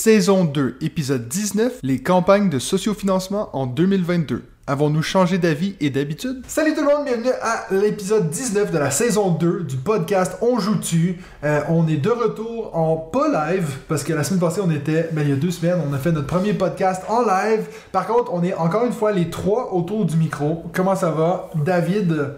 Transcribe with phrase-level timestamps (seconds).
[0.00, 4.44] Saison 2, épisode 19, les campagnes de sociofinancement en 2022.
[4.66, 6.42] Avons-nous changé d'avis et d'habitude?
[6.48, 10.58] Salut tout le monde, bienvenue à l'épisode 19 de la saison 2 du podcast On
[10.58, 11.20] joue-tu?
[11.44, 15.10] Euh, on est de retour en pas live, parce que la semaine passée on était,
[15.12, 17.66] ben il y a deux semaines, on a fait notre premier podcast en live.
[17.92, 20.64] Par contre, on est encore une fois les trois autour du micro.
[20.72, 21.50] Comment ça va?
[21.62, 22.36] David?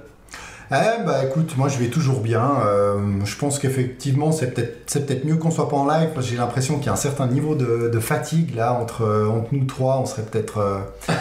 [0.75, 2.51] Eh bah écoute, moi je vais toujours bien.
[2.65, 6.25] Euh, je pense qu'effectivement c'est peut-être c'est peut-être mieux qu'on soit pas en live parce
[6.27, 9.29] que j'ai l'impression qu'il y a un certain niveau de, de fatigue là entre euh,
[9.29, 9.99] entre nous trois.
[9.99, 10.79] On serait peut-être euh,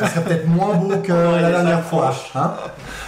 [0.00, 2.14] on serait peut-être moins beau que la dernière fois.
[2.36, 2.52] Hein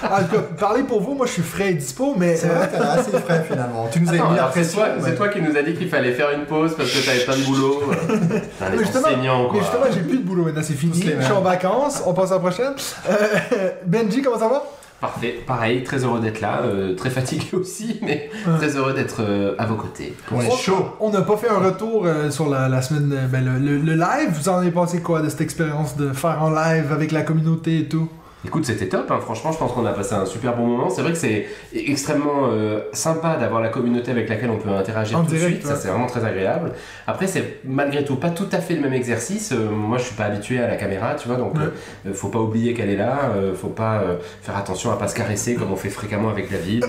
[0.03, 2.34] cas, parlez pour vous, moi je suis frais et dispo, mais...
[2.34, 3.89] c'est vrai, t'es assez frais finalement.
[3.92, 4.78] Tu nous as Attends, mis la alors c'est pression.
[4.80, 7.06] toi, mais- c'est toi qui nous a dit qu'il fallait faire une pause parce que
[7.06, 7.80] t'avais plein de boulot.
[8.08, 9.53] Putain, Mais les justement, enseignants, quoi.
[9.55, 11.00] mais justement, j'ai plus de boulot maintenant, c'est fini.
[11.00, 12.73] Les Je suis en vacances, on passe à la prochaine.
[13.08, 14.64] Euh, Benji, comment ça va?
[15.03, 18.56] Parfait, pareil, très heureux d'être là, euh, très fatigué aussi, mais Ouais.
[18.56, 20.14] très heureux d'être euh, à vos côtés.
[20.33, 20.91] On est chaud.
[21.00, 23.95] On n'a pas fait un retour euh, sur la, la semaine, ben, le, le- le
[23.95, 24.30] live.
[24.33, 27.80] Vous en avez pensé quoi de cette expérience de faire en live avec la communauté
[27.80, 28.08] et tout?
[28.45, 29.21] Écoute, c'était top, hein.
[29.21, 30.91] franchement, je pense qu'on a passé un super bon moment.
[30.91, 35.17] C'est vrai que c'est extrêmement euh, sympa d'avoir la communauté avec laquelle on peut interagir
[35.19, 36.73] En tout direct, de suite, ça c'est vraiment très agréable.
[37.07, 39.53] Après, c'est malgré tout pas tout à fait le même exercice.
[39.53, 41.61] Euh, moi, je suis pas habitué à la caméra, tu vois, donc Ouais.
[42.09, 45.07] euh, faut pas oublier qu'elle est là, euh, faut pas euh, faire attention à pas
[45.07, 46.85] se caresser comme on fait fréquemment avec David.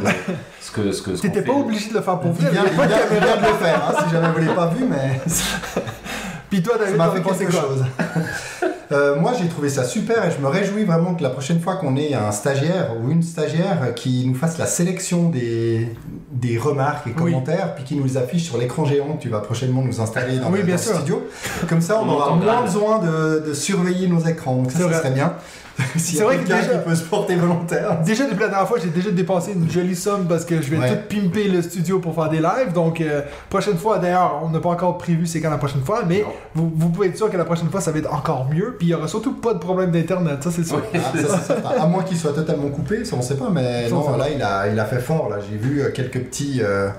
[0.60, 2.68] ce que, ce que, ce T'étais pas obligé de le faire pour vrai, vient, il
[2.68, 3.26] avait pas vient- de il caméra.
[3.38, 5.20] vient de le faire, hein, si jamais vous l'avez pas vu, mais
[6.50, 7.62] Puis toi, ça David, m'a t'en as fait pensé quelque quoi?
[7.62, 7.86] chose.
[8.92, 11.76] Euh, moi, j'ai trouvé ça super et je me réjouis vraiment que la prochaine fois
[11.78, 15.88] qu'on ait un stagiaire ou une stagiaire qui nous fasse la sélection des,
[16.32, 17.32] des remarques et Oui.
[17.32, 20.38] commentaires, puis qui nous les affiche sur l'écran géant que tu vas prochainement nous installer
[20.38, 20.96] dans, Oui, le, bien dans le sûr.
[20.98, 21.24] studio.
[21.70, 24.56] Comme ça, on On aura moins besoin de, de surveiller nos écrans.
[24.58, 25.34] Donc ça, ça serait bien.
[25.98, 28.00] C'est vrai que déjà- qui peut se porter volontaire.
[28.06, 30.78] Déjà, depuis la dernière fois, j'ai déjà dépensé une jolie somme parce que je vais
[30.78, 30.90] Ouais.
[30.90, 32.74] tout pimper le studio pour faire des lives.
[32.74, 36.04] Donc, euh, prochaine fois, d'ailleurs, on n'a pas encore prévu c'est quand la prochaine fois,
[36.08, 36.24] mais
[36.54, 38.76] vous, vous pouvez être sûr que la prochaine fois, ça va être encore mieux.
[38.78, 40.78] Puis, il y aura surtout pas de problème d'internet, ça c'est sûr.
[40.94, 41.56] Ouais, ça, ça.
[41.80, 44.42] À moins qu'il soit totalement coupé, ça on sait pas, mais Ça, non, là il
[44.42, 45.30] a, il a fait fort.
[45.30, 46.90] Là, j'ai vu euh, quelques petits, euh,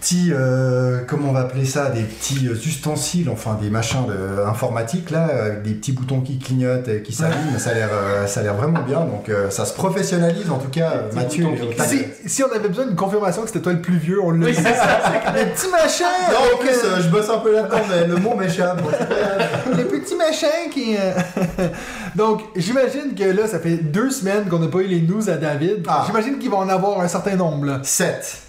[0.00, 4.42] petits, euh, comment on va appeler ça, des petits euh, ustensiles, enfin des machins de,
[4.46, 7.58] informatiques là, avec des petits boutons qui clignotent et qui s'allument.
[7.58, 9.00] Ça a l'air, euh, ça a l'air vraiment bien.
[9.00, 10.92] Donc euh, ça se professionnalise en tout cas.
[11.14, 11.46] Mathieu.
[11.86, 14.44] Si, si on avait besoin d'une confirmation que c'était toi le plus vieux, on le
[14.46, 14.56] Oui, dit.
[14.56, 15.00] c'est ça.
[15.34, 16.04] Les petits machins!
[16.32, 18.82] Non, en plus, euh, euh, je bosse un peu là-dedans, mais le mot m'échappe.
[18.82, 19.76] Bon, c'est pas grave.
[19.76, 20.96] les petits machins qui.
[20.96, 21.68] euh,
[22.14, 25.34] Donc, j'imagine que là, ça fait deux semaines qu'on n'a pas eu les news à
[25.36, 25.84] David.
[25.88, 26.04] Ah.
[26.06, 27.66] J'imagine qu'il va en avoir un certain nombre.
[27.66, 27.80] Là.
[27.82, 28.24] 7.
[28.24, 28.42] Sept.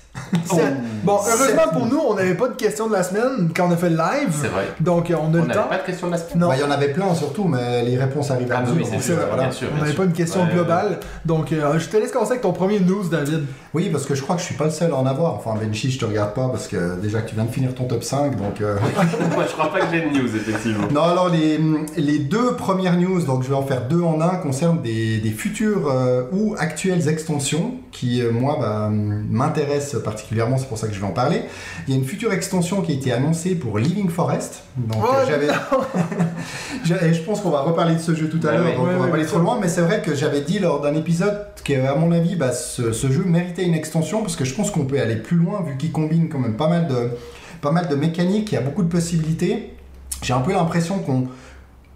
[1.04, 3.78] Bon, heureusement pour nous, on n'avait pas de question de la semaine quand on a
[3.78, 4.30] fait le live.
[4.42, 4.66] C'est vrai.
[4.80, 5.68] Donc, on a On le n'avait temps.
[5.70, 6.40] pas de question de la semaine.
[6.40, 6.48] Non.
[6.50, 8.76] Bah, il y en avait plein surtout, mais les réponses arrivent à Ah, mesure.
[8.78, 9.44] oui, c'est donc, sûr, voilà.
[9.44, 9.68] bien sûr.
[9.76, 11.00] On n'avait pas une question Ouais, globale.
[11.26, 13.46] Donc, euh, je te laisse commencer avec ton premier news, David.
[13.74, 15.34] Oui, parce que je crois que je suis pas le seul à en avoir.
[15.36, 17.86] Enfin, Benchi, je te regarde pas parce que déjà que tu viens de finir ton
[17.86, 18.62] top 5, donc.
[18.62, 18.76] euh,
[19.36, 20.88] Moi, je crois pas que j'ai de news, effectivement.
[20.92, 21.60] Non, alors les,
[21.98, 25.32] les deux premières news, donc je vais en faire deux en un, concernent des, des
[25.32, 30.94] futures euh, ou actuelles extensions qui, euh, moi, bah, m'intéressent particulièrement, c'est pour ça que
[30.94, 31.42] je vais en parler.
[31.88, 34.64] Il y a une future extension qui a été annoncée pour Living Forest.
[34.78, 35.48] Donc Oh j'avais.
[37.10, 38.76] Et je pense qu'on va reparler de ce jeu tout à Ouais, l'heure, ouais.
[38.76, 40.60] donc Ouais, on va ouais, pas aller trop loin, mais c'est vrai que j'avais dit
[40.60, 44.46] lors d'un épisode qu'à mon avis, bah, ce, ce jeu méritait une extension parce que
[44.46, 47.10] je pense qu'on peut aller plus loin vu qu'il combine quand même pas mal de,
[47.62, 49.74] pas mal de mécaniques, il y a beaucoup de possibilités.
[50.22, 51.28] J'ai un peu l'impression qu'on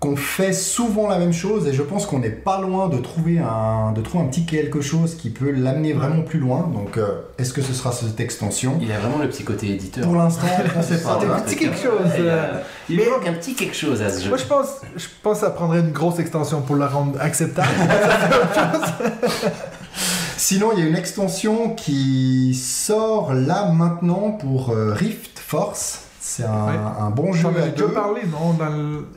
[0.04, 3.40] qu'on fait souvent la même chose et je pense qu'on n'est pas loin de trouver
[3.40, 6.70] un de trouver un petit quelque chose qui peut l'amener vraiment plus loin.
[6.74, 10.04] Donc euh, est-ce que ce sera cette extension Il a vraiment le petit côté éditeur.
[10.04, 11.20] Pour l'instant, on ne sait pas.
[11.22, 12.02] C'était un petit quelque chose.
[12.18, 12.52] Il, euh,
[12.90, 14.28] il mais- manque un petit quelque chose à ce jeu.
[14.28, 17.70] Moi, je pense, je pense que ça prendrait une grosse extension pour le rendre acceptable.
[20.38, 26.03] Sinon, il y a une extension qui sort là maintenant pour euh, Rift Force.
[26.26, 26.74] C'est un, Ouais.
[27.02, 27.90] un bon jeu à deux.
[27.90, 28.56] parlé, non?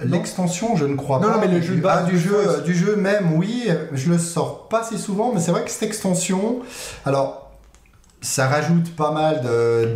[0.04, 1.34] L'extension, je ne crois Non, pas.
[1.34, 3.68] non, mais le jeu de du, base, ah, du jeu, euh, du jeu même, oui.
[3.92, 6.56] Je le sors pas assez souvent, mais c'est vrai que cette extension,
[7.04, 7.52] alors,
[8.22, 9.42] ça rajoute pas mal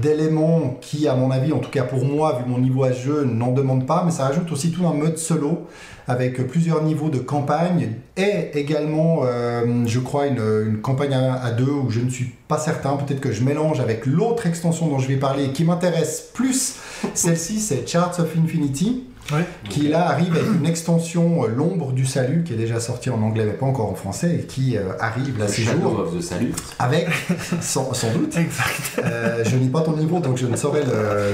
[0.00, 3.00] d'éléments qui, à mon avis, en tout cas pour moi, vu mon niveau à ce
[3.00, 5.66] jeu, n'en demande pas, mais ça rajoute aussi tout un mode solo
[6.10, 11.52] avec plusieurs niveaux de campagne et également, euh, je crois, une, une campagne à, à
[11.52, 12.96] deux où je ne suis pas certain.
[12.96, 16.74] Peut-être que je mélange avec l'autre extension dont je vais parler et qui m'intéresse plus.
[17.14, 19.04] Celle-ci, c'est Charts of Infinity.
[19.32, 19.44] Ouais.
[19.68, 23.22] qui là arrive avec une extension euh, L'ombre du salut, qui est déjà sortie en
[23.22, 26.20] anglais mais pas encore en français, et qui euh, arrive là ces jours of the
[26.20, 26.52] Salut.
[26.80, 27.06] avec,
[27.60, 28.98] sans, sans doute, Exact.
[29.06, 30.86] euh, je n'ai pas ton niveau donc je ne saurais le,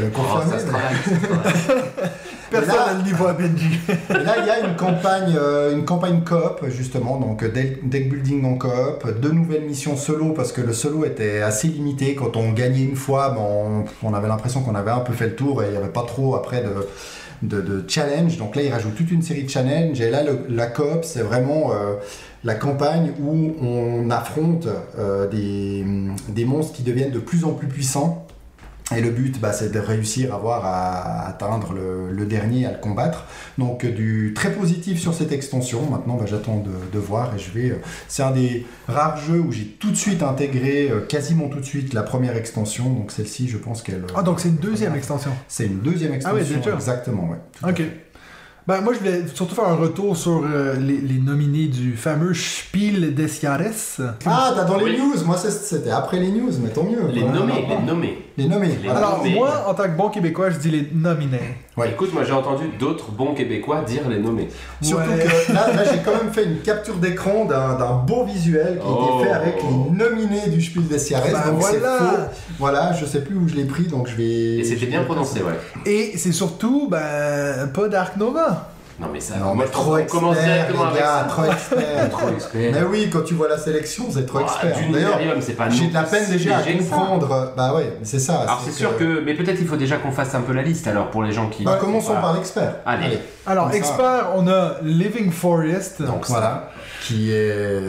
[0.03, 0.59] le Oh, confirmer.
[0.61, 0.67] ça
[2.51, 3.79] Personne n'a le niveau à Benji.
[3.89, 7.89] Et là, il y a une campagne, euh, une campagne coop, justement, donc euh, deck,
[7.89, 12.15] deck building en coop, deux nouvelles missions solo, parce que le solo était assez limité.
[12.15, 15.27] Quand on gagnait une fois, ben, on, on avait l'impression qu'on avait un peu fait
[15.27, 16.87] le tour et il n'y avait pas trop après de,
[17.43, 18.37] de, de challenge.
[18.39, 20.01] Donc là, il rajoute toute une série de challenges.
[20.01, 21.95] Et là, le- la coop, c'est vraiment euh,
[22.45, 24.69] la campagne où on affronte
[24.99, 25.85] euh, des,
[26.29, 28.26] des monstres qui deviennent de plus en plus puissants.
[28.95, 32.71] Et le but, bah, c'est de réussir à voir à atteindre le, le dernier, à
[32.73, 33.25] le combattre.
[33.59, 35.91] Donc euh, du très positif sur cette extension.
[35.91, 37.71] Maintenant, bah, j'attends de, de voir et je vais.
[37.73, 41.59] euh, c'est un des rares jeux où j'ai tout de suite intégré, euh, quasiment tout
[41.59, 42.89] de suite, la première extension.
[42.91, 44.05] Donc celle-ci, je pense qu'elle.
[44.15, 45.33] Ah, donc c'est une deuxième extension.
[45.49, 46.61] C'est une deuxième Ah ouais, extension.
[46.63, 46.75] déjà.
[46.77, 47.69] exactement, ouais.
[47.69, 47.83] Ok.
[48.69, 52.35] Ben, moi, je voulais surtout faire un retour sur euh, les, les nominés du fameux
[52.35, 53.63] Spiel des Jahres.
[54.27, 54.99] Ah, t'as dans les Oui.
[54.99, 55.25] news.
[55.25, 57.07] Moi, c'était après les news, mais tant mieux.
[57.13, 58.26] Les nommés, les nommés.
[58.39, 58.77] Les nommés.
[58.83, 58.89] Les.
[58.91, 59.35] Alors, nommés.
[59.35, 61.57] moi, en tant que bon Québécois, je dis les nominés.
[61.77, 61.91] Ouais.
[61.91, 64.49] Écoute, moi j'ai entendu d'autres bons Québécois dire les nommés.
[64.83, 65.25] Surtout Ouais.
[65.25, 68.87] que là, là, j'ai quand même fait une capture d'écran d'un d'un beau visuel qui
[68.87, 69.19] Oh.
[69.21, 71.25] était fait avec les nominés du Spiel des Jahres.
[71.33, 71.99] Bah, donc c'est voilà.
[71.99, 72.17] faux.
[72.59, 74.57] Voilà, je sais plus où je l'ai pris, donc je vais.
[74.59, 75.59] Et c'était bien prononcé, ouais.
[75.91, 78.71] Et c'est surtout, ben, pas Dark Nova.
[78.99, 81.25] Non mais ça, Non, mais trop commence expert, directement les avec gars, ça.
[81.29, 82.11] trop expert.
[82.11, 82.73] Trop expert.
[82.73, 84.75] Mais oui, quand tu vois la sélection, c'est trop expert.
[84.91, 86.73] D'ailleurs, Nivarium, c'est pas j'ai de la peine déjà à ça.
[86.73, 87.53] comprendre.
[87.57, 88.41] Bah ouais, c'est ça.
[88.43, 90.87] Alors c'est sûr que, mais peut-être il faut déjà qu'on fasse un peu la liste
[90.87, 91.65] alors pour les gens qui.
[91.65, 92.21] Bah, commençons Voilà.
[92.23, 92.77] par l'expert.
[92.87, 93.19] Allez.
[93.47, 96.01] Alors, expert, on a Living Forest.
[96.03, 96.71] Donc ça.
[97.07, 97.83] Qui est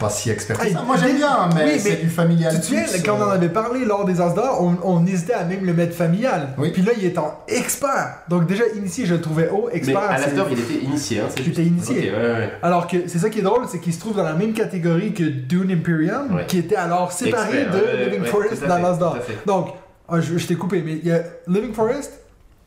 [0.00, 0.82] pas si expert que Hey, ça.
[0.82, 2.52] Moi j'aime bien, mais, oui, mais c'est du familial.
[2.54, 5.06] Tu te souviens, quand on en euh, avait parlé lors des As d'or, on, on
[5.06, 6.48] hésitait à même le mettre familial.
[6.58, 6.70] Oui.
[6.72, 8.18] Puis là, il est en expert.
[8.28, 9.68] Donc déjà, initié, je le trouvais haut.
[9.72, 11.58] Mais Expert, à c'est- l'after il était initié, hein, Il juste.
[11.58, 12.10] était initié.
[12.10, 12.50] Ok, ouais, ouais.
[12.62, 15.12] Alors que c'est ça qui est drôle, c'est qu'il se trouve dans la même catégorie
[15.14, 16.46] que Dune Imperium, Ouais.
[16.46, 19.12] qui était alors séparé Expert, de ouais, Living ouais, Forest à dans fait, l'As d'or.
[19.12, 19.38] tout à fait.
[19.46, 19.68] Donc,
[20.08, 22.12] ah, je, je t'ai coupé, mais il y a Living Forest,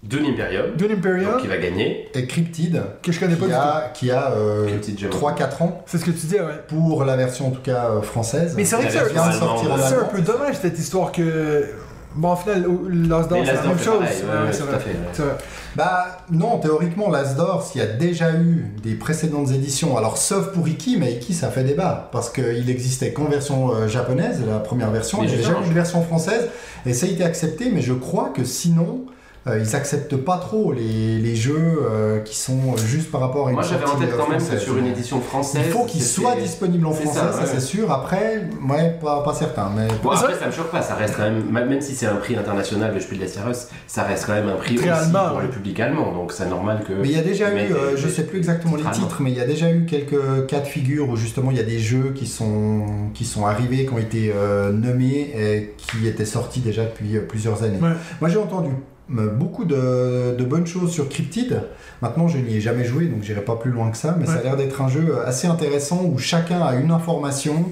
[0.03, 2.09] Dune Imperium, Dune Imperium, donc qui va gagner.
[2.15, 3.62] Et Cryptid, que je connais pas qui du tout.
[3.62, 5.13] a, qui a euh, Cryptid Jump.
[5.13, 6.63] 3-4 ans C'est ce que tu disais, ouais.
[6.68, 8.53] pour la version en tout cas euh, française.
[8.57, 9.80] Mais c'est vrai que c'est un, vient de sortir en allemande.
[9.80, 10.09] c'est un allemand.
[10.12, 11.65] peu dommage cette histoire que.
[12.13, 12.65] Bon, au final,
[13.07, 14.00] L'As d'or, Mais c'est la même chose.
[14.00, 14.75] pareil, ouais, Ouais, ouais, c'est tout vrai.
[14.75, 14.95] à fait, ouais.
[15.13, 15.36] C'est vrai.
[15.77, 20.68] Bah non, théoriquement, l'Asdor, s'il y a déjà eu des précédentes éditions, alors sauf pour
[20.68, 24.92] Iki, mais Iki ça fait débat, parce qu'il existait qu'en version euh, japonaise, la première
[24.92, 26.50] version, il y avait jamais eu de version française,
[26.86, 29.06] et ça a été accepté, mais je crois que sinon,
[29.48, 33.50] euh, ils acceptent pas trop les, les jeux euh, qui sont juste par rapport à
[33.50, 35.64] une Moi j'avais en tête euh, quand même que sur une édition française.
[35.66, 37.46] Il faut qu'il c'était- soit disponible en français, ça, ça, ouais.
[37.52, 37.92] c'est sûr.
[37.92, 41.24] Après, ouais, pas, pas certain, mais Bon, après, ça me choque pas, ça reste quand
[41.24, 43.56] même, même si c'est un prix international, le Spiel des Jahres,
[43.88, 45.44] ça reste quand même un prix aussi allemand, pour ouais.
[45.44, 46.94] le public allemand, donc c'est normal que.
[46.94, 49.38] Mais il y a déjà eu, euh, je sais plus exactement les titres mais il
[49.38, 52.12] y a déjà eu quelques cas de figure où justement il y a des jeux
[52.16, 56.84] qui sont, qui sont arrivés, qui ont été euh, nommés et qui étaient sortis déjà
[56.84, 57.80] depuis euh, plusieurs années.
[57.82, 57.90] Ouais.
[58.20, 58.74] Moi j'ai entendu euh,
[59.12, 61.62] beaucoup de, de bonnes choses sur Cryptid.
[62.02, 64.36] Maintenant je n'y ai jamais joué donc j'irai pas plus loin que ça, mais ça
[64.40, 67.66] a l'air d'être un jeu assez intéressant où chacun a une information.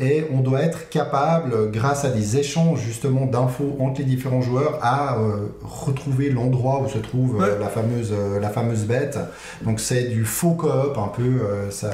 [0.00, 4.78] Et on doit être capable, grâce à des échanges justement d'infos entre les différents joueurs,
[4.82, 9.18] à euh, retrouver l'endroit où se trouve euh, la, fameuse, euh, la fameuse bête.
[9.64, 11.22] Donc c'est du faux coop un peu.
[11.22, 11.90] euh, ça,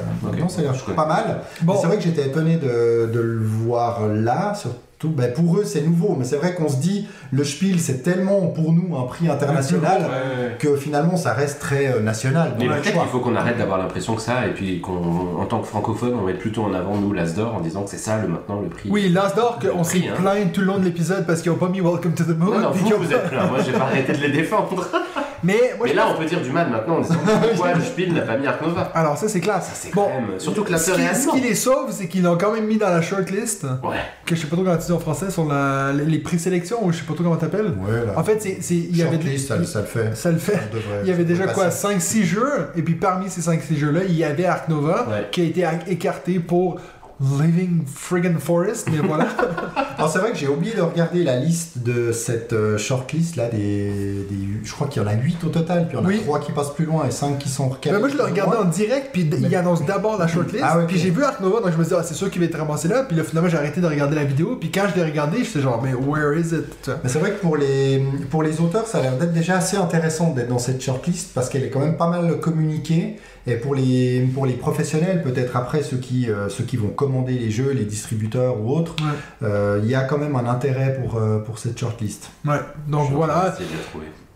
[0.47, 1.41] ça a l'air pas mal.
[1.61, 4.53] Bon, C'est vrai que j'étais étonné de, de le voir là.
[5.01, 8.03] Surtout, ben, pour eux c'est nouveau, mais c'est vrai qu'on se dit le Spiel c'est
[8.03, 10.57] tellement pour nous un prix international Ouais, ouais.
[10.59, 12.55] que finalement ça reste très euh, national.
[12.59, 15.67] Mais peut-être qu'il faut qu'on arrête d'avoir l'impression que ça, et puis qu'en tant que
[15.67, 18.27] francophone, on mette plutôt en avant nous l'As d'or en disant que c'est ça le
[18.27, 18.89] maintenant le prix.
[18.91, 20.15] oui, L'As d'or, qu'on s'est hein.
[20.17, 22.55] plaint tout le long de l'épisode parce qu'ils ont pas mis Welcome to the Moon.
[22.55, 23.47] Non, non, vous, vous êtes plein.
[23.47, 24.85] Moi, j'ai pas arrêté de les défendre.
[25.43, 27.73] Mais moi, Mais je là, pense- on peut dire du mal maintenant en disant pourquoi
[27.75, 28.91] le Spiel n'a pas mis Ark Nova.
[28.93, 29.61] Alors, ça, c'est clair.
[29.61, 30.39] Ça, c'est Bon, quand même.
[30.39, 32.77] Surtout que ce l'after qui, ce qui les sauve, c'est qu'ils l'ont quand même mis
[32.77, 33.95] dans la shortlist, Ouais.
[34.25, 36.91] que je sais pas trop comment tu dis en français, sur la, les présélections, ou
[36.91, 37.67] je sais pas trop comment t'appelles.
[37.79, 38.13] Ouais, là.
[38.17, 40.15] En fait, c'est, il y avait Shortlist, ça, ça le fait.
[40.15, 40.59] ça le fait.
[41.03, 41.87] Il y avait déjà quoi, passer.
[41.87, 45.27] 5-6 jeux, et puis parmi ces 5-6 jeux-là, il y avait Ark Nova, Ouais.
[45.31, 46.79] qui a été écarté pour
[47.21, 49.27] Living Friggin' Forest, mais voilà.
[49.97, 53.49] Alors c'est vrai que j'ai oublié de regarder la liste de cette euh, shortlist là,
[53.49, 56.05] des, des- je crois qu'il y en a 8 au total, puis il y en
[56.05, 56.21] a Oui.
[56.23, 57.95] 3 qui passent plus loin et 5 qui sont recalés.
[57.95, 58.65] Ben, moi, je le regardais loin.
[58.65, 61.41] en direct, puis il Mais- annonce d'abord la shortlist, Ah ouais, puis j'ai vu Ark
[61.41, 63.17] Nova, donc je me suis dit, ah, c'est sûr qu'il va être ramassé là, puis
[63.17, 65.81] là, finalement, j'ai arrêté de regarder la vidéo, puis quand je l'ai regardé, j'étais genre,
[65.83, 66.89] mais where is it?
[67.03, 69.75] Mais c'est vrai que pour les, pour les auteurs, ça a l'air d'être déjà assez
[69.75, 73.17] intéressant d'être dans cette shortlist parce qu'elle est quand même pas mal communiquée.
[73.51, 77.33] Et pour les, pour les professionnels, peut-être après ceux qui, euh, ceux qui vont commander
[77.33, 79.47] les jeux, les distributeurs ou autres, Ouais.
[79.47, 82.29] euh, il y a quand même un intérêt pour, euh, pour cette shortlist.
[82.45, 83.55] Ouais, donc Je voilà.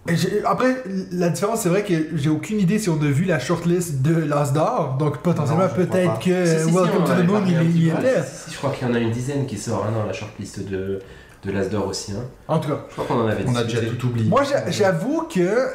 [0.10, 0.15] Et
[0.46, 4.01] Après, la différence, c'est vrai que j'ai aucune idée si on a vu la shortlist
[4.01, 7.53] de l'As d'or, donc potentiellement peut-être que Si, si, si, Welcome to the Moon, il,
[7.91, 8.00] peu.
[8.00, 8.22] était.
[8.24, 10.12] Si, si, je crois qu'il y en a une dizaine qui sort hein, dans la
[10.12, 11.00] shortlist de,
[11.46, 12.12] de l'Asdor aussi.
[12.12, 12.24] Hein.
[12.50, 14.29] En tout cas, Je crois qu'on en avait On a déjà tout oublié.
[14.29, 15.67] moi j'a- j'avoue que,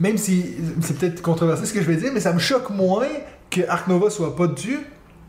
[0.00, 3.06] même si c'est peut-être controversé ce que je vais dire, mais ça me choque moins
[3.50, 4.78] que Ark Nova soit pas dessus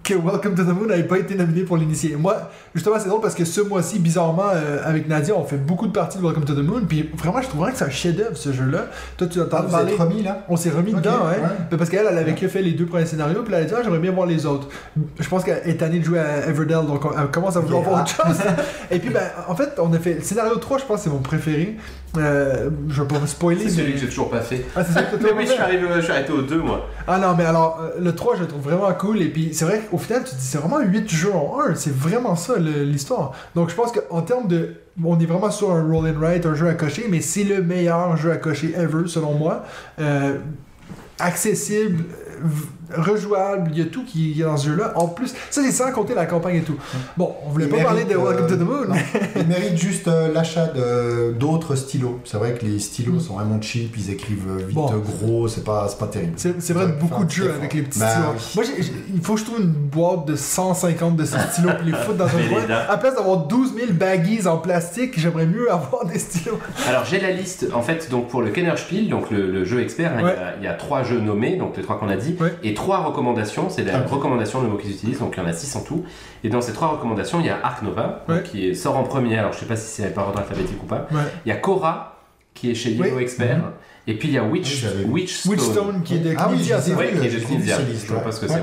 [0.04, 2.16] que Welcome to the Moon n'ait pas été nominé pour l'initier.
[2.16, 2.36] Moi,
[2.74, 5.92] justement, c'est drôle parce que ce mois-ci, bizarrement, euh, avec Nadia, on fait beaucoup de
[5.92, 8.36] parties de Welcome to the Moon, puis vraiment, je trouve vraiment que c'est un chef-d'œuvre
[8.36, 8.88] ce jeu-là.
[9.18, 9.94] Toi, tu entends parler.
[9.94, 11.34] êtes remis là On s'est remis dedans, hein.
[11.44, 11.50] ouais.
[11.72, 13.74] Mais Parce qu'elle, elle avait que fait les deux premiers scénarios, puis elle a dit,
[13.78, 14.70] ah, j'aimerais bien voir les autres.
[15.20, 17.82] Je pense qu'elle est tannée de jouer à Everdell, donc on- elle commence à vouloir
[17.84, 18.38] Ok, voir autre chose.
[18.90, 21.20] Et puis, ben, en fait, on a fait le scénario 3, je pense, c'est mon
[21.20, 21.78] préféré.
[22.18, 23.64] Euh, je vais pas vous spoiler.
[23.64, 24.66] C'est celui mais- que j'ai toujours pas fait.
[24.76, 26.88] Ah, c'est ça que Mais oui, je suis, arrivé, je suis arrêté au 2 moi.
[27.08, 29.22] Ah non, mais alors, euh, le 3, je le trouve vraiment cool.
[29.22, 31.76] Et puis, c'est vrai qu'au final, tu te dis, c'est vraiment 8 jeux en 1.
[31.76, 33.32] C'est vraiment ça, l'histoire.
[33.56, 34.74] Donc, je pense qu'en termes de.
[35.04, 37.62] On est vraiment sur un roll and write, un jeu à cocher, mais c'est le
[37.64, 39.64] meilleur jeu à cocher ever, selon moi.
[40.02, 40.34] Euh,
[41.20, 42.04] accessible,
[42.44, 42.66] v-
[42.96, 44.94] rejouable, il y a tout qui est dans ce jeu-là.
[44.96, 46.76] En plus, ça, c'est sans compter la campagne et tout.
[47.18, 48.86] Bon, on voulait Il pas parler de Welcome to the euh, Moon.
[48.88, 48.96] non.
[49.36, 52.20] Il mérite juste euh, l'achat de- d'autres stylos.
[52.26, 54.90] C'est vrai que les stylos sont vraiment cheap, ils écrivent euh, vite Bon.
[55.22, 56.34] gros, c'est pas, c'est pas terrible.
[56.38, 58.28] C'est c'est vrai beaucoup de jeux avec les petits Bah stylos.
[58.36, 58.42] oui.
[58.56, 61.72] Moi, j'ai- j'ai- il faut que je trouve une boîte de 150 de ces stylos
[61.74, 62.62] pour les foutre dans un Mais coin.
[62.62, 62.86] les gars.
[62.90, 66.60] À place d'avoir 12 000 baggies en plastique, j'aimerais mieux avoir des stylos.
[66.88, 70.12] Alors j'ai la liste, en fait, donc pour le Kennerspiel, donc le, le jeu expert,
[70.14, 70.32] hein, il y Ouais.
[70.32, 72.54] a- il y, a trois jeux nommés, donc les trois qu'on a dit, Ouais.
[72.64, 75.50] et trois recommandations, c'est la Ah, recommandation, le mot qu'ils utilisent, donc il y en
[75.50, 76.04] a six en tout.
[76.44, 78.44] Et dans ces trois recommandations, il y a Ark Nova, Ouais.
[78.44, 81.08] qui sort en premier, alors je sais pas si c'est par ordre alphabétique ou pas.
[81.12, 81.22] Ouais.
[81.46, 82.20] Il y a Korra,
[82.54, 83.22] qui est chez Yellow Oui.
[83.24, 83.62] Expert,
[84.08, 85.06] et puis il y a Ah, Witch, vu.
[85.12, 85.52] Witchstone.
[85.54, 86.58] Witchstone qui est de Ah oui.
[86.96, 88.62] Ouais, qui est de Knizia, je listes, sais pas ce que c'est.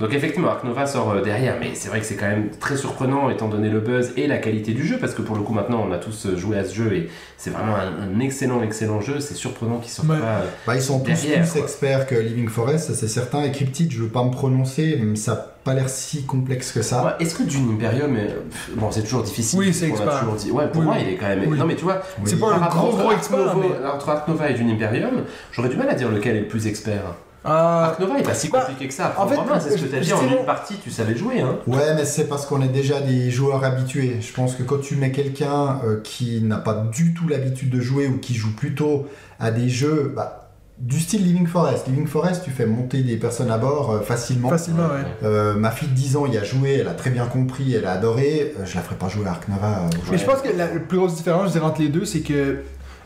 [0.00, 2.76] Donc effectivement, Ark Nova sort euh, derrière, mais c'est vrai que c'est quand même très
[2.76, 5.52] surprenant étant donné le buzz et la qualité du jeu, parce que pour le coup
[5.54, 8.60] maintenant on a tous euh, joué à ce jeu et c'est vraiment un, un excellent
[8.62, 10.18] excellent jeu, c'est surprenant qu'il sorte Ouais.
[10.18, 10.24] pas...
[10.40, 13.42] euh, Bah, ils sont tous plus experts que Living Forest, ça c'est certain.
[13.44, 16.82] Et Cryptid, je veux pas me prononcer, mais ça a pas l'air si complexe que
[16.82, 17.04] ça.
[17.04, 18.36] Ouais, Est-ce que Dune Imperium, est-
[18.76, 19.58] bon c'est toujours difficile.
[19.60, 20.18] Oui, c'est expert.
[20.20, 20.50] toujours dit.
[20.50, 21.44] Ouais, pour Oui, moi il est quand même.
[21.46, 21.56] Oui.
[21.56, 22.24] Non mais tu vois, Oui.
[22.26, 23.56] C'est pas un gros entre gros expert,
[23.94, 25.22] entre Ark Nova et Dune Imperium,
[25.52, 27.14] j'aurais du mal à dire lequel est le plus expert.
[27.44, 29.14] Ah, Ark Nova est pas si bah, compliqué que ça.
[29.18, 31.40] en En fait, c'est ce que t'as je dit en une partie, tu savais jouer
[31.40, 31.58] hein.
[31.66, 34.16] Ouais, mais c'est parce qu'on est déjà des joueurs habitués.
[34.20, 37.80] Je pense que quand tu mets quelqu'un euh, qui n'a pas du tout l'habitude de
[37.80, 39.06] jouer ou qui joue plutôt
[39.38, 40.40] à des jeux bah,
[40.78, 41.86] du style Living Forest.
[41.86, 44.48] Living Forest, tu fais monter des personnes à bord euh, facilement.
[44.48, 45.04] facilement, ouais.
[45.22, 47.84] Euh, ma fille de 10 ans y a joué, elle a très bien compris, elle
[47.84, 48.54] a adoré.
[48.58, 49.82] Euh, je la ferai pas jouer à Ark Nova.
[49.82, 52.04] euh, Mais je pense que la, la plus grosse différence, je dirais, entre les deux,
[52.06, 52.62] c'est que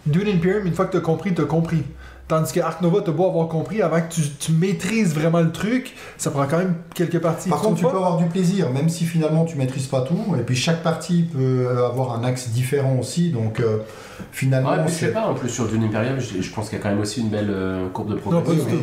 [0.06, 1.82] Dune Imperium, une fois que t'as compris, t'as compris.
[2.28, 5.50] Tandis que Ark Nova, t'as beau avoir compris, avant que tu, tu maîtrises vraiment le
[5.50, 7.48] truc, ça prend quand même quelques parties.
[7.48, 10.36] Par contre, tu peux avoir du plaisir, même si finalement tu maîtrises pas tout.
[10.38, 13.30] Et puis chaque partie peut avoir un axe différent aussi.
[13.30, 13.78] Donc euh,
[14.30, 16.80] finalement, Ouais, je sais pas, en plus sur Dune Imperium, je, je pense qu'il y
[16.80, 18.78] a quand même aussi une belle euh, courbe de Non, pas progression.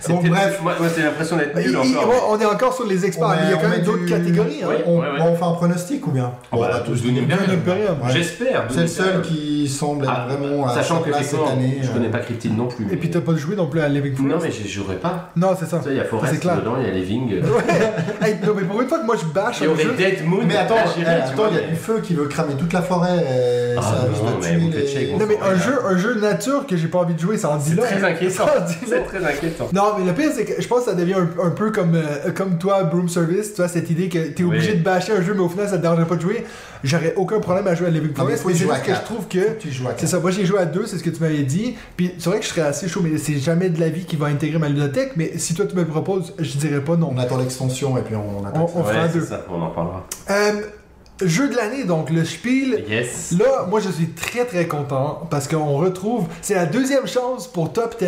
[0.00, 0.60] C'est Donc, peut-être- bref.
[0.62, 2.28] moi, moi j'ai l'impression d'être nul encore.
[2.30, 3.98] on est encore sur les experts, On mais il y a quand on même d'autres
[4.04, 4.60] du- catégories.
[4.62, 4.66] hein.
[4.86, 5.18] On, ouais, ouais.
[5.18, 7.02] bon, on fait un pronostic ou bien On va tous.
[7.04, 8.12] Ouais.
[8.12, 8.64] J'espère.
[8.70, 11.78] C'est le seul qui semble être Ah, vraiment à Sachant sa que cette année.
[11.82, 11.92] je euh.
[11.92, 12.86] connais pas Cryptid non plus.
[12.92, 14.34] Et puis t'as pas joué non plus à Living Forest.
[14.34, 15.30] Non, mais j'y jouerai pas.
[15.36, 15.80] Non, c'est ça.
[15.86, 17.32] Il y a Forest C'est dedans, il y a Living.
[17.32, 17.40] euh,
[18.22, 18.38] Ouais.
[18.46, 19.92] Non, mais pour une fois que moi je bâche Il y un aurait jeu.
[19.96, 20.40] Dead Moon.
[20.46, 23.16] Mais attends, il y a du feu qui veut cramer toute la forêt.
[23.18, 23.80] et Ah
[25.18, 27.46] non, mais un jeu, un jeu nature que j'ai pas envie de jouer, C'est
[27.76, 27.82] là.
[27.82, 28.46] très inquiétant.
[28.88, 29.68] C'est très inquiétant.
[29.72, 31.94] Non, mais le pire, c'est que je pense que ça devient un, un peu comme,
[31.94, 34.78] euh, comme toi, Broom Service, tu vois, cette idée que t'es obligé Oui.
[34.78, 36.44] de bâcher un jeu, mais au final, ça te dérangerait pas de jouer.
[36.82, 39.58] J'aurais aucun problème à jouer à Living mais y c'est juste que je trouve que.
[39.58, 41.42] Tu joues à C'est ça, moi j'ai joué à deux, c'est ce que tu m'avais
[41.42, 41.76] dit.
[41.96, 44.16] Puis c'est vrai que je serais assez chaud, mais c'est jamais de la vie qui
[44.16, 45.12] va intégrer ma ludothèque.
[45.16, 47.12] Mais si toi tu me le proposes, je dirais pas non.
[47.14, 48.20] On attend l'extension et puis on.
[48.20, 49.20] On- on fera Ouais, deux.
[49.20, 50.06] c'est ça, on en parlera.
[50.30, 50.52] Euh,
[51.26, 52.84] jeu de l'année, donc le Spiel.
[52.88, 53.32] Yes.
[53.38, 56.26] Là, moi je suis très très content parce qu'on retrouve.
[56.42, 58.06] C'est la deuxième chance pour Top 10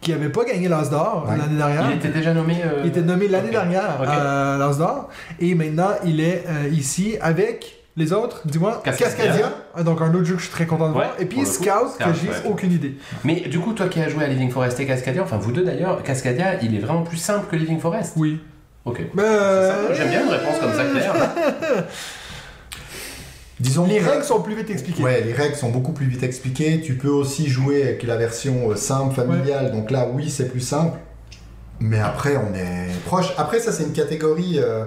[0.00, 1.36] qui avait pas gagné l'As d'or Ouais.
[1.38, 1.86] l'année dernière.
[1.90, 2.56] Il était déjà nommé.
[2.64, 4.08] euh, Il était nommé l'année dernière Ok.
[4.08, 5.08] à l'As d'or.
[5.40, 9.52] Et maintenant, il est euh, ici avec les autres, dis-moi, Cascadia.
[9.78, 11.14] Euh, Donc un autre jeu que je suis très content de Ouais, voir.
[11.20, 11.68] Et puis Scout,
[11.98, 12.34] que j'ai ouais.
[12.50, 12.96] aucune idée.
[13.22, 15.62] Mais du coup, toi qui as joué à Living Forest et Cascadia, enfin vous deux
[15.62, 18.14] d'ailleurs, Cascadia, il est vraiment plus simple que Living Forest.
[18.16, 18.40] Oui.
[18.84, 19.02] Ok.
[19.18, 21.14] Euh, J'aime bien une réponse comme ça, Claire.
[23.62, 25.02] Disons Les que- règles sont plus vite expliquées.
[25.02, 26.80] Ouais, les règles sont beaucoup plus vite expliquées.
[26.80, 29.70] Tu peux aussi jouer avec la version euh, simple, familiale.
[29.72, 30.98] Donc là, oui, c'est plus simple.
[31.80, 33.32] Mais après, on est proche.
[33.38, 34.58] Après, ça, c'est une catégorie.
[34.58, 34.84] euh,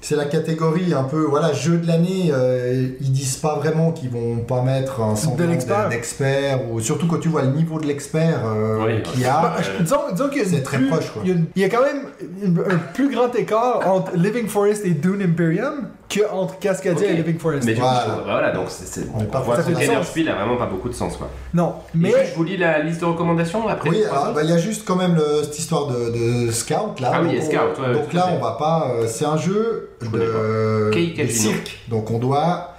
[0.00, 2.30] c'est la catégorie un peu, voilà, jeu de l'année.
[2.30, 5.46] euh, ils disent pas vraiment qu'ils vont pas mettre un semblant
[5.88, 6.60] d'expert.
[6.70, 9.56] Ou surtout quand tu vois le niveau de l'expert euh, Oui, qu'il y a.
[9.62, 11.22] je- disons, disons qu'il y a une C'est très plus- proche, quoi.
[11.24, 12.02] Il y, a une- il y a quand même
[12.42, 17.14] une- un plus grand écart entre Living Forest et Dune Imperium que entre Cascadia et
[17.14, 17.64] Living Forest.
[17.66, 18.00] Mais du Voilà.
[18.00, 20.06] coup, voilà, donc c'est, c'est- On est on pas voit que forcément Kenner sens.
[20.08, 21.28] Spiel a vraiment pas beaucoup de sens, quoi.
[21.52, 23.90] Non, Mais je vous lis la liste de recommandations après.
[23.90, 27.00] Oui, alors bah, il y a juste quand même le- cette histoire de, de scout
[27.00, 27.12] là.
[27.14, 28.88] Ah oui, on- Scout, ouais, donc là, on va pas.
[28.90, 31.80] euh, c'est un jeu Je de, cirque.
[31.88, 32.70] Donc on doit,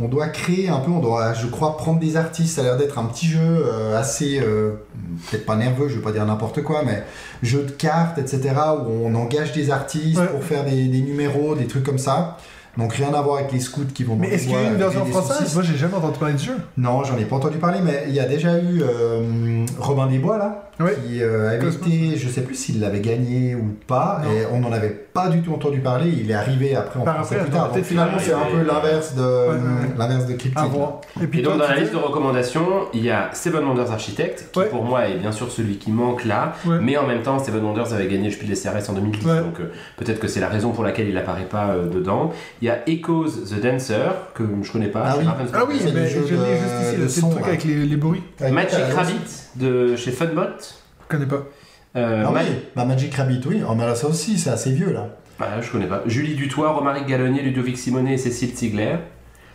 [0.00, 0.90] on doit créer un peu.
[0.90, 2.56] On doit, je crois, prendre des artistes.
[2.56, 4.72] Ça a l'air d'être un petit jeu euh, assez, euh,
[5.30, 5.88] peut-être pas nerveux.
[5.88, 7.02] Je vais pas dire n'importe quoi, mais
[7.42, 8.40] jeu de cartes, etc.
[8.86, 10.26] Où on engage des artistes Ouais.
[10.26, 12.36] pour faire des, des numéros, des trucs comme ça.
[12.78, 14.16] Donc rien à voir avec les scouts qui vont.
[14.16, 15.54] mais est-ce qu'il y a bois une avec version des française.
[15.54, 16.56] Moi, j'ai jamais entendu parler du jeu.
[16.78, 20.38] Non, j'en ai pas entendu parler, mais il y a déjà eu euh, Robin Desbois
[20.38, 20.96] là, Ouais.
[21.06, 21.86] qui euh, avait Cosmos.
[21.86, 24.30] été, je sais plus s'il l'avait gagné ou pas, Non.
[24.32, 26.10] et on n'en avait pas du tout entendu parler.
[26.10, 27.64] Il est arrivé après en Par français plus tard.
[27.70, 29.58] peut-être Donc finalement, c'est un peu l'inverse de ouais.
[29.98, 31.00] l'inverse de voir.
[31.22, 33.90] Et puis Et donc toi, dans la liste de recommandations, il y a Seven Wonders
[33.92, 34.68] Architect, qui Ouais.
[34.68, 36.78] pour moi est bien sûr celui qui manque là, Ouais.
[36.80, 39.40] mais en même temps Seven Wonders avait gagné le Spiel des CRS en 2010, Ouais.
[39.40, 42.32] donc euh, peut-être que c'est la raison pour laquelle il apparaît pas euh, dedans.
[42.62, 45.02] Il y a Echoes the Dancer, que je connais pas.
[45.06, 45.26] Ah oui.
[45.52, 47.20] Ah oui, C'est mais le je l'ai juste ici.
[47.20, 48.22] C'est le truc avec les, bruits.
[48.50, 49.14] Magic Rabbit
[49.56, 50.42] de chez Funbot.
[51.10, 51.42] Je connais pas.
[51.96, 52.40] Euh, Ah oui,
[52.74, 53.62] bah Magic Rabbit, oui.
[53.68, 55.08] Oh, mais là, ça aussi, c'est assez vieux là.
[55.40, 56.02] Ah, je connais pas.
[56.06, 58.96] Julie Dutoit, Romaric Gallonnier, Ludovic Simonet et Cécile Ziegler.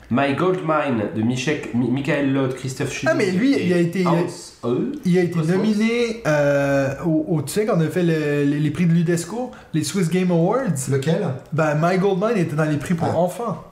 [0.09, 3.09] My Gold Mine de Michek, Michael Lott, Christophe Schilling.
[3.11, 4.25] Ah, mais lui, il a été- Hans
[4.65, 4.93] Heu.
[5.05, 5.55] Il a été Cosmos.
[5.57, 8.93] nominé euh, au, au- Tu sais, quand on a fait le- les, les prix de
[8.93, 11.27] l'UDESCO, les Swiss Game Awards, Lequel?
[11.53, 13.17] Ben, My Goldmine était dans les prix pour Ah.
[13.17, 13.63] enfants.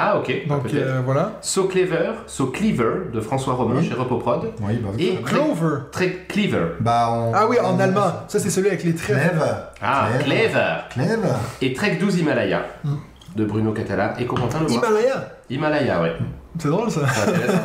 [0.00, 0.32] Ah, ok.
[0.48, 1.32] bah, Donc euh, voilà.
[1.42, 3.88] So Clever, So Cleaver de François Romain Oui.
[3.88, 4.52] chez Repoprod.
[4.62, 4.90] Oui, bah.
[4.98, 5.76] Et Clover.
[5.90, 6.66] Très Cleaver.
[6.80, 8.12] Bah, on- Ah oui, en on- allemand.
[8.28, 9.16] Ça, c'est celui avec les traits.
[9.16, 9.52] Clever.
[9.82, 10.74] Ah, Clever.
[10.90, 11.28] Clever.
[11.62, 12.94] Et Trek 12 Himalaya Mm.
[13.36, 14.78] de Bruno Catala et Corentin Lemoine.
[14.78, 15.28] Himalaya.
[15.50, 16.12] Himalaya, ouais.
[16.60, 17.02] C'est drôle ça.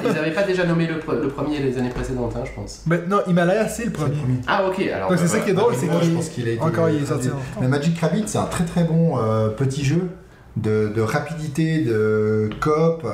[0.05, 2.83] Ils n'avaient pas déjà nommé le, pre- le premier les années précédentes, hein, je pense.
[2.85, 4.15] Ben, non, Himalaya, c'est le premier.
[4.47, 4.79] Ah, ok.
[4.93, 5.69] Alors, Donc c'est bah, ça qui est voilà.
[5.69, 8.37] drôle, c'est qu'il pense qu'il a été encore il est sorti Mais Magic Rabbit, c'est
[8.37, 10.09] un très très bon euh, petit jeu
[10.57, 13.07] de, rapidité, de coop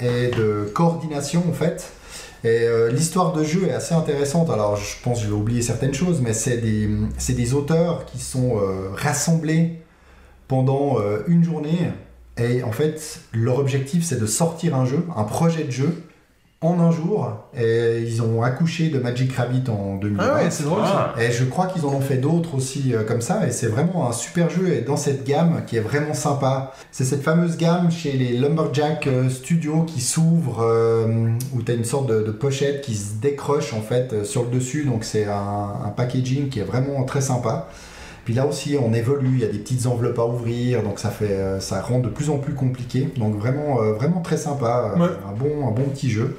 [0.00, 1.92] et de coordination en fait.
[2.42, 4.50] Et euh, l'histoire de jeu est assez intéressante.
[4.50, 8.18] Alors je pense que je vais certaines choses, mais c'est des, c'est des auteurs qui
[8.18, 9.82] sont euh, rassemblés
[10.48, 11.92] pendant euh, une journée.
[12.38, 16.02] Et en fait, leur objectif c'est de sortir un jeu, un projet de jeu
[16.62, 17.32] en un jour.
[17.58, 20.22] Et ils ont accouché de Magic Rabbit en 2020.
[20.22, 21.14] Ah ouais, c'est drôle ça.
[21.18, 24.08] Et je crois qu'ils en ont fait d'autres aussi euh, comme ça, et c'est vraiment
[24.08, 26.72] un super jeu et dans cette gamme qui est vraiment sympa.
[26.92, 31.74] C'est cette fameuse gamme chez les Lumberjack euh, Studios qui s'ouvre, euh, où tu as
[31.74, 35.24] une sorte de, de pochette qui se décroche en fait sur le dessus, donc c'est
[35.24, 37.68] un, un packaging qui est vraiment très sympa.
[38.26, 41.08] Puis là aussi, on évolue, il y a des petites enveloppes à ouvrir, donc ça,
[41.08, 43.08] fait, ça rend de plus en plus compliqué.
[43.16, 45.06] Donc vraiment, euh, vraiment très sympa, Ouais.
[45.26, 46.36] un, bon, un bon petit jeu.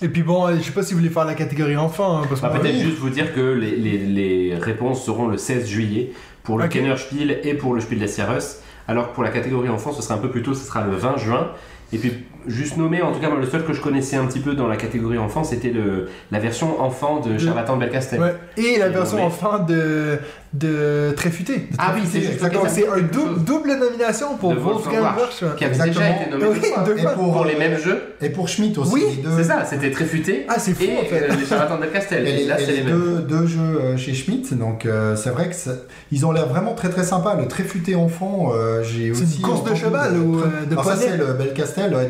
[0.00, 2.40] Et puis bon, je sais pas si vous voulez faire la catégorie enfant, hein, parce
[2.40, 6.12] que Bah, Peut-être juste vous dire que les, les- les réponses seront le 16 juillet
[6.44, 6.68] pour le.
[6.68, 10.00] Kenner Spiel et pour le Spiel des Sierras, alors que pour la catégorie enfant, ce
[10.02, 11.48] sera un peu plus tôt, ce sera le 20 juin.
[11.92, 12.12] Et puis,
[12.46, 14.66] juste nommé, en tout cas, moi, le seul que je connaissais un petit peu dans
[14.68, 18.20] la catégorie enfant, c'était le- la version enfant de Charlatan de Belcastel.
[18.20, 18.34] Ouais.
[18.56, 19.26] Et la version nommé.
[19.28, 20.18] enfant de,
[20.54, 21.68] de Tréfuté.
[21.78, 25.44] Ah oui, c'est juste c'est un double, nomination pour Wolfgang Warsch.
[25.56, 25.86] Qui avait Exactement.
[26.06, 26.82] déjà été nommé Oui, deux fois.
[26.84, 27.10] deux Et fois.
[27.12, 28.02] pour, les mêmes jeux.
[28.20, 29.02] Et pour Schmitt aussi, Oui.
[29.36, 30.46] C'est ça, c'était très futé.
[30.48, 31.22] Ah, c'est fou Et en fait.
[31.30, 32.26] euh, les Charlatans de Belcastel.
[32.26, 32.98] Et là, c'est les mêmes.
[32.98, 35.72] deux, deux jeux euh, chez Schmitt, donc euh, c'est vrai que ça-
[36.12, 37.34] ils ont l'air vraiment très très sympas.
[37.36, 39.36] Le très futé enfant, j'ai C'est aussi.
[39.36, 42.08] une course de cheval de- ou de Alors ça poney c'est le Belcastel euh,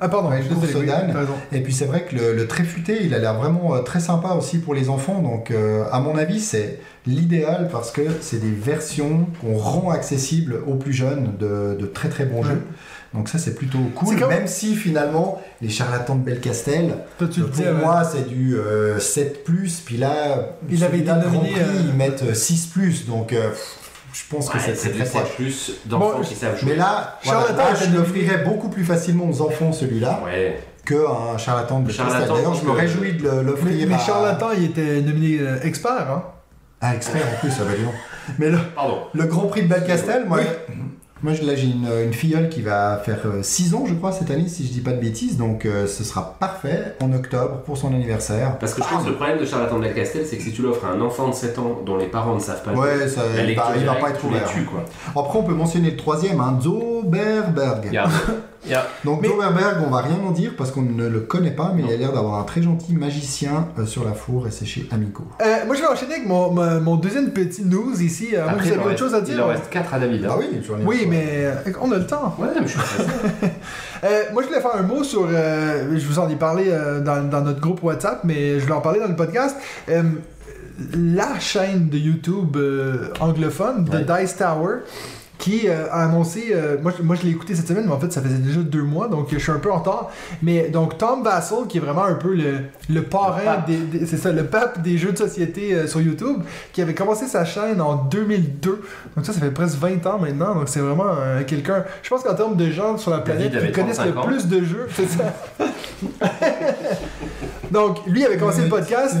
[0.00, 1.32] Ah pardon, Ouais, je oui, t'as raison.
[1.52, 4.00] Et puis c'est vrai que le, le très futé, il a l'air vraiment euh, très
[4.00, 5.20] sympa aussi pour les enfants.
[5.20, 10.60] Donc euh, à mon avis, c'est l'idéal parce que c'est des versions qu'on rend accessibles
[10.66, 12.48] aux plus jeunes de, de très très bons Ouais.
[12.50, 12.62] jeux.
[13.12, 17.44] Donc ça c'est plutôt cool, même si finalement les charlatans de Belcastel, Toi, tu euh,
[17.44, 21.50] te pour dis, euh, moi, c'est du euh, 7+, puis là, Il avait été nominé,
[21.50, 23.78] Prix, euh, ils mettent euh, 6+, donc euh, pff,
[24.12, 25.22] je pense que Ouais, c'est c'est très proche.
[25.28, 26.70] 7 plus d'enfants Bon, qui savent jouer.
[26.72, 30.60] Mais là, voilà, Charlatan là, je l'offrirais beaucoup plus facilement aux enfants, celui-là, Ouais.
[30.84, 32.12] qu'un charlatan de Belcastel.
[32.12, 33.98] Charlatan, D'ailleurs, je me que- réjouis de le- Mais, l'offrir mais à...
[33.98, 36.24] Charlatan, il était nominé euh, expert, hein.
[36.80, 37.90] Ah, expert en plus, ça va bien.
[38.38, 38.98] Mais le, Pardon.
[39.12, 40.74] le Grand Prix de Belcastel, moi, Oui.
[41.22, 44.48] Moi là j'ai une, une filleule qui va faire 6 ans, je crois, cette année,
[44.48, 47.88] si je dis pas de bêtises, donc euh, ce sera parfait en octobre pour son
[47.94, 48.58] anniversaire.
[48.58, 50.62] Parce que je pense que le problème de Charlatan de Belcastel, c'est que si tu
[50.62, 53.22] l'offres à un enfant de 7 ans dont les parents ne savent pas Ouais, ça,
[53.36, 54.50] la il, va, il va pas être ouvert.
[54.70, 54.84] quoi.
[55.22, 56.58] Après, on peut mentionner le troisième, hein.
[57.92, 58.08] Yeah.
[59.04, 61.82] Donc Mais- Zoberberg, on va rien en dire parce qu'on ne le connaît pas, mais
[61.86, 64.86] il a l'air d'avoir un très gentil magicien euh, sur la four et c'est chez
[64.90, 65.24] Amico.
[65.40, 68.28] Euh, moi, je vais enchaîner avec mon, mon, mon deuxième petit news ici.
[68.34, 69.94] Euh, moi, Après, vous il avez autre reste- chose à Il dire en reste 4
[69.94, 70.24] à David.
[70.26, 70.28] hein.
[70.32, 72.34] Ah oui, Oui, mais euh, on a le temps.
[72.38, 73.04] Ouais, mais je suis pressé.
[74.02, 75.26] Euh, moi, je voulais faire un mot sur.
[75.30, 78.74] euh, je vous en ai parlé euh, dans, dans notre groupe WhatsApp, mais je voulais
[78.76, 79.54] en parler dans le podcast.
[79.90, 80.02] Euh,
[80.94, 84.02] la chaîne de YouTube euh, anglophone, Ouais.
[84.02, 84.76] The Dice Tower,
[85.40, 87.98] qui euh, a annoncé, euh, moi, je- moi je l'ai écouté cette semaine, mais en
[87.98, 90.10] fait ça faisait déjà deux mois, donc je suis un peu en retard.
[90.42, 93.66] Mais donc Tom Vassell, qui est vraiment un peu le, le parrain, pape.
[93.66, 96.94] des, des- c'est ça, le pape des jeux de société euh, sur YouTube, qui avait
[96.94, 98.82] commencé sa chaîne en 2002.
[99.16, 101.14] Donc ça, ça fait presque 20 ans maintenant, donc c'est vraiment
[101.46, 104.26] quelqu'un, je pense qu'en termes de gens sur la planète qui connaissent le 35 ans.
[104.26, 105.34] plus de jeux, c'est ça.
[107.70, 109.16] donc lui avait commencé le podcast.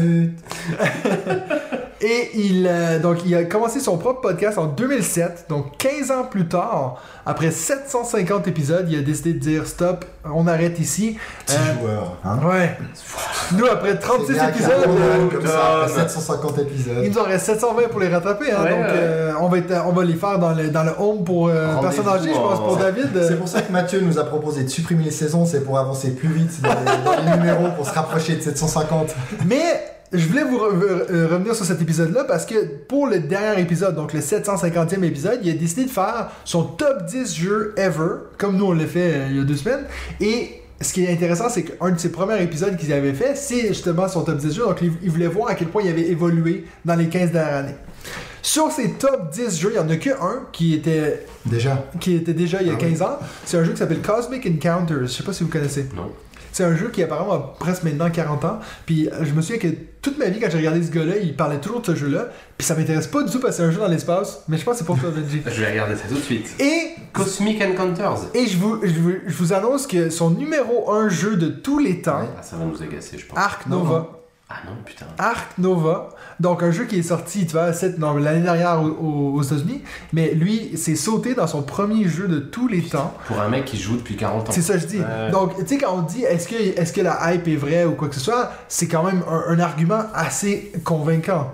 [2.02, 6.24] Et il, euh, donc, il a commencé son propre podcast en 2007, donc 15 ans
[6.24, 11.18] plus tard, après 750 épisodes, il a décidé de dire stop, on arrête ici.
[11.44, 12.16] Petit Euh, joueur.
[12.24, 12.38] Hein.
[12.42, 12.78] Ouais.
[13.52, 15.80] Nous, après 36 C'est bien épisodes, euh, comme ça, Tom.
[15.82, 16.94] après 750 épisodes.
[17.04, 18.50] il nous en reste 720 pour les rattraper.
[18.50, 18.86] Hein, Ouais, donc, ouais.
[18.94, 21.76] euh, on, va être, on va les faire dans le, dans le home pour euh,
[21.82, 23.14] personnes âgées, je pense, en- pour David.
[23.14, 25.78] euh, C'est pour ça que Mathieu nous a proposé de supprimer les saisons, c'est pour
[25.78, 29.14] avancer plus vite dans les, dans les numéros, pour se rapprocher de 750.
[29.46, 29.62] Mais
[30.12, 32.54] je voulais vous re- euh, revenir sur cet épisode-là parce que
[32.88, 37.04] pour le dernier épisode, donc le 750e épisode, il a décidé de faire son top
[37.06, 39.84] 10 jeux ever, comme nous on l'a fait euh, il y a deux semaines.
[40.20, 40.50] Et
[40.80, 44.08] ce qui est intéressant, c'est qu'un de ses premiers épisodes qu'ils avaient fait, c'est justement
[44.08, 44.64] son top 10 jeux.
[44.64, 47.74] Donc il, voulait voir à quel point il avait évolué dans les 15 dernières années.
[48.42, 51.84] Sur ces top 10 jeux, il n'y en a que un qui était, Déjà.
[52.00, 52.88] qui était déjà il y a Ah oui.
[52.92, 53.18] 15 ans.
[53.44, 55.02] C'est un jeu qui s'appelle Cosmic Encounters.
[55.02, 55.86] Je sais pas si vous connaissez.
[55.94, 56.10] Non.
[56.52, 58.58] C'est un jeu qui apparemment a presque maintenant 40 ans.
[58.86, 59.68] Puis euh, je me souviens que
[60.02, 62.28] toute ma vie, quand j'ai regardé ce gars-là, il parlait toujours de ce jeu-là.
[62.58, 64.44] Puis ça m'intéresse pas du tout parce que c'est un jeu dans l'espace.
[64.48, 65.42] Mais je pense que c'est pour toi, Benji.
[65.46, 66.54] Je vais regarder ça tout de suite.
[66.60, 68.18] Et, Cosmic Encounters.
[68.34, 71.78] et je, vous, je, vous, je vous annonce que son numéro 1 jeu de tous
[71.78, 73.38] les temps, Ah, ça va nous agacer, je pense.
[73.66, 73.98] Non, Nova.
[73.98, 74.19] non.
[74.52, 75.06] Ah non, putain.
[75.16, 76.10] Ark Nova,
[76.40, 77.70] donc un jeu qui est sorti, tu vois,
[78.18, 79.80] l'année dernière aux, États-Unis,
[80.12, 83.14] mais lui, c'est sauté dans son premier jeu de tous les temps.
[83.26, 84.52] Pour un mec qui joue depuis 40 ans.
[84.52, 85.00] C'est ça que je dis.
[85.30, 87.92] Donc, tu sais, quand on dit est-ce que, est que la hype est vraie ou
[87.92, 91.52] quoi que ce soit, c'est quand même un, un argument assez convaincant.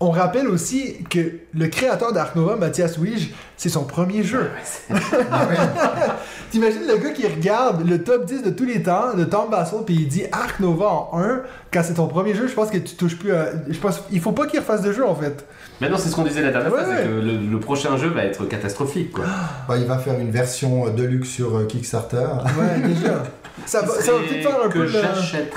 [0.00, 1.20] On rappelle aussi que
[1.54, 4.50] le créateur d'Ark Nova, Mathias Wige, c'est son premier jeu.
[4.90, 4.96] Ouais.
[6.50, 9.80] T'imagines le gars qui regarde le top 10 de tous les temps de Tom Bassel
[9.86, 11.42] puis il dit Ark Nova en 1
[11.74, 13.48] quand c'est ton premier jeu, je pense que tu touches plus à.
[13.68, 15.44] Je pense il faut pas qu'il refasse de jeu en fait.
[15.80, 16.96] Maintenant, c'est ce qu'on disait la dernière Ouais, fois, ouais.
[16.98, 19.24] c'est que le, le prochain jeu va être catastrophique, quoi.
[19.68, 22.16] Bah, il va faire une version euh, deluxe sur euh, Kickstarter.
[22.16, 23.24] Ouais, déjà.
[23.66, 24.86] Ça va, ça va peut-être faire un que peu.
[24.86, 25.52] j'achète.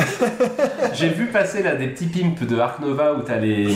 [0.94, 3.74] J'ai vu passer là des petits pimps de Ark Nova où t'as les.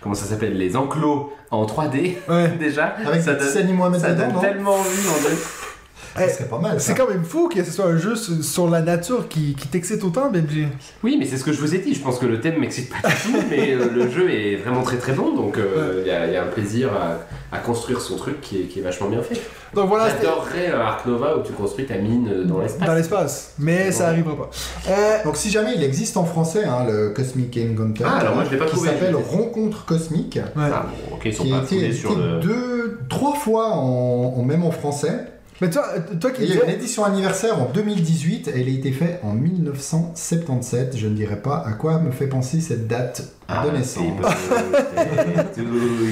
[0.00, 2.48] Comment ça s'appelle Les enclos en 3D Ouais.
[2.60, 2.94] déjà.
[3.06, 4.40] Avec ça des petits donne, animaux à mettre ça dedans, donne non?
[4.40, 5.71] tellement envie en.
[6.16, 6.80] Ça serait pas mal.
[6.80, 10.02] C'est quand même fou que ce soit un jeu sur, la nature qui, qui t'excite
[10.04, 10.66] autant, Benji.
[11.02, 11.94] Oui, mais c'est ce que je vous ai dit.
[11.94, 14.82] Je pense que le thème m'excite pas du tout, mais euh, le jeu est vraiment
[14.82, 17.60] très très bon, donc euh, il y, a- il y a un plaisir à, à
[17.60, 19.40] construire son truc qui est, qui est vachement bien fait.
[19.74, 22.86] Donc voilà, J'adorerais euh, Ark Nova où tu construis ta mine dans l'espace.
[22.86, 23.54] dans l'espace.
[23.58, 24.10] Mais ça Ouais.
[24.10, 24.50] arrivera pas.
[24.90, 28.44] Euh, Donc si jamais il existe en français, hein, le Cosmic Encounter, Ah, alors moi,
[28.44, 30.62] je l'ai pas qui s'appelle Rencontre Cosmique, ouais.
[30.72, 32.40] Ah, bon, ok, ils sont qui a pas été le.
[32.40, 35.26] deux, trois fois en, en- même en français.
[35.62, 35.86] Mais toi,
[36.20, 39.20] toi qui il y a une édition anniversaire en 2018 et elle a été faite
[39.22, 40.96] en 1977.
[40.96, 43.22] Je ne dirais pas à quoi me fait penser cette date
[43.54, 44.04] Ah, de naissance.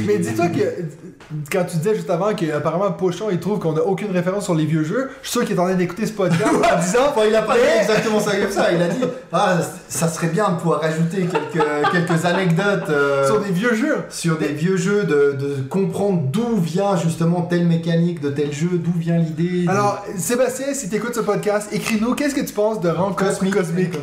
[0.07, 0.61] Mais dis-toi que
[1.51, 4.65] quand tu disais juste avant qu'apparemment Pochon il trouve qu'on a aucune référence sur les
[4.65, 7.23] vieux jeux, je suis sûr qu'il est en train d'écouter ce podcast en disant Enfin,
[7.29, 8.73] il a pas dit exactement ça comme ça.
[8.73, 9.01] Il a dit
[9.33, 13.99] ah, ça serait bien de pouvoir rajouter quelques, quelques anecdotes euh, sur des vieux jeux.
[14.11, 18.69] sur des vieux jeux, de, de comprendre d'où vient justement telle mécanique de tel jeu,
[18.73, 19.67] d'où vient l'idée.
[19.69, 23.55] Alors, Sébastien, si tu écoutes ce podcast, écris-nous qu'est-ce que tu penses de Rencontre Cosmic.
[23.55, 23.95] Cosmique.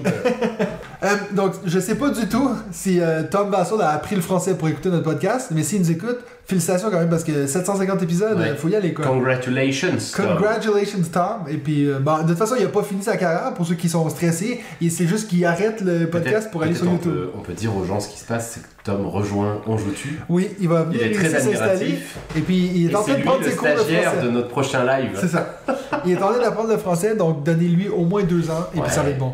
[1.03, 4.55] Euh, donc, je sais pas du tout si euh, Tom Bassel a appris le français
[4.55, 8.37] pour écouter notre podcast, mais s'il nous écoute, félicitations quand même parce que 750 épisodes,
[8.39, 8.55] Ouais.
[8.55, 9.05] faut y aller quoi.
[9.05, 9.89] Congratulations.
[10.15, 10.25] Tom.
[10.37, 11.23] Congratulations Tom.
[11.49, 13.75] Et puis, euh, bon, de toute façon, il a pas fini sa carrière pour ceux
[13.75, 14.59] qui sont stressés.
[14.81, 17.13] Et c'est juste qu'il arrête le podcast pour aller sur on YouTube.
[17.13, 19.77] peut- On peut dire aux gens ce qui se passe, c'est que Tom rejoint On
[19.77, 20.19] joue-tu.
[20.29, 21.99] Oui, il va Il venir est très s'installer.
[22.35, 24.23] Et puis, il est Et en train de prendre ses cours de français.
[24.23, 25.11] de notre prochain live.
[25.19, 25.59] C'est ça.
[26.05, 28.83] Il est en train d'apprendre le français, donc donnez-lui au moins deux ans et Ouais.
[28.85, 29.33] puis ça va être bon.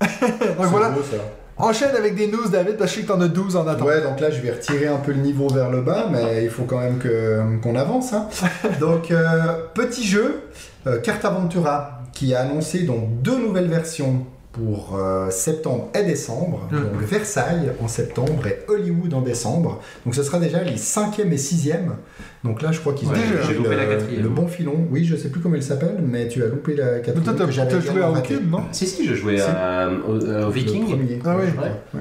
[0.00, 1.16] donc voilà, beau, ça.
[1.56, 3.86] enchaîne avec des news, David, parce que je sais que t'en as 12 en attente.
[3.86, 6.50] Ouais, donc là, je vais retirer un peu le niveau vers le bas, mais il
[6.50, 6.98] faut quand même
[7.60, 8.12] qu'on avance.
[8.12, 8.28] hein.
[8.80, 10.42] Donc, euh, petit jeu,
[10.86, 14.24] euh, Cartaventura, qui a annoncé donc deux nouvelles versions
[14.58, 16.68] pour euh, septembre et décembre.
[16.70, 16.76] Mm.
[16.76, 19.80] Donc, Versailles en septembre et Hollywood en décembre.
[20.04, 21.94] Donc, ce sera déjà les cinquième et sixième.
[22.44, 23.18] Donc là, je crois qu'ils ont Ouais,
[23.64, 24.22] le, la quatrième.
[24.22, 24.86] le bon filon.
[24.90, 27.22] Oui, je sais plus comment il s'appelle, mais tu as loupé la quatrième.
[27.24, 28.62] toi, t'as joué à aucune, non?
[28.72, 29.42] Si, si, je jouais Si.
[29.42, 30.84] à- au, au Le Viking.
[31.24, 31.46] Ah oui.
[31.94, 32.00] Ouais.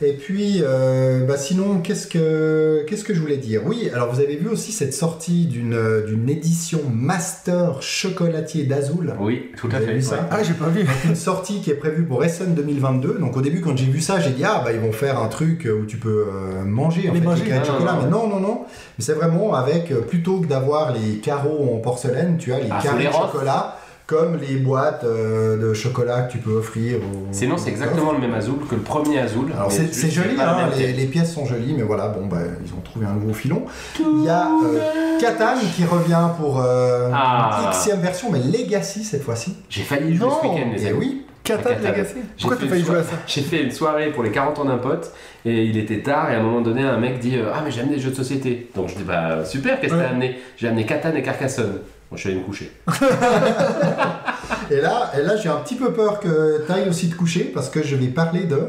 [0.00, 3.62] Et puis, euh, bah sinon, qu'est-ce que, qu'est-ce que je voulais dire?
[3.66, 9.14] Oui, alors vous avez vu aussi cette sortie d'une, euh, d'une édition Master chocolatier d'Azul.
[9.18, 9.94] Oui, tout à fait.
[9.94, 10.14] vu ça?
[10.14, 10.20] ouais.
[10.30, 10.86] Ah, j'ai pas vu.
[11.04, 13.18] une sortie qui est prévue pour Essen 2022.
[13.18, 15.26] Donc au début, quand j'ai vu ça, j'ai dit ah bah ils vont faire un
[15.28, 17.42] truc où tu peux euh, manger en Les fait, manger.
[17.44, 17.92] les carrés de Ah, chocolat.
[17.94, 18.60] non, Mais non, non, non.
[18.98, 22.68] Mais c'est vraiment avec euh, plutôt que d'avoir les carreaux en porcelaine, tu as les
[22.70, 23.77] Ah, carrés faut de chocolat
[24.08, 26.96] comme les boîtes euh, de chocolat que tu peux offrir.
[26.96, 29.52] aux- Sinon, c'est exactement le même Azul que le premier Azul.
[29.54, 32.72] alors mais c'est joli, hein, les, les pièces sont jolies, mais voilà, bon, bah, ils
[32.72, 33.66] ont trouvé un nouveau filon.
[34.00, 37.70] Il y a euh, Catan qui revient pour euh, Ah.
[37.70, 39.54] Xème version, mais Legacy cette fois-ci.
[39.68, 40.98] J'ai failli jouer Non, ce week-end, les amis.
[40.98, 41.68] oui, Catan.
[41.70, 42.14] Legacy.
[42.40, 44.22] Pourquoi J'ai t'as fait failli une jouer à soirée- ça J'ai fait une soirée pour
[44.22, 45.12] les 40 ans d'un pote
[45.44, 47.70] et il était tard et à un moment donné un mec dit euh, Ah mais
[47.70, 48.70] j'ai amené des jeux de société.
[48.74, 50.04] Donc je dis bah super, qu'est-ce que Ouais.
[50.04, 50.38] t'as amené?
[50.56, 51.80] J'ai amené Catan et Carcassonne.
[52.10, 52.72] Moi je suis allé me coucher.
[54.70, 57.44] Et là, et là j'ai un petit peu peur que tu ailles aussi te coucher
[57.44, 58.68] parce que je vais parler de.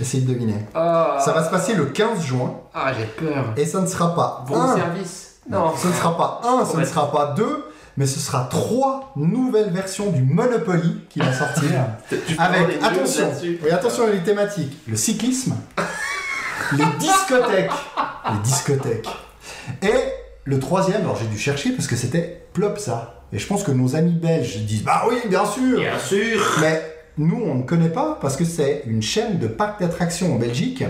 [0.00, 0.56] Essayez de deviner.
[0.74, 3.52] Ah, Ça va se passer le 15 juin Ah j'ai peur.
[3.56, 5.36] et ça ne sera pas Bon un, service.
[5.48, 7.64] non, ce ne sera pas un, ce ne sera pas deux,
[7.98, 11.70] mais ce sera trois nouvelles versions du Monopoly qui va sortir.
[12.08, 15.54] Peux Avec, attention, oui, attention les thématiques, le cyclisme,
[16.72, 17.70] les discothèques,
[18.32, 19.08] les discothèques,
[19.82, 19.94] et
[20.44, 23.14] le troisième, alors j'ai dû chercher parce que c'était Plopsa.
[23.32, 26.38] Et je pense que nos amis belges disent, bah oui, bien sûr, Bien sûr.
[26.60, 26.82] mais
[27.16, 30.84] nous, on ne connaît pas parce que c'est une chaîne de parcs d'attractions en Belgique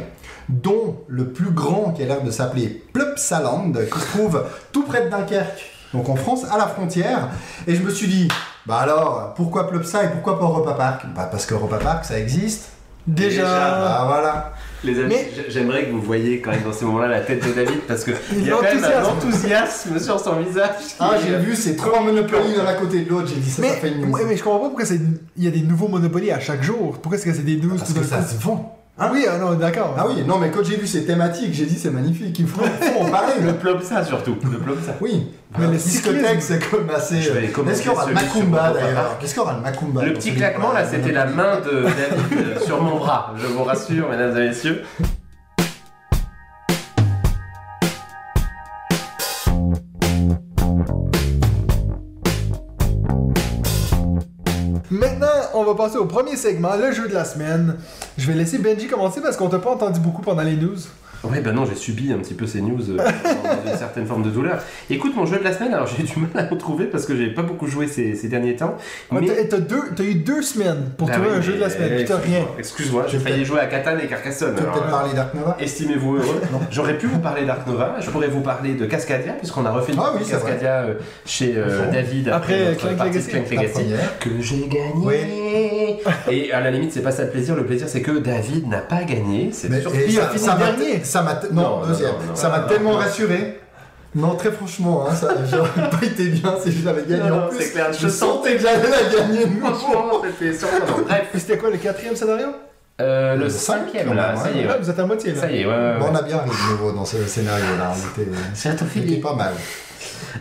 [0.49, 5.05] dont le plus grand qui a l'air de s'appeler Plopsaland, qui se trouve tout près
[5.05, 7.29] de Dunkerque, donc en France, à la frontière.
[7.67, 8.29] Et je me suis dit,
[8.67, 11.03] bah alors, pourquoi Plopsa et pourquoi pas Europa Park?
[11.15, 12.71] Bah parce que Europa Park, ça existe.
[13.07, 13.45] Déjà.
[13.45, 14.53] Bah voilà.
[14.85, 17.53] Les amis, Mais- j'aimerais que vous voyiez quand même dans ces moments-là la tête de
[17.53, 19.11] David parce que il y a quand même un L'enthousiasme.
[19.17, 20.71] enthousiasme sur son visage.
[20.99, 23.63] Ah, est- j'ai vu ces trois Monopoly l'un à côté de l'autre, j'ai dit ça,
[23.63, 24.11] Mais, ça fait une news.
[24.13, 25.01] ouais, mais je comprends pas pourquoi c'est-
[25.37, 26.99] il y a des nouveaux Monopoly à chaque jour.
[27.01, 28.77] Pourquoi est-ce que c'est des news Parce tout que ça se vend.
[28.99, 29.95] Ah oui, ah non, d'accord.
[29.97, 32.61] Ah oui, non, mais quand j'ai vu ces thématiques, j'ai dit c'est magnifique, il faut,
[32.63, 33.33] faut en parler.
[33.43, 34.37] Le plop ça surtout.
[34.51, 34.97] Le plop ça.
[35.01, 37.17] Oui, Mais mais le les discothèques, c'est comme assez.
[37.17, 39.17] Est-ce qu'il y aura le Macumba d'ailleurs.
[39.19, 42.47] Qu'est-ce qu'il y aura le Macumba Le petit claquement là, c'était la main de David
[42.49, 43.33] euh, sur mon bras.
[43.39, 44.83] Je vous rassure, mesdames et messieurs.
[55.73, 57.77] Va passer au premier segment, le jeu de la semaine.
[58.19, 60.79] Je vais laisser Benji commencer parce qu'on t'a pas entendu beaucoup pendant les news.
[61.25, 64.25] Ouais, ben non, j'ai subi un petit peu ces news euh, dans une certaine forme
[64.25, 64.61] de douleur.
[64.91, 67.17] Écoute, mon jeu de la semaine, alors j'ai du mal à le trouver parce que
[67.17, 68.77] j'ai pas beaucoup joué ces, ces derniers temps.
[69.11, 69.49] Ouais, Mais...
[69.49, 72.45] T'as eu deux semaines pour Bah trouver oui, un jeu de la semaine, t'as rien.
[72.59, 74.57] Excuse-moi, j'ai failli jouer à Catan et Carcassonne.
[74.57, 76.41] Tu peut-être parler d'Ark Nova Estimez-vous heureux.
[76.71, 79.93] J'aurais pu vous parler d'Ark Nova, je pourrais vous parler de Cascadia, puisqu'on a refait
[79.93, 80.27] une Ah oui.
[80.29, 81.91] Cascadia euh, chez euh.
[81.93, 83.31] David Après, après, Clank Legacy.
[83.31, 84.19] Clank.
[84.21, 86.01] Que j'ai gagné.
[86.31, 88.79] Et à la limite, c'est pas ça le plaisir, le plaisir c'est que David n'a
[88.79, 89.51] pas gagné.
[89.53, 92.11] C'est a ça, m'a Non, non, deuxième.
[92.13, 92.97] non, non, ça m'a tellement non.
[92.99, 93.59] rassuré.
[94.15, 97.49] Non, très franchement, hein, ça j'aurais pas été bien si je l'avais gagné Non, en
[97.49, 97.71] plus.
[97.71, 99.47] clair, je je sentais que j'allais la gagner.
[99.61, 100.99] Franchement, c'était surprenant.
[101.07, 102.49] Bref, c'était quoi le quatrième scénario?
[103.01, 104.67] Euh, le Le cinquième cinq, là, ça y est.
[104.69, 105.41] Ouais, vous êtes à moitié là.
[105.41, 107.65] Ça y est, ouais, ouais, Bon, on a bien ri de nouveau dans ce scénario
[107.79, 107.91] là.
[107.95, 109.53] On était, C'est à ton on était pas mal.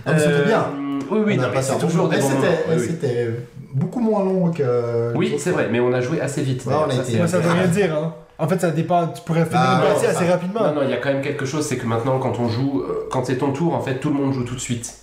[0.08, 0.66] Euh, C'était bien.
[1.10, 2.42] Oui, oui, On a non, mais c'est toujours des Mais bons moments.
[2.42, 2.88] c'était- Oui.
[2.88, 3.30] C'était
[3.74, 5.14] beaucoup moins long que.
[5.16, 6.66] Oui, c'est vrai, mais on a joué assez vite.
[6.66, 7.04] Ouais, on a.
[7.04, 8.14] Ça, ça veut rien dire, hein.
[8.42, 9.08] En fait, ça dépend.
[9.08, 10.62] Tu pourrais finir Ah, une partie assez ça- rapidement.
[10.62, 12.84] Non, non, il y a quand même quelque chose, c'est que maintenant, quand on joue,
[12.88, 14.96] euh, quand c'est ton tour, en fait, tout le monde joue tout de suite.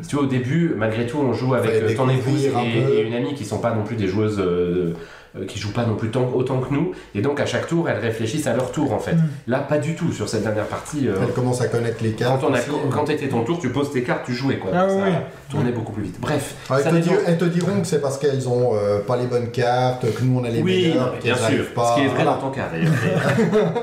[0.00, 3.00] Si tu vois, au début, malgré tout, on joue avec euh, ton épouse un et
[3.02, 4.94] une amie qui sont pas non plus des joueuses euh,
[5.36, 7.88] euh, qui jouent pas non plus tant- autant que nous, et donc à chaque tour,
[7.88, 9.14] elles réfléchissent à leur tour, en fait.
[9.14, 9.28] Mm.
[9.48, 11.08] Là, pas du tout sur cette dernière partie.
[11.08, 12.40] euh, Elle commence à connaître les cartes.
[12.40, 12.68] quand on a, aussi.
[12.92, 14.70] quand était ton tour, tu poses tes cartes, tu jouais quoi.
[14.74, 15.10] Ah ça oui,
[15.50, 16.20] tournait beaucoup plus vite.
[16.20, 17.00] Bref, Ah, elles, te dépend.
[17.06, 20.22] diront, elles te diront que c'est parce qu'elles ont euh, pas les bonnes cartes, que
[20.22, 21.66] nous on a les Oui, meilleures, bien sûr.
[21.74, 21.90] pas.
[21.90, 22.30] Ce qui est vrai Voilà.
[22.32, 22.92] dans ton cas d'ailleurs.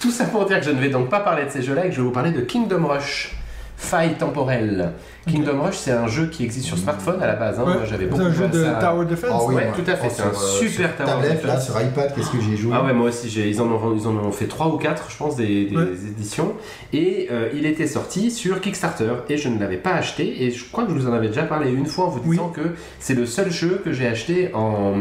[0.00, 1.88] Tout ça pour dire que je ne vais donc pas parler de ces jeux-là et
[1.88, 3.36] que je vais vous parler de Kingdom Rush.
[3.76, 4.92] Faille temporelle.
[5.26, 7.58] Kingdom Rush, c'est un jeu qui existe sur smartphone à la base.
[7.58, 7.64] hein.
[7.64, 8.74] Ouais, Moi, j'avais c'est beaucoup un joué jeu de ça.
[8.74, 9.30] Tower Defense.
[9.32, 11.44] Ah oui, Ouais, moi, tout à fait, oh, c'est un euh, super sur Tower tablette,
[11.44, 11.64] là, Defense.
[11.66, 12.72] sur iPad, qu'est-ce que j'ai joué?
[12.76, 15.16] Ah ouais, moi aussi, ils en, ont, ils en ont fait 3 ou 4, je
[15.16, 15.82] pense, des, des Ouais.
[16.08, 16.52] éditions.
[16.92, 20.44] Et euh, il était sorti sur Kickstarter et je ne l'avais pas acheté.
[20.44, 22.36] Et je crois que je vous en avais déjà parlé une fois en vous Oui.
[22.36, 22.62] disant que
[23.00, 24.94] c'est le seul jeu que j'ai acheté en,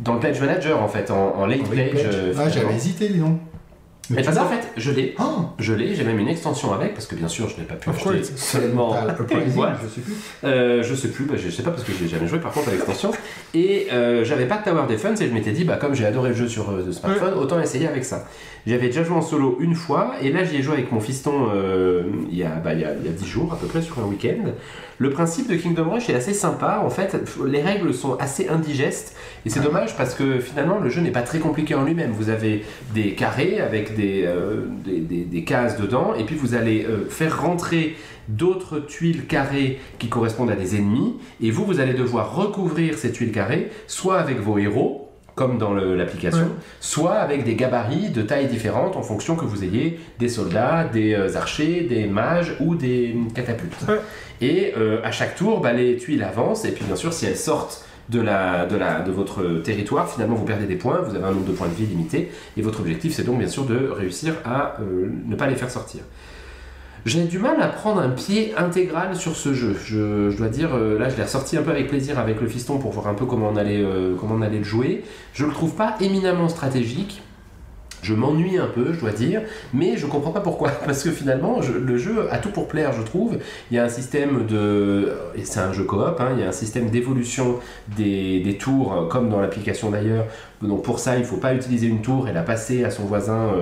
[0.00, 1.90] dans le Pledge Manager, en fait, en, en late Oui, pledge.
[1.92, 2.04] Pledge.
[2.14, 3.38] euh, Ah, j'avais hésité, donc.
[4.10, 5.14] Mais l'as fait, je l'ai.
[5.18, 7.74] Oh Je l'ai, j'ai même une extension avec, parce que bien sûr, je n'ai pas
[7.74, 8.94] pu Of acheter seulement
[9.82, 10.14] je sais plus.
[10.44, 12.68] Euh, je sais plus, bah, je sais pas parce que j'ai jamais joué par contre
[12.68, 13.10] à l'extension.
[13.54, 16.30] Et euh, j'avais pas de Tower Defense et je m'étais dit, bah, comme j'ai adoré
[16.30, 18.26] le jeu sur euh, smartphone, autant essayer avec ça.
[18.66, 21.50] J'avais déjà joué en solo une fois et là j'y ai joué avec mon fiston
[21.54, 23.66] euh, il, y a, bah, il, y a, il y a 10 jours à peu
[23.68, 24.50] près sur un week-end.
[24.98, 26.82] Le principe de Kingdom Rush est assez sympa.
[26.84, 31.00] En fait, les règles sont assez indigestes et c'est dommage parce que finalement le jeu
[31.00, 32.10] n'est pas très compliqué en lui-même.
[32.10, 36.54] Vous avez des carrés avec des, euh, des, des- des cases dedans et puis vous
[36.54, 37.94] allez euh, faire rentrer
[38.28, 43.12] d'autres tuiles carrées qui correspondent à des ennemis et vous, vous allez devoir recouvrir ces
[43.12, 45.05] tuiles carrées soit avec vos héros
[45.36, 46.64] comme dans l'application, Ouais.
[46.80, 51.14] soit avec des gabarits de tailles différentes en fonction que vous ayez des soldats, des
[51.14, 53.76] euh, archers, des mages ou des euh, catapultes.
[53.86, 54.00] Ouais.
[54.40, 57.36] Et euh, à chaque tour, bah, les tuiles avancent, et puis bien sûr, si elles
[57.36, 61.24] sortent de, la, de, la, de votre territoire, finalement, vous perdez des points, vous avez
[61.24, 63.88] un nombre de points de vie limité, et votre objectif, c'est donc bien sûr de
[63.88, 66.00] réussir à euh, ne pas les faire sortir.
[67.06, 69.76] J'ai du mal à prendre un pied intégral sur ce jeu.
[69.84, 72.78] Je, dois dire, euh, là, je l'ai ressorti un peu avec plaisir avec le fiston
[72.78, 75.04] pour voir un peu comment on allait, euh, comment on allait le jouer.
[75.32, 77.22] Je le trouve pas éminemment stratégique.
[78.02, 79.42] Je m'ennuie un peu, je dois dire,
[79.72, 80.70] mais je comprends pas pourquoi.
[80.84, 83.38] Parce que finalement, le jeu a tout pour plaire, je trouve.
[83.70, 85.12] Il y a un système de.
[85.36, 87.60] Et c'est un jeu coop, hein, il y a un système d'évolution
[87.96, 90.24] des, tours, euh, comme dans l'application d'ailleurs.
[90.60, 93.52] Donc pour ça, il faut pas utiliser une tour et la passer à son voisin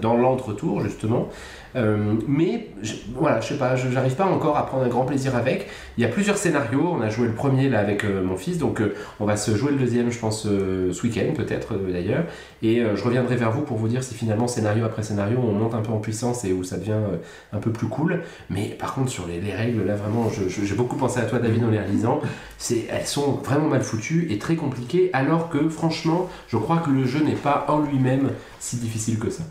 [0.00, 1.28] dans l'entre-tour, justement.
[1.76, 2.68] Euh, mais
[3.14, 5.68] voilà, je sais pas, j'arrive pas encore à prendre un grand plaisir avec.
[5.96, 6.88] Il y a plusieurs scénarios.
[6.92, 9.54] On a joué le premier là avec euh, mon fils, donc euh, on va se
[9.54, 12.24] jouer le deuxième, je pense, ce week-end peut-être d'ailleurs.
[12.62, 15.74] Et je reviendrai vers vous pour vous dire si finalement scénario après scénario on monte
[15.74, 16.98] un peu en puissance et où ça devient
[17.52, 18.22] un peu plus cool.
[18.50, 21.64] Mais par contre sur les, les règles là vraiment, j'ai beaucoup pensé à toi David
[21.64, 22.20] en les relisant.
[22.70, 25.10] Elles sont vraiment mal foutues et très compliquées.
[25.12, 29.30] Alors que franchement, je crois que le jeu n'est pas en lui-même si difficile que
[29.30, 29.44] ça.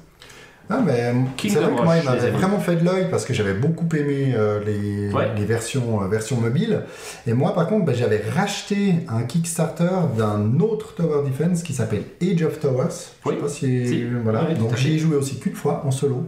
[0.69, 3.88] Mais c'est vrai que moi, il m'avait vraiment fait de l'œil parce que j'avais beaucoup
[3.95, 5.30] aimé euh, les, Ouais.
[5.38, 6.82] les versions, euh, versions mobiles.
[7.25, 12.03] Et moi, par contre, bah, j'avais racheté un Kickstarter d'un autre Tower Defense qui s'appelle
[12.21, 12.88] Age of Towers.
[13.23, 13.36] Je Oui.
[13.36, 13.88] sais pas si.
[13.88, 14.03] Si.
[14.23, 14.43] Voilà.
[14.43, 16.25] Ouais, tout Donc, j'y ai joué aussi qu'une fois en solo.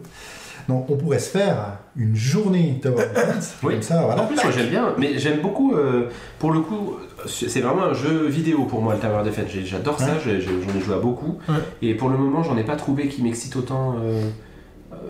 [0.68, 3.56] Donc, on pourrait se faire une journée Tower Defense.
[3.64, 3.74] Oui.
[3.74, 4.22] Comme ça, voilà.
[4.24, 7.94] En plus, moi j'aime bien, mais j'aime beaucoup, euh, pour le coup, c'est vraiment un
[7.94, 9.48] jeu vidéo pour moi, le Tower Defense.
[9.66, 10.40] J'adore ça, Ouais.
[10.42, 11.38] j'en ai joué à beaucoup.
[11.50, 11.56] Ouais.
[11.82, 14.22] Et pour le moment, j'en ai pas trouvé qui m'excite autant euh,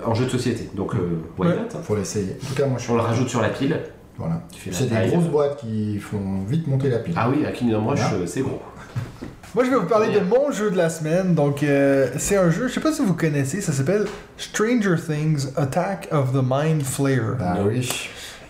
[0.06, 0.70] en jeu de société.
[0.76, 1.56] Donc, euh, why Ouais.
[1.56, 1.80] not, hein.
[1.84, 2.38] Faut l'essayer.
[2.44, 2.92] En tout cas, moi, je suis.
[2.94, 3.80] On le rajoute sur la pile.
[4.18, 4.42] Voilà.
[4.52, 5.10] Tu fais la C'est des taille.
[5.12, 7.14] grosses boîtes qui font vite monter la pile.
[7.18, 8.16] Ah oui, à Kingdom Rush, Voilà.
[8.16, 8.60] euh, c'est gros.
[9.56, 11.34] Moi, je vais vous parler de mon jeu de la semaine.
[11.34, 14.06] Donc, euh, c'est un jeu, je sais pas si vous connaissez, ça s'appelle
[14.38, 17.36] Stranger Things Attack of the Mind Flayer.
[17.40, 17.66] Bah Non.
[17.68, 17.90] oui.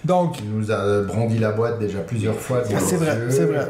[0.05, 2.61] Donc, Il nous a brandi la boîte déjà plusieurs fois.
[2.65, 3.69] Ah, c'est vrai, c'est vrai.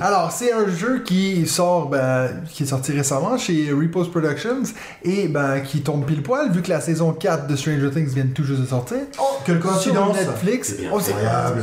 [0.00, 4.62] Alors, c'est un jeu qui sort, ben, qui est sorti récemment chez Repose Productions
[5.04, 8.26] et ben, qui tombe pile poil vu que la saison 4 de Stranger Things vient
[8.34, 8.98] tout juste de sortir.
[9.18, 10.98] Oh, quelle Sur coïncidence Netflix, C'est Oh,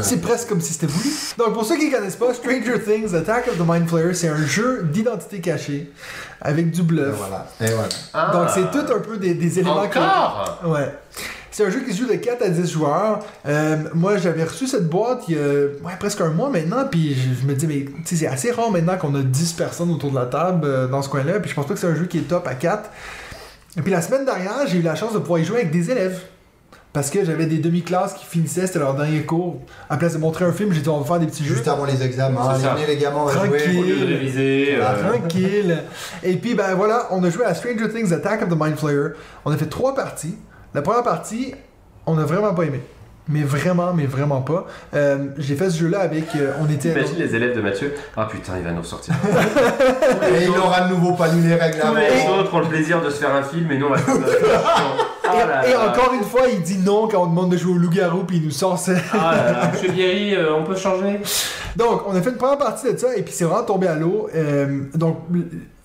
[0.02, 1.10] c'est presque comme si c'était voulu.
[1.40, 4.30] Donc, pour ceux qui ne connaissent pas, Stranger Things Attack of the Mind Flayer, c'est
[4.30, 5.92] un jeu d'identité cachée
[6.40, 7.16] avec du Et bluff.
[7.18, 7.48] voilà.
[7.62, 8.32] Et voilà.
[8.32, 10.94] Donc, c'est tout un peu des, des éléments que- Encore Ouais.
[11.54, 13.20] C'est un jeu qui se joue de 4 à 10 joueurs.
[13.48, 17.14] Euh, moi, j'avais reçu cette boîte il y a ouais, presque un mois maintenant, puis
[17.14, 20.16] je, je me dis, mais c'est assez rare maintenant qu'on a 10 personnes autour de
[20.16, 22.18] la table euh, dans ce coin-là, puis je pense pas que c'est un jeu qui
[22.18, 22.90] est top à 4.
[23.78, 25.92] Et puis la semaine dernière, j'ai eu la chance de pouvoir y jouer avec des
[25.92, 26.20] élèves.
[26.92, 29.60] Parce que j'avais des demi-classes qui finissaient, c'était leur dernier cours.
[29.90, 31.56] À place de montrer un film, j'ai dit, on va faire des petits jeux.
[31.56, 33.80] Juste avant les examens, venez les gamins, on va Tranquille.
[33.80, 34.06] Au lieu de jouer.
[34.16, 34.76] réviser.
[34.76, 34.92] Voilà.
[35.00, 35.78] euh, Tranquille.
[36.24, 39.10] Et puis, ben voilà, on a joué à Stranger Things Attack of the Mind Flayer.
[39.44, 40.36] On a fait trois parties.
[40.74, 41.54] La première partie,
[42.06, 42.82] on a vraiment pas aimé.
[43.30, 44.66] Mais vraiment, mais vraiment pas.
[44.94, 46.36] Euh, J'ai fait ce jeu-là avec.
[46.36, 46.90] euh, on était.
[46.92, 47.94] Imagine les élèves de Mathieu.
[48.18, 49.14] Ah putain, il va nous ressortir.
[50.38, 53.02] Et il aura de nouveau pas lu les règles Tous les autres ont le plaisir
[53.02, 53.98] de se faire un film et nous on va
[55.24, 57.78] Et, Ah et encore une fois, il dit non quand on demande de jouer au
[57.78, 58.94] loup-garou, puis il nous sort ça.
[59.14, 61.22] Ah là là, Monsieur Bierry, euh, on peut changer?
[61.76, 63.96] Donc, on a fait une première partie de ça, et puis c'est vraiment tombé à
[63.96, 64.28] l'eau.
[64.36, 65.18] Euh, donc,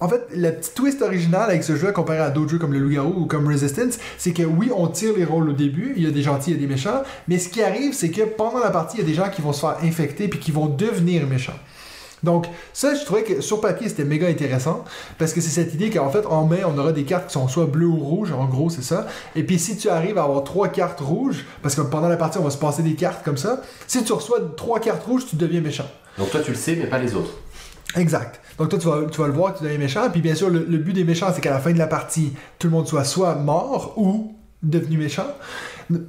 [0.00, 2.78] en fait, la petite twist originale avec ce jeu, comparé à d'autres jeux comme le
[2.78, 6.06] Loup-Garou ou comme Resistance, c'est que oui, on tire les rôles au début, il y
[6.06, 8.58] a des gentils, il y a des méchants, mais ce qui arrive, c'est que pendant
[8.58, 10.66] la partie, il y a des gens qui vont se faire infecter, puis qui vont
[10.66, 11.58] devenir méchants.
[12.22, 14.84] Donc, ça, je trouvais que sur papier, c'était méga intéressant,
[15.18, 17.48] parce que c'est cette idée qu'en fait, en main, on aura des cartes qui sont
[17.48, 19.06] soit bleues ou rouges, en gros, c'est ça.
[19.36, 22.38] Et puis, si tu arrives à avoir trois cartes rouges, parce que pendant la partie,
[22.38, 25.36] on va se passer des cartes comme ça, si tu reçois trois cartes rouges, tu
[25.36, 25.86] deviens méchant.
[26.18, 27.30] Donc toi tu le sais, mais pas les autres.
[27.96, 28.40] Exact.
[28.58, 30.10] Donc toi, tu vas, tu vas le voir tu deviens méchant.
[30.10, 32.32] Puis bien sûr, le, le but des méchants, c'est qu'à la fin de la partie,
[32.58, 35.28] tout le monde soit soit mort ou devenus méchants.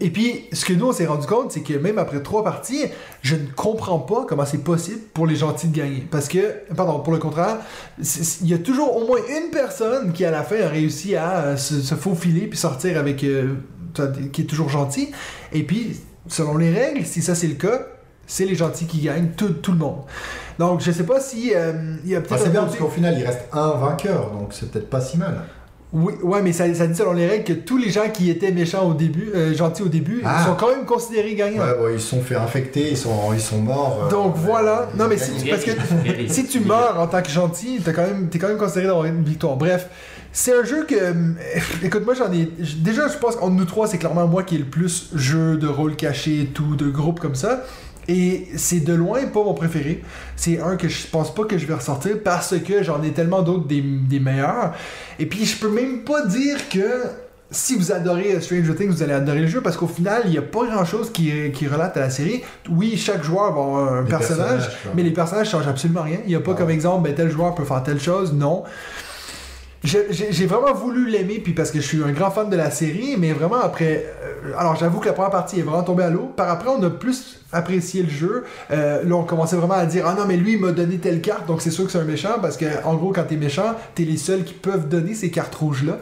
[0.02, 2.84] Et puis, ce que nous, on s'est rendu compte, c'est que même après trois parties,
[3.22, 6.06] je ne comprends pas comment c'est possible pour les gentils de gagner.
[6.12, 7.58] Parce que, pardon, pour le contraire,
[7.98, 11.38] il y a toujours au moins une personne qui, à la fin, a réussi à
[11.40, 13.24] euh, se, se faufiler puis sortir avec.
[13.24, 13.54] euh,
[14.32, 15.10] qui est toujours gentil.
[15.52, 17.88] Et puis, selon les règles, si ça c'est le cas,
[18.28, 20.02] c'est les gentils qui gagnent, tout, tout le monde.
[20.60, 22.44] Donc, je sais pas si euh, il y a Enfin, peut-être.
[22.44, 25.18] c'est bien côté- parce qu'au final, il reste un vainqueur, donc c'est peut-être pas si
[25.18, 25.42] mal.
[25.92, 28.52] Oui, ouais, mais ça, ça dit selon les règles que tous les gens qui étaient
[28.52, 30.46] méchants au début, euh, gentils au début, Ah.
[30.46, 31.64] sont quand même considérés gagnants.
[31.64, 34.04] Ouais, ouais, ils se sont fait infecter, ils sont, ils sont morts.
[34.06, 34.88] euh, Donc voilà.
[34.94, 35.72] ils Non, mais c'est- parce que
[36.28, 39.06] si tu meurs en tant que gentil, t'es quand même, t'es quand même considéré d'avoir
[39.06, 39.56] une victoire.
[39.58, 39.90] Bref,
[40.32, 41.14] c'est un jeu que, euh,
[41.84, 42.48] écoute, moi j'en ai,
[42.84, 45.66] déjà je pense qu'entre nous trois, c'est clairement moi qui ai le plus jeu de
[45.68, 47.64] rôle caché et tout, de groupe comme ça.
[48.12, 50.04] Et c'est de loin pas mon préféré.
[50.36, 53.44] C'est un que je pense pas que je vais ressortir parce que j'en ai tellement
[53.44, 54.74] d'autres des, des meilleurs.
[55.20, 57.04] Et puis je peux même pas dire que
[57.52, 60.38] si vous adorez Stranger Things, vous allez adorer le jeu parce qu'au final, il n'y
[60.38, 62.42] a pas grand chose qui, qui relate à la série.
[62.70, 66.18] Oui, chaque joueur va avoir un Les personnage, mais les personnages changent absolument rien.
[66.26, 66.58] Il n'y a pas Ah.
[66.58, 68.34] comme exemple, ben, tel joueur peut faire telle chose.
[68.34, 68.64] Non.
[69.84, 73.16] J'ai vraiment voulu l'aimer, puis parce que je suis un grand fan de la série,
[73.18, 74.06] mais vraiment après.
[74.24, 76.32] euh, alors j'avoue que la première partie est vraiment tombée à l'eau.
[76.36, 78.44] Par après, on a plus apprécié le jeu.
[78.72, 81.22] Euh, là, on commençait vraiment à dire Ah non, mais lui, il m'a donné telle
[81.22, 83.76] carte, donc c'est sûr que c'est un méchant, parce que en gros, quand t'es méchant,
[83.96, 86.00] t'es les seuls qui peuvent donner ces cartes rouges-là.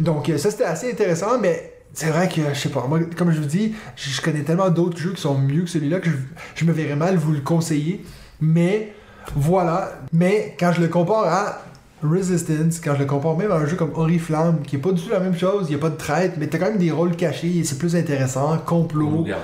[0.00, 1.74] Donc euh, ça, c'était assez intéressant, mais.
[1.94, 4.68] C'est vrai que, je sais pas, moi, comme je vous dis, je je connais tellement
[4.68, 6.16] d'autres jeux qui sont mieux que celui-là que je,
[6.54, 8.04] je me verrais mal vous le conseiller.
[8.40, 8.92] Mais,
[9.34, 9.98] voilà.
[10.12, 11.62] Mais, quand je le compare à
[12.02, 15.02] Resistance, quand je le compare même à un jeu comme Oriflamme, qui est pas du
[15.02, 16.90] tout la même chose, il y a pas de traite, mais t'as quand même des
[16.90, 19.40] rôles cachés, c'est plus intéressant, complot, Loup-garou.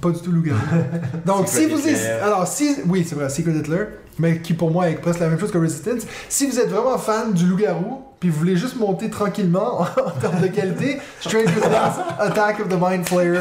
[0.00, 0.58] pas du tout loup-garou.
[1.26, 1.92] Donc si Secret vous Hitler.
[1.92, 2.22] êtes...
[2.22, 2.76] Alors si...
[2.88, 3.84] Oui, c'est vrai, Secret Hitler,
[4.18, 6.06] mais qui pour moi est presque la même chose que Resistance.
[6.28, 10.40] Si vous êtes vraiment fan du loup-garou, puis vous voulez juste monter tranquillement en termes
[10.40, 11.70] de qualité, Stranger Things,
[12.18, 13.40] Attack of the Mind Flayer,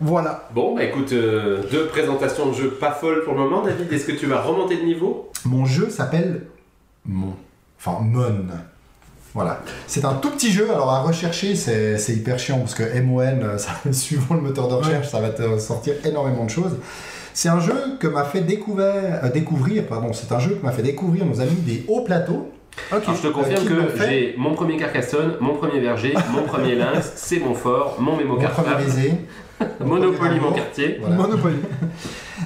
[0.00, 0.48] voilà.
[0.54, 3.62] Bon, bah écoute, euh, deux présentations de jeux pas folles pour le moment.
[3.64, 5.30] David, est-ce que tu vas remonter de niveau?
[5.44, 6.42] Mon jeu s'appelle
[7.04, 7.34] Mon.
[7.78, 8.48] Enfin, Mon.
[9.34, 9.60] Voilà.
[9.86, 13.20] C'est un tout petit jeu, alors à rechercher, c'est c'est hyper chiant parce que MON,
[13.22, 16.76] euh, ça, suivant le moteur de recherche, ça va te sortir énormément de choses.
[17.34, 18.86] C'est un jeu que m'a fait découvrir,
[19.22, 22.50] euh, découvrir, pardon, c'est un jeu que m'a fait découvrir nos amis des hauts plateaux.
[22.92, 23.02] Ok.
[23.04, 26.14] Alors, je te confirme qui l'ont que fait j'ai mon premier Carcassonne, mon premier Verger,
[26.32, 29.12] mon premier Lynx, c'est mon fort, mon mémo Mon premier baiser.
[29.84, 30.98] Monopoly mon Mon quartier.
[31.00, 31.16] Voilà.
[31.16, 31.56] Monopoly.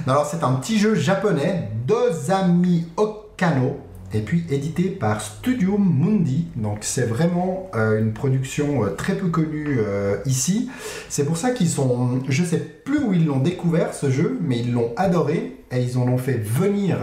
[0.07, 3.79] Alors c'est un petit jeu japonais, Dozami Okano,
[4.13, 6.47] et puis édité par Studium Mundi.
[6.55, 10.69] Donc c'est vraiment euh, une production euh, très peu connue euh, ici.
[11.09, 14.59] C'est pour ça qu'ils sont, je sais plus où ils l'ont découvert ce jeu, mais
[14.59, 16.97] ils l'ont adoré et ils en ont fait venir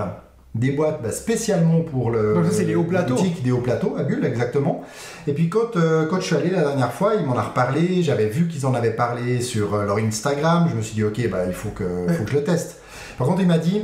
[0.54, 3.16] des boîtes bah, spécialement pour le Donc ça, c'est les hauts plateaux.
[3.44, 4.82] des hauts plateaux à Bulle exactement.
[5.26, 8.02] Et puis quand, euh, quand je suis allé la dernière fois, il m'en a reparlé,
[8.02, 11.44] j'avais vu qu'ils en avaient parlé sur leur Instagram, je me suis dit ok bah
[11.46, 12.80] il faut que, faut que je le teste.
[13.16, 13.82] Par contre il m'a dit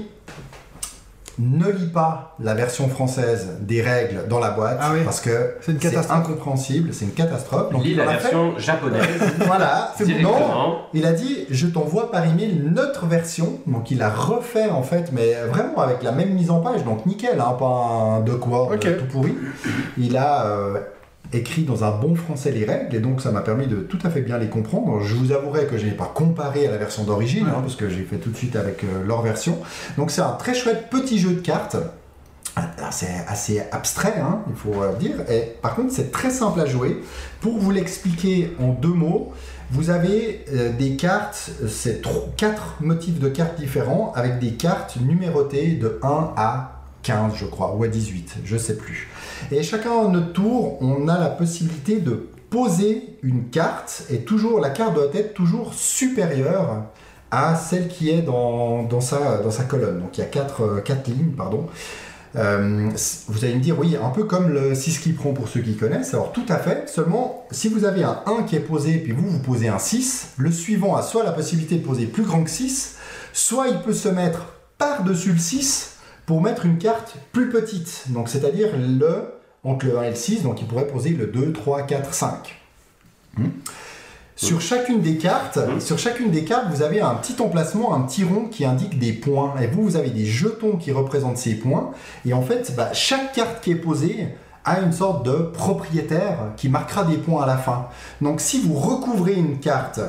[1.39, 5.01] ne lis pas la version française des règles dans la boîte Ah oui.
[5.05, 6.18] parce que C'est une c'est catastrophe.
[6.18, 7.70] incompréhensible, c'est une catastrophe.
[7.72, 9.05] Donc Lis il la fait- version japonaise
[9.47, 10.76] Voilà, non, directement.
[10.95, 13.59] il a dit je t'envoie par email notre version.
[13.66, 17.05] Donc il a refait en fait, mais vraiment avec la même mise en page, donc
[17.07, 18.80] nickel, hein, pas un doc Word Ok.
[18.99, 19.34] tout pourri.
[19.99, 20.78] Il a euh,
[21.33, 24.11] écrit dans un bon français les règles et donc ça m'a permis de tout à
[24.11, 25.01] fait bien les comprendre.
[25.03, 27.89] Je vous avouerai que je n'ai pas comparé à la version d'origine, hein, parce que
[27.89, 29.59] j'ai fait tout de suite avec euh, leur version.
[29.97, 31.77] Donc c'est un très chouette petit jeu de cartes.
[32.57, 35.16] Alors, C'est assez abstrait, hein, il faut euh, dire.
[35.31, 37.03] Et par contre, c'est très simple à jouer.
[37.41, 39.35] Pour vous l'expliquer en deux mots,
[39.70, 42.03] vous avez euh, des cartes, c'est
[42.37, 47.74] quatre motifs de cartes différents avec des cartes numérotées de 1 à 15, je crois,
[47.77, 49.09] ou à 18, je sais plus.
[49.51, 54.61] Et chacun à notre tour, on a la possibilité de poser une carte et toujours
[54.61, 56.84] la carte doit être toujours supérieure
[57.30, 60.01] à celle qui est dans, sa colonne.
[60.01, 61.66] Donc il y a quatre, euh, quatre lignes, pardon.
[62.37, 62.91] Euh,
[63.28, 65.76] vous allez me dire, oui, un peu comme le 6 qui prend pour ceux qui
[65.76, 66.12] connaissent.
[66.12, 69.28] Alors tout à fait, seulement si vous avez un 1 qui est posé, puis vous,
[69.28, 72.51] vous posez un 6, le suivant a soit la possibilité de poser plus grand que
[72.51, 72.97] 6,
[73.32, 74.47] soit il peut se mettre
[74.78, 75.95] par-dessus le 6
[76.27, 78.05] pour mettre une carte plus petite.
[78.09, 79.33] Donc c'est-à-dire le
[79.64, 82.61] entre le 1 et le 6, donc il pourrait poser le 2, 3, 4, 5.
[83.37, 83.47] Hmm.
[84.37, 85.81] Sur chacune des cartes, Mhm.
[85.81, 89.12] sur chacune des cartes, vous avez un petit emplacement, un petit rond qui indique des
[89.12, 89.55] points.
[89.62, 91.91] Et vous, vous avez des jetons qui représentent ces points.
[92.27, 94.29] Et en fait, bah, chaque carte qui est posée
[94.64, 97.89] a une sorte de propriétaire qui marquera des points à la fin.
[98.20, 100.01] Donc si vous recouvrez une carte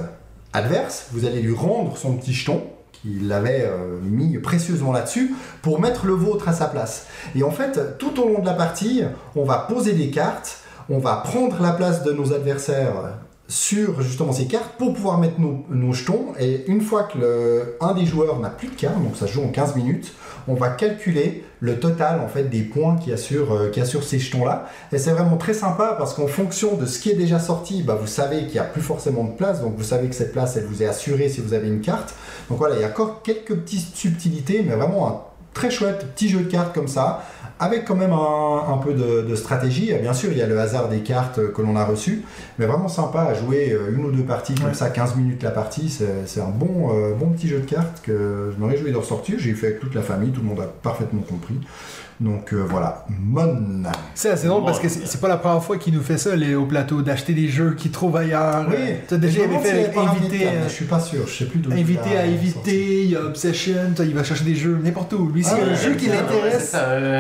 [0.52, 2.64] adverse, vous allez lui rendre son petit jeton
[3.02, 7.08] qu'il avait euh, mis précieusement là-dessus pour mettre le vôtre à sa place.
[7.36, 9.04] Et en fait, tout au long de la partie,
[9.36, 13.18] on va poser des cartes, on va prendre la place de nos adversaires
[13.48, 16.34] sur justement ces cartes pour pouvoir mettre nos, jetons.
[16.40, 19.44] Et une fois que un des joueurs n'a plus de cartes, donc ça se joue
[19.44, 20.14] en 15 minutes,
[20.48, 24.70] on va calculer le total en fait des points qu'il y a sur, ces jetons-là.
[24.92, 27.98] Et c'est vraiment très sympa parce qu'en fonction de ce qui est déjà sorti, bah,
[28.00, 30.58] vous savez qu'il n'y a plus forcément de place, donc vous savez que cette place,
[30.58, 32.14] elle vous est assurée si vous avez une carte.
[32.50, 35.22] Donc voilà, il y a encore quelques petites subtilités, mais vraiment un
[35.54, 37.24] très chouette petit jeu de cartes comme ça,
[37.60, 39.92] avec quand même un, un peu de, de stratégie.
[39.92, 42.24] Et bien sûr, il y a le hasard des cartes que l'on a reçues,
[42.60, 44.74] mais vraiment sympa à jouer euh, une ou deux parties comme Ouais.
[44.74, 45.90] ça, 15 minutes la partie.
[45.90, 48.98] C'est c'est un bon, euh, bon petit jeu de cartes que je me réjouis de
[48.98, 49.40] ressortir.
[49.40, 51.56] J'ai fait avec toute la famille, tout le monde a parfaitement compris.
[52.20, 53.84] Donc euh, voilà, Mon.
[54.16, 56.56] C'est assez drôle parce que c'est pas la première fois qu'il nous fait ça les,
[56.56, 58.66] au plateau, d'acheter des jeux qu'il trouve ailleurs.
[58.68, 61.60] Oui, Euh, t'as déjà fait cartes, euh, mais je suis pas sûr, je sais plus
[61.60, 65.14] d'où invité à éviter, il y a Obsession, toi, il va chercher des jeux n'importe
[65.14, 65.28] où.
[65.30, 66.76] Lui, s'il y a un jeu qui l'intéresse,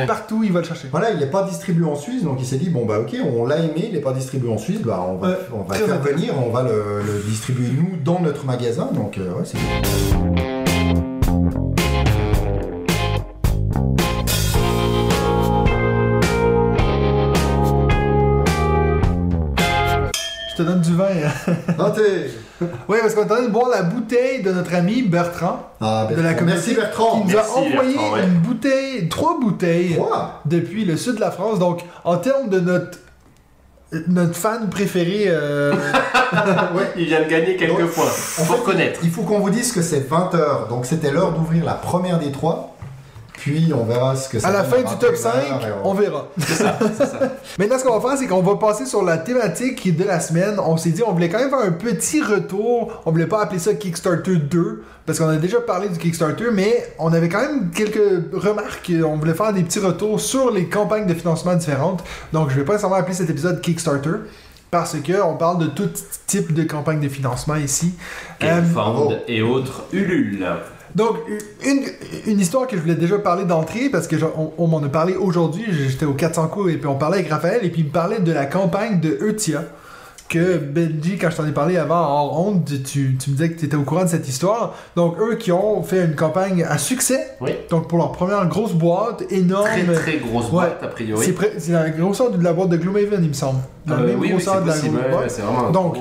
[0.07, 0.87] partout, il va le chercher.
[0.89, 3.45] Voilà, il n'est pas distribué en Suisse, donc il s'est dit bon bah ok, on
[3.45, 6.01] l'a aimé, il n'est pas distribué en Suisse, bah on va, Ouais, on va faire
[6.01, 10.56] venir, on va le, le distribuer nous dans notre magasin, donc euh, ouais c'est
[20.57, 21.05] te donne du vin.
[21.05, 21.53] hein.
[21.77, 22.01] Santé
[22.89, 26.07] oui, parce qu'on est en train de boire la bouteille de notre ami Bertrand, Ah,
[26.09, 28.23] de la communauté, Merci Bertrand qui nous Merci, a envoyé Bertrand, ouais.
[28.23, 29.93] une bouteille, trois bouteilles.
[29.95, 30.41] Trois?
[30.45, 31.59] depuis le sud de la France.
[31.59, 32.97] Donc, en termes de notre,
[34.07, 35.73] notre fan préféré, euh,
[36.75, 36.91] Ouais.
[36.97, 38.05] Il vient de gagner quelques Donc, points.
[38.05, 38.99] En Faut reconnaître.
[39.03, 42.31] Il faut qu'on vous dise que c'est 20h, donc c'était l'heure d'ouvrir la première des
[42.31, 42.75] trois,
[43.37, 45.71] puis on verra ce que ça à la fin du top 21 5, heures et
[45.83, 46.27] on verra.
[46.39, 47.19] C'est ça, c'est ça.
[47.59, 50.59] Maintenant, ce qu'on va faire, c'est qu'on va passer sur la thématique de la semaine.
[50.59, 53.01] On s'est dit, on voulait quand même faire un petit retour.
[53.05, 56.93] On voulait pas appeler ça Kickstarter 2, parce qu'on a déjà parlé du Kickstarter, mais
[56.97, 58.91] on avait quand même quelques remarques.
[59.05, 62.03] On voulait faire des petits retours sur les campagnes de financement différentes.
[62.33, 64.17] Donc, je vais pas nécessairement appeler cet épisode Kickstarter.
[64.71, 65.89] Parce que on parle de tout
[66.25, 67.93] type de campagne de financement ici.
[68.43, 70.45] Euh, Gamefound et autres Ulule.
[70.97, 71.17] Donc,
[71.65, 71.83] une,
[72.25, 74.89] une histoire que je voulais déjà parler d'entrée, parce que genre, on, on m'en a
[74.89, 77.85] parlé aujourd'hui, j'étais au 400 coups et puis on parlait avec Raphaël, et puis il
[77.87, 79.63] me parlait de la campagne de Eutia,
[80.27, 83.59] que Benji, quand je t'en ai parlé avant en ronde, tu, tu me disais que
[83.59, 84.73] tu étais au courant de cette histoire.
[84.95, 87.51] Donc, eux qui ont fait une campagne à succès, Oui.
[87.69, 89.65] donc pour leur première grosse boîte, énorme.
[89.67, 90.51] Très très grosse Ouais.
[90.51, 91.33] boîte a priori.
[91.59, 93.59] c'est la grosseur de la boîte de Gloomhaven, il me semble.
[93.87, 94.97] La Euh, même oui, grosseur de la possible.
[94.97, 95.95] ouais, Donc,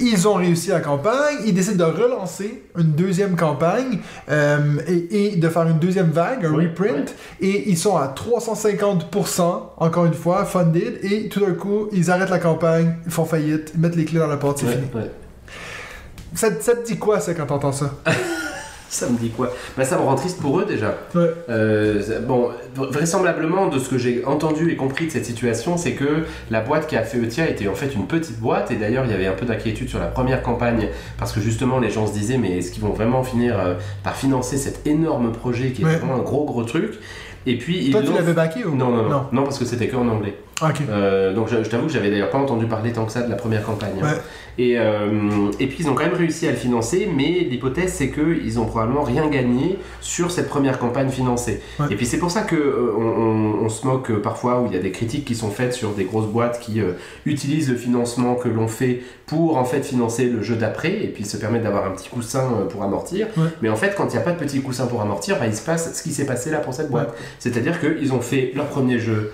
[0.00, 3.98] Ils ont réussi la campagne, ils décident de relancer une deuxième campagne
[4.30, 8.12] euh, et, et de faire une deuxième vague, un Oui, reprint, et ils sont à
[8.14, 9.40] 350%,
[9.78, 13.72] encore une fois, funded, et tout d'un coup, ils arrêtent la campagne, ils font faillite,
[13.74, 14.86] ils mettent les clés dans la porte, c'est fini.
[16.34, 17.90] ça te dit quoi, ça, quand t'entends ça?
[18.88, 19.52] Ça me dit quoi?
[19.76, 20.94] Bah, Ça me rend triste pour eux déjà.
[21.14, 21.30] Ouais.
[21.48, 26.24] Euh, bon, vraisemblablement, de ce que j'ai entendu et compris de cette situation, c'est que
[26.50, 28.70] la boîte qui a fait Eutia était en fait une petite boîte.
[28.70, 31.78] Et d'ailleurs, il y avait un peu d'inquiétude sur la première campagne parce que justement,
[31.80, 33.74] les gens se disaient mais est-ce qu'ils vont vraiment finir euh,
[34.04, 35.96] par financer cet énorme projet qui est Ouais.
[35.96, 36.92] vraiment un gros gros truc?
[37.46, 39.24] Et puis, ils Toi, tu l'avais backé ou non, non, non, Non.
[39.32, 40.34] non, parce que c'était que en anglais.
[40.88, 43.30] Euh, donc je, je t'avoue que j'avais d'ailleurs pas entendu parler tant que ça de
[43.30, 43.92] la première campagne.
[44.02, 44.06] hein.
[44.56, 48.10] Et, euh, et puis ils ont quand même réussi à le financer, mais l'hypothèse c'est
[48.10, 51.60] qu'ils ont probablement rien gagné sur cette première campagne financée.
[51.80, 51.86] Ouais.
[51.90, 54.66] Et puis c'est pour ça que euh, on, on- on se moque euh, parfois où
[54.66, 56.80] il y a des critiques qui sont faites sur des grosses boîtes qui
[57.26, 61.24] utilisent le financement que l'on fait pour en fait financer le jeu d'après et puis
[61.24, 63.26] se permettre d'avoir un petit coussin pour amortir.
[63.36, 63.48] Ouais.
[63.60, 65.54] Mais en fait quand il n'y a pas de petit coussin pour amortir, bah, il
[65.56, 67.12] se passe ce qui s'est passé là pour cette boîte.
[67.40, 69.32] C'est-à-dire qu'ils ont fait leur premier jeu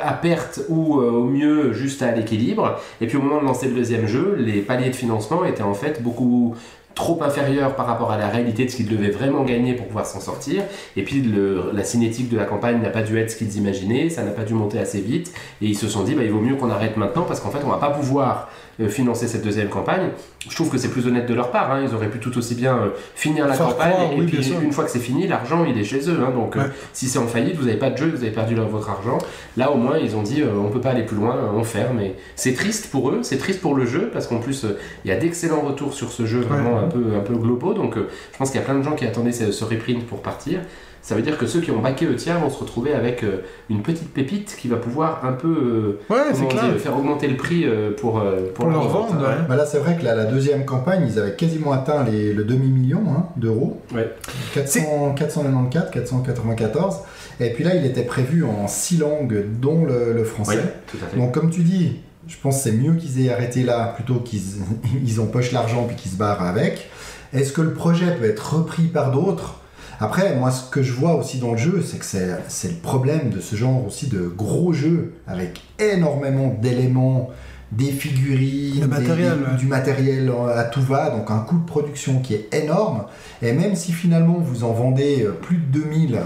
[0.00, 2.80] à perte ou euh, au mieux juste à l'équilibre.
[3.00, 5.74] Et puis au moment de lancer le deuxième jeu, les paliers de financement étaient en
[5.74, 6.54] fait beaucoup
[6.94, 10.06] trop inférieurs par rapport à la réalité de ce qu'ils devaient vraiment gagner pour pouvoir
[10.06, 10.62] s'en sortir.
[10.96, 11.24] Et puis
[11.72, 14.44] la cinétique de la campagne n'a pas dû être ce qu'ils imaginaient, ça n'a pas
[14.44, 15.32] dû monter assez vite.
[15.60, 17.64] Et ils se sont dit, bah, il vaut mieux qu'on arrête maintenant parce qu'en fait,
[17.64, 20.08] on va pas pouvoir euh, financer cette deuxième campagne.
[20.48, 21.70] Je trouve que c'est plus honnête de leur part.
[21.72, 21.82] hein.
[21.88, 24.52] Ils auraient pu tout aussi bien euh, finir la Faire campagne croire, et oui, puis
[24.62, 26.18] une fois que c'est fini, l'argent il est chez eux.
[26.26, 26.30] hein.
[26.34, 26.66] Donc euh, Ouais.
[26.92, 29.18] si c'est en faillite, vous n'avez pas de jeu, vous avez perdu votre argent.
[29.56, 31.64] Là au moins ils ont dit euh, on peut pas aller plus loin, euh, on
[31.64, 32.00] ferme.
[32.00, 35.08] Et c'est triste pour eux, c'est triste pour le jeu parce qu'en plus euh, il
[35.08, 36.84] y a d'excellents retours sur ce jeu vraiment Ouais.
[36.84, 37.74] un peu un peu globaux.
[37.74, 40.04] Donc euh, je pense qu'il y a plein de gens qui attendaient ce, ce reprint
[40.06, 40.60] pour partir.
[41.06, 43.82] Ça veut dire que ceux qui ont baqué Eutia vont se retrouver avec euh, une
[43.82, 46.78] petite pépite qui va pouvoir un peu euh, Ouais, clair.
[46.78, 49.22] faire augmenter le prix euh, pour, euh, Pour leur vendre, hein.
[49.42, 49.46] ouais.
[49.46, 52.42] Bah là, c'est vrai que la, la deuxième campagne, ils avaient quasiment atteint les- le
[52.44, 53.82] demi-million hein, d'euros.
[53.94, 54.10] Ouais.
[54.54, 56.96] 400, 494, 494.
[57.40, 60.56] Et puis là, il était prévu en six langues, dont le, le français.
[60.56, 61.16] Oui, tout à fait.
[61.18, 64.40] Donc, comme tu dis, je pense que c'est mieux qu'ils aient arrêté là plutôt qu'ils
[65.04, 66.88] ils empochent l'argent puis qu'ils se barrent avec.
[67.34, 69.60] Est-ce que le projet peut être repris par d'autres?
[70.00, 73.30] Après, moi, ce que je vois aussi dans le jeu, c'est que c'est le problème
[73.30, 77.30] de ce genre aussi de gros jeux avec énormément d'éléments
[77.72, 79.56] des figurines, Le matériel, des- ouais.
[79.58, 83.04] du matériel à tout va, donc un coût de production qui est énorme.
[83.42, 86.18] Et même si finalement vous en vendez euh, plus de 2000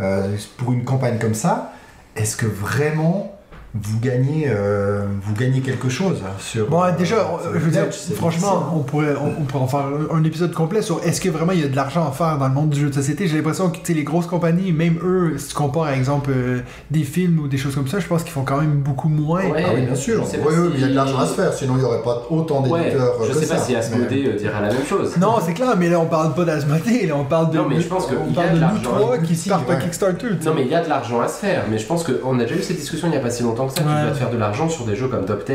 [0.00, 1.72] euh, pour une campagne comme ça,
[2.16, 3.33] est-ce que vraiment
[3.76, 6.68] vous gagnez, euh, vous gagnez quelque chose sur.
[6.68, 9.86] Bon, euh, déjà, euh, je veux dire, franchement, on pourrait, on, on pourrait en faire
[10.12, 12.46] un, épisode complet sur est-ce que vraiment il y a de l'argent à faire dans
[12.46, 13.26] le monde du jeu de société.
[13.26, 16.30] J'ai l'impression que tu sais, les grosses compagnies, même eux, si tu compares, par exemple,
[16.30, 16.60] euh,
[16.92, 19.44] des films ou des choses comme ça, je pense qu'ils font quand même beaucoup moins.
[19.44, 19.64] Ouais.
[19.66, 20.22] Ah oui, bien sûr.
[20.22, 21.84] Oui, oui, mais il y a de si- l'argent à se faire, sinon il n'y
[21.84, 23.56] aurait pas autant Ouais, d'éditeurs euh, je que sais ça.
[23.56, 25.16] pas si Asmodée Mais- dira la même chose.
[25.18, 27.56] Non, c'est clair, mais là on parle pas d'Asmodée, là on parle de.
[27.58, 28.82] Non, mais je pense que on il y a de nous l'argent.
[28.82, 29.78] trois qui Si, un ouais.
[29.82, 30.28] Kickstarter.
[30.46, 32.42] Non mais il y a de l'argent à se faire, mais je pense qu'on a
[32.44, 33.90] déjà eu cette discussion il n'y a pas si longtemps que ça, Ouais.
[33.96, 35.54] tu dois te faire de l'argent sur des jeux comme Top 10,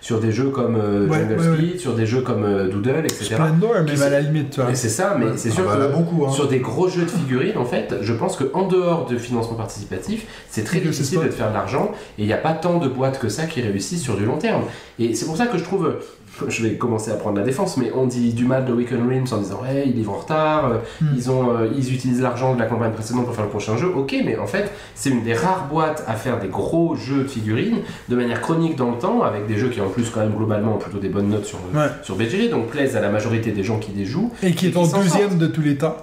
[0.00, 3.04] sur des jeux comme euh, Ouais, Jungle ouais, Speed, sur des jeux comme euh, Doodle,
[3.04, 3.24] etc.
[3.34, 4.70] Splendor, même Qui à la limite, tu vois.
[4.70, 6.30] Et c'est ça, mais c'est Ah sûr bah, que beaucoup, hein.
[6.32, 10.26] sur des gros jeux de figurines, en fait, je pense qu'en dehors de financement participatif,
[10.50, 12.88] c'est très difficile de te faire de l'argent et il n'y a pas tant de
[12.88, 14.62] boîtes que ça qui réussissent sur du long terme.
[14.98, 15.96] Et c'est pour ça que je trouve,
[16.48, 19.26] je vais commencer à prendre la défense, mais on dit du mal de Weekend Realms
[19.32, 21.06] en disant ouais, ils livrent en retard, euh, Hmm.
[21.16, 23.88] ils, ont, euh, ils utilisent l'argent de la campagne précédente pour faire le prochain jeu.
[23.94, 27.28] Ok, mais en fait, c'est une des rares boîtes à faire des gros jeux de
[27.28, 27.78] figurines
[28.08, 30.74] de manière chronique dans le temps, avec des jeux qui en plus, quand même, globalement,
[30.74, 31.86] ont plutôt des bonnes notes sur, Ouais.
[32.02, 34.30] sur BGG, donc plaisent à la majorité des gens qui les jouent.
[34.42, 35.96] Et qui est Et ton qui s'en deuxième de tous les temps.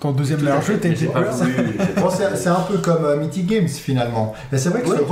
[0.00, 0.40] Ton deuxième
[1.06, 1.20] pas.
[1.22, 1.52] voulu-
[1.96, 4.34] j'ai Bon, c'est un peu comme euh, Mythic Games finalement.
[4.52, 5.02] Mais c'est vrai que Ouais, ce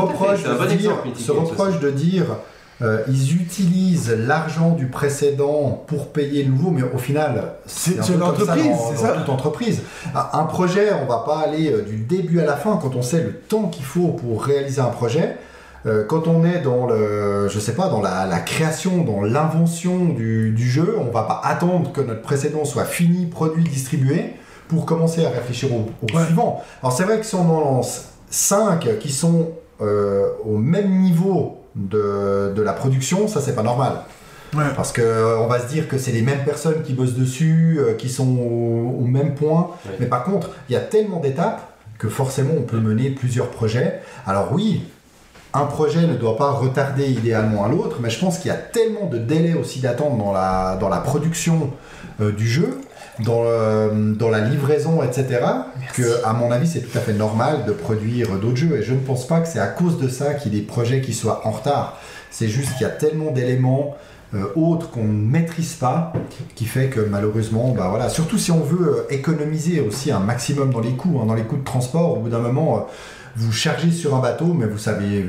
[0.69, 2.25] fait, de dire, exemple, reproche de dire
[2.83, 8.65] euh, ils utilisent l'argent du précédent pour payer le nouveau, mais au final, C'est- l'entreprise,
[8.71, 9.13] dans- c'est dans ça.
[9.13, 9.83] toute entreprise.
[10.15, 13.23] Un projet, on va pas aller euh, du début à la fin quand on sait
[13.23, 15.37] le temps qu'il faut pour réaliser un projet.
[15.85, 20.05] Euh, quand on est dans le, je sais pas, dans la, la création, dans l'invention
[20.07, 24.35] du, du jeu, on va pas attendre que notre précédent soit fini, produit, distribué
[24.69, 26.25] pour commencer à réfléchir au, au Ouais.
[26.25, 26.63] suivant.
[26.83, 29.49] Alors c'est vrai que si on en lance 5 qui sont
[29.81, 33.93] euh, au même niveau de, de la production, ça c'est pas normal.
[34.55, 34.65] Ouais.
[34.77, 37.95] Parce que on va se dire que c'est les mêmes personnes qui bossent dessus, euh,
[37.95, 39.71] qui sont au, au même point.
[39.87, 39.97] Ouais.
[40.01, 41.63] Mais par contre, il y a tellement d'étapes
[41.99, 44.01] que forcément on peut mener plusieurs projets.
[44.27, 44.83] Alors oui,
[45.55, 48.57] un projet ne doit pas retarder idéalement à l'autre, mais je pense qu'il y a
[48.59, 51.71] tellement de délais aussi d'attente dans la, dans la production
[52.21, 52.81] euh, du jeu,
[53.25, 55.41] dans, le- dans la livraison, etc.,
[55.95, 58.79] que à mon avis c'est tout à fait normal de produire d'autres jeux.
[58.79, 60.67] Et je ne pense pas que c'est à cause de ça qu'il y ait des
[60.67, 61.99] projets qui soient en retard.
[62.31, 63.95] C'est juste qu'il y a tellement d'éléments
[64.35, 66.15] euh, autres qu'on ne maîtrise pas,
[66.55, 70.71] qui fait que malheureusement, bah voilà, surtout si on veut euh, économiser aussi un maximum
[70.73, 72.81] dans les coûts, hein, dans les coûts de transport, au bout d'un moment, euh,
[73.37, 75.27] vous chargez sur un bateau, mais vous savez,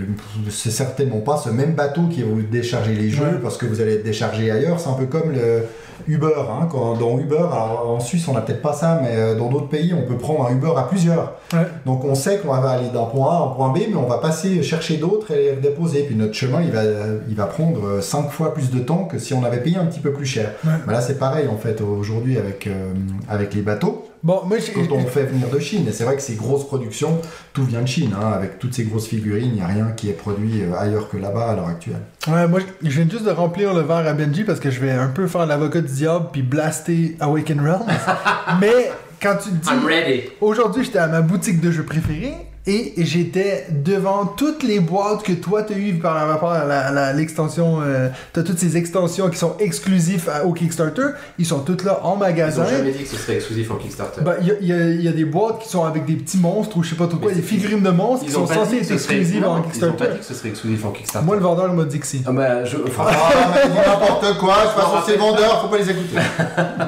[0.49, 3.39] c'est certainement pas ce même bateau qui va vous décharger les jeux Ouais.
[3.41, 4.79] parce que vous allez être déchargé ailleurs.
[4.79, 5.65] C'est un peu comme le
[6.07, 6.33] Uber.
[6.51, 9.47] Hein, quand, dans Uber, alors en Suisse on n'a peut-être pas ça, mais euh, dans
[9.49, 11.35] d'autres pays on peut prendre un Uber à plusieurs.
[11.53, 11.65] Ouais.
[11.85, 14.07] Donc on sait qu'on va aller d'un point A à un point B, mais on
[14.07, 16.03] va passer chercher d'autres et les redéposer.
[16.03, 16.81] Puis notre chemin, il va,
[17.29, 20.01] il va prendre 5 fois plus de temps que si on avait payé un petit
[20.01, 20.51] peu plus cher.
[20.65, 20.71] Ouais.
[20.87, 22.91] Mais là, c'est pareil en fait aujourd'hui avec, euh,
[23.29, 24.05] avec les bateaux.
[24.23, 27.19] Bon, moi, Quand on fait venir de Chine, et c'est vrai que ces grosses productions,
[27.51, 28.15] tout vient de Chine.
[28.17, 28.31] hein.
[28.33, 31.17] avec toutes ces grosses figurines, il n'y a rien qui est produit euh, ailleurs que
[31.17, 31.99] là-bas à l'heure actuelle.
[32.29, 34.91] Ouais, moi, je viens juste de remplir le verre à Benji parce que je vais
[34.91, 37.85] un peu faire l'avocat du diable puis blaster Awaken Realms.
[38.61, 40.21] Mais quand tu te I'm dis, ready.
[40.39, 42.33] aujourd'hui, j'étais à ma boutique de jeux préférée
[42.65, 47.81] et j'étais devant toutes les boîtes que toi t'as eues par rapport à l'extension.
[47.81, 51.07] euh, t'as toutes ces extensions qui sont exclusives à- au Kickstarter.
[51.37, 52.63] Ils sont toutes là en Ils magasin.
[52.63, 54.21] ont jamais dit que ce serait exclusif en Kickstarter.
[54.21, 56.13] Bah, il y, a- il y il y a des boîtes qui sont avec des
[56.15, 58.47] petits monstres ou je sais pas trop quoi, des figurines de monstres qui Ils ont
[58.47, 60.07] sont censées dit être que exclusives non, en Ils ont pas Kickstarter.
[60.13, 61.25] dit que ce serait exclusif en Kickstarter.
[61.25, 62.21] Moi, le vendeur m'a dit que si.
[62.25, 62.77] Ah bah, je...
[62.77, 66.15] Dis n'importe quoi, de toute façon, c'est vendeur, faut pas les écouter.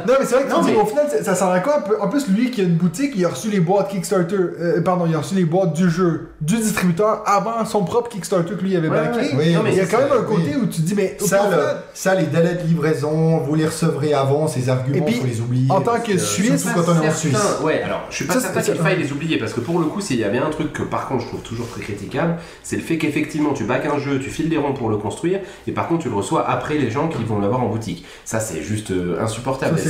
[0.07, 1.83] Non, mais c'est vrai que Non, mais- au final, ça, ça sert à quoi?
[2.01, 4.35] En plus, lui qui a une boutique, il a reçu les boîtes Kickstarter.
[4.35, 8.55] euh, pardon, il a reçu les boîtes du jeu du distributeur avant son propre Kickstarter
[8.55, 9.19] que lui avait Ouais, backé.
[9.19, 9.31] ouais.
[9.37, 10.61] Oui, Non, mais il y a quand même un côté oui.
[10.61, 13.65] où tu te dis, mais Ça, final, le- ça, les délais de livraison, vous les
[13.65, 15.71] recevrez avant, ces arguments, Et puis, faut les oublier.
[15.71, 17.37] en tant que Suisse, surtout quand on est en Suisse.
[17.63, 19.79] Ouais, alors je suis pas Ça, certain c'est- qu'il faille les oublier parce que pour
[19.79, 22.35] le coup, s'il y avait un truc que par contre je trouve toujours très critiquable,
[22.63, 25.39] c'est le fait qu'effectivement tu bacs un jeu, tu files des ronds pour le construire
[25.67, 28.05] et par contre tu le reçois après les gens qui vont l'avoir en boutique.
[28.25, 29.77] Ça c'est juste euh, insupportable.
[29.79, 29.89] ça.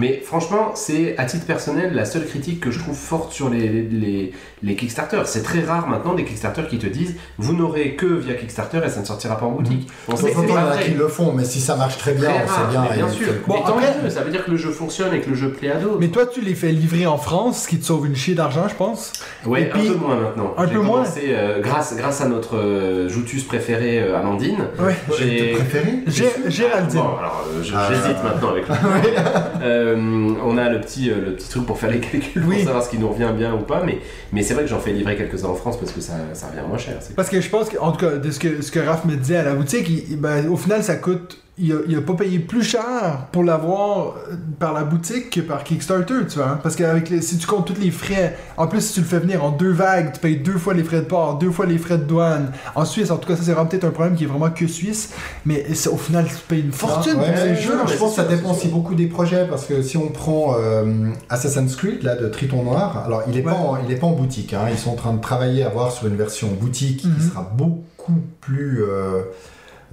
[0.00, 3.68] Mais franchement, c'est à titre personnel la seule critique que je trouve forte sur les,
[3.82, 5.11] les, les Kickstarter.
[5.24, 8.88] C'est très rare maintenant des Kickstarter qui te disent vous n'aurez que via Kickstarter et
[8.88, 9.88] ça ne sortira pas en boutique.
[10.08, 10.84] On De sait temps que en c'est temps, il y pas en a vrai.
[10.84, 12.84] qui le font, mais si ça marche très bien, on sait bien.
[12.90, 13.26] mais bien et- sûr.
[13.46, 15.36] Bon, mais tant après- mieux, ça veut dire que le jeu fonctionne et que le
[15.36, 15.98] jeu plaît à d'autres.
[16.00, 18.66] Mais toi, tu les fais livrer en France, ce qui te sauve une chier d'argent,
[18.68, 19.12] je pense.
[19.46, 20.54] Ouais, Et puis- un peu moins maintenant.
[20.56, 24.58] Un peu moins commencé, euh, grâce, grâce à notre euh, joutus préférée euh, Amandine.
[24.78, 24.96] Ouais.
[25.18, 27.00] J'ai préféré Gé- Géraldine.
[27.00, 27.88] Bon, alors euh, Ah.
[27.90, 28.74] j'hésite maintenant avec le
[29.62, 29.96] Euh,
[30.44, 32.56] On a le petit, euh, le petit truc pour faire les calculs Oui.
[32.56, 33.98] pour savoir ce qui nous revient bien ou pas, mais,
[34.32, 36.48] mais c'est vrai que j'en fais livrer livrer quelques-uns en France parce que ça, ça
[36.48, 36.98] revient moins cher.
[37.16, 39.16] Parce que je pense que, en tout cas, de ce que, ce que Raph me
[39.16, 41.38] disait à la boutique, ben, au final, ça coûte.
[41.58, 45.42] Il a, il a pas payé plus cher pour l'avoir euh, par la boutique que
[45.42, 46.48] par Kickstarter, tu vois.
[46.48, 46.60] hein.
[46.62, 49.06] Parce que avec les- si tu comptes tous les frais, en plus, si tu le
[49.06, 51.66] fais venir en deux vagues, tu payes deux fois les frais de port, deux fois
[51.66, 52.52] les frais de douane.
[52.74, 54.66] En Suisse, en tout cas, ça, c'est vraiment peut-être un problème qui est vraiment que
[54.66, 55.10] suisse.
[55.44, 58.52] Mais au final, tu payes une fortune Ouais, pour mais je pense que ça dépend
[58.52, 62.62] aussi beaucoup des projets parce que si on prend euh, Assassin's Creed là de Triton
[62.64, 63.56] Noir, alors il est pas Ouais.
[63.58, 65.92] en, il est pas en boutique, hein, ils sont en train de travailler à voir
[65.92, 67.14] sur une version boutique Mhm.
[67.14, 69.22] qui sera beaucoup plus euh,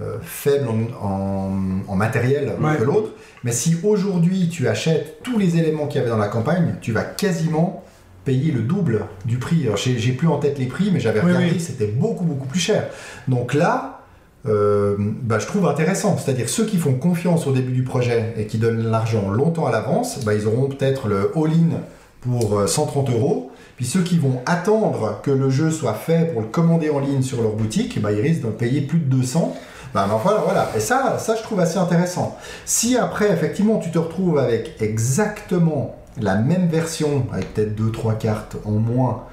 [0.00, 2.76] euh, faible en, en- en matériel Ouais.
[2.78, 3.10] que l'autre.
[3.44, 6.92] Mais si aujourd'hui tu achètes tous les éléments qu'il y avait dans la campagne, tu
[6.92, 7.84] vas quasiment
[8.24, 9.62] payer le double du prix.
[9.64, 11.60] Alors, J'ai plus en tête les prix, mais j'avais regardé, oui.
[11.60, 12.86] c'était beaucoup beaucoup plus cher.
[13.28, 14.00] Donc là,
[14.46, 16.16] euh, bah, je trouve intéressant.
[16.18, 19.70] C'est-à-dire ceux qui font confiance au début du projet et qui donnent l'argent longtemps à
[19.72, 21.80] l'avance, bah, ils auront peut-être le all-in
[22.22, 23.50] pour euh, 130 euros.
[23.76, 27.22] Puis ceux qui vont attendre que le jeu soit fait pour le commander en ligne
[27.22, 29.56] sur leur boutique, bah, ils risquent d'en payer plus de 200.
[29.94, 30.70] Mais enfin, voilà.
[30.76, 32.36] Et ça, ça, je trouve assez intéressant.
[32.64, 38.56] Si après, effectivement, tu te retrouves avec exactement la même version, avec peut-être 2-3 cartes
[38.64, 39.24] en moins,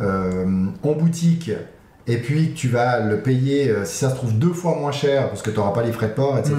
[0.00, 1.50] euh, en boutique,
[2.06, 5.28] et puis tu vas le payer, euh, si ça se trouve, deux fois moins cher,
[5.28, 6.56] parce que tu n'auras pas les frais de port, etc.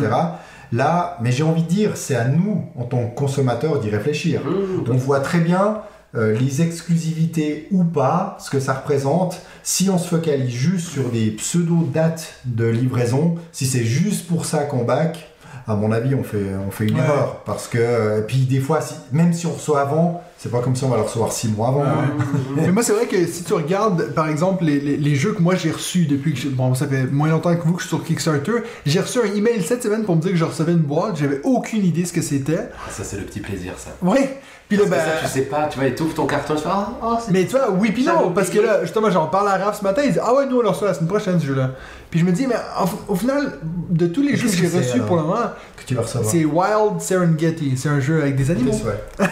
[0.74, 4.42] Là, mais j'ai envie de dire, c'est à nous, en tant que consommateurs, d'y réfléchir.
[4.42, 5.82] Mmh, On voit très bien
[6.16, 9.42] euh, les exclusivités ou pas, ce que ça représente.
[9.64, 14.60] Si on se focalise juste sur des pseudo-dates de livraison, si c'est juste pour ça
[14.60, 15.30] qu'on back,
[15.70, 17.02] à mon avis, on fait, on fait une Ouais.
[17.04, 17.44] erreur.
[17.46, 20.78] Parce que, euh, puis des fois, si- même si on reçoit avant, c'est pas comme
[20.78, 21.82] si on va le recevoir six mois avant.
[21.82, 22.26] Ouais, hein.
[22.56, 25.42] Mais moi, c'est vrai que si tu regardes, par exemple, les, les- les jeux que
[25.42, 27.88] moi j'ai reçus depuis que je- bon, ça fait moins longtemps que vous que je
[27.88, 30.72] suis sur Kickstarter, j'ai reçu un email cette semaine pour me dire que je recevais
[30.72, 31.18] une boîte.
[31.18, 32.70] J'avais aucune idée ce que c'était.
[32.88, 33.90] Ah, Ça, c'est le petit plaisir, ça.
[34.02, 34.40] Ouais.
[34.68, 34.98] Puis là, ben.
[35.00, 37.32] ça, tu sais pas, tu vois, et t'ouvres ton carton, tu fais Ah, oh, c'est
[37.32, 39.84] Mais tu vois, oui puis non, parce que là, justement, j'en parle à Raph ce
[39.84, 41.72] matin, il dit Ah ouais, nous on le reçoit la semaine prochaine ce jeu-là.
[42.10, 43.54] Puis je me dis, mais en- au final,
[43.90, 45.36] de tous les jeux que j'ai reçus pour le moment,
[45.78, 46.30] Que tu vas recevoir?
[46.30, 47.76] c'est Wild Serengeti.
[47.78, 48.72] C'est un jeu avec des animaux.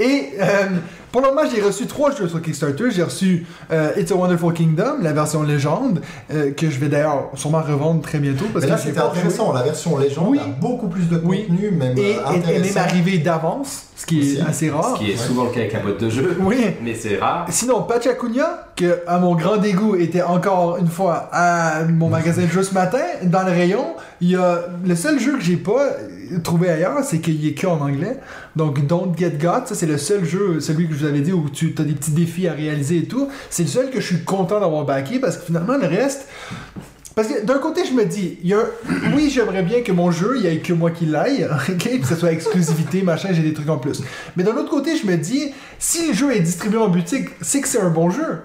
[0.00, 0.44] Et euh,
[1.14, 2.90] pour le moment, j'ai reçu trois jeux sur Kickstarter.
[2.90, 6.00] J'ai reçu euh, It's a Wonderful Kingdom, la version légende,
[6.32, 8.46] euh, que je vais d'ailleurs sûrement revendre très bientôt.
[8.52, 9.52] Parce Mais là, c'était intéressant.
[9.52, 10.40] La version légende Oui.
[10.42, 11.46] a beaucoup plus de Oui.
[11.46, 12.04] contenu, même joué.
[12.10, 14.40] Et euh, elle est même arrivée d'avance, ce qui est Aussi.
[14.48, 14.96] assez rare.
[14.96, 15.20] Ce qui est Ouais.
[15.24, 16.36] souvent le cas avec la boîte de jeu.
[16.40, 16.56] Oui.
[16.82, 17.46] Mais c'est rare.
[17.48, 22.48] Sinon, Pachacunya, que à mon grand dégoût était encore une fois à mon magasin de
[22.48, 25.90] jeux ce matin, dans le rayon, il y a le seul jeu que j'ai pas
[26.42, 28.18] trouvé ailleurs, c'est qu'il est que en anglais.
[28.56, 31.32] Donc Don't Get Got, ça c'est le seul jeu, celui que je vous avais dit
[31.32, 33.28] où tu as des petits défis à réaliser et tout.
[33.50, 36.28] C'est le seul que je suis content d'avoir backé parce que finalement le reste.
[37.14, 38.54] Parce que d'un côté, je me dis, y
[39.14, 41.48] oui, j'aimerais bien que mon jeu, il y ait que moi qui l'aille,
[41.78, 44.02] que ce soit exclusivité, machin, j'ai des trucs en plus.
[44.34, 47.60] Mais d'un autre côté, je me dis, si le jeu est distribué en boutique, c'est
[47.60, 48.40] que c'est un bon jeu.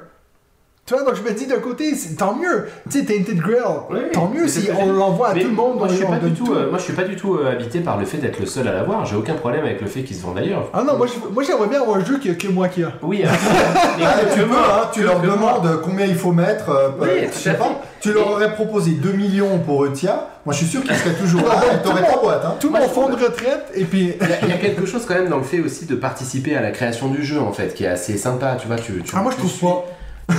[0.90, 2.66] Tu vois, donc je me dis d'un côté, tant mieux.
[2.90, 3.62] Tu sais, Tainted Grail,
[3.92, 5.78] Oui, tant mieux si on l'envoie à tout le monde.
[5.78, 6.54] Moi, on je suis pas du tout, tout.
[6.56, 8.68] euh, moi, je suis pas du tout euh, habité par le fait d'être le seul
[8.68, 9.06] à l'avoir.
[9.06, 10.68] J'ai aucun problème avec le fait qu'ils se vendent ailleurs.
[10.74, 12.92] Ah non, moi, moi j'aimerais bien avoir un jeu que, que moi qui a.
[13.04, 13.28] Oui, euh,
[14.00, 15.36] mais Ah, tu peux, moi, hein, tu leur moi.
[15.62, 16.70] demandes combien il faut mettre.
[16.72, 17.70] euh, Oui, euh, je sais pas,
[18.02, 20.28] tu leur aurais proposé 2 millions pour Eutia.
[20.44, 22.46] Moi, je suis sûr qu'ils seraient toujours là et t'aurais ta boîte.
[22.46, 22.56] Hein.
[22.60, 24.16] Tout Moi, mon fonds de retraite, et puis.
[24.20, 26.72] Il y, a, quelque chose quand même dans le fait aussi de participer à la
[26.72, 28.58] création du jeu en fait, qui est assez sympa.
[28.60, 29.04] Tu vois, tu.
[29.14, 29.86] Ah, moi je trouve pas.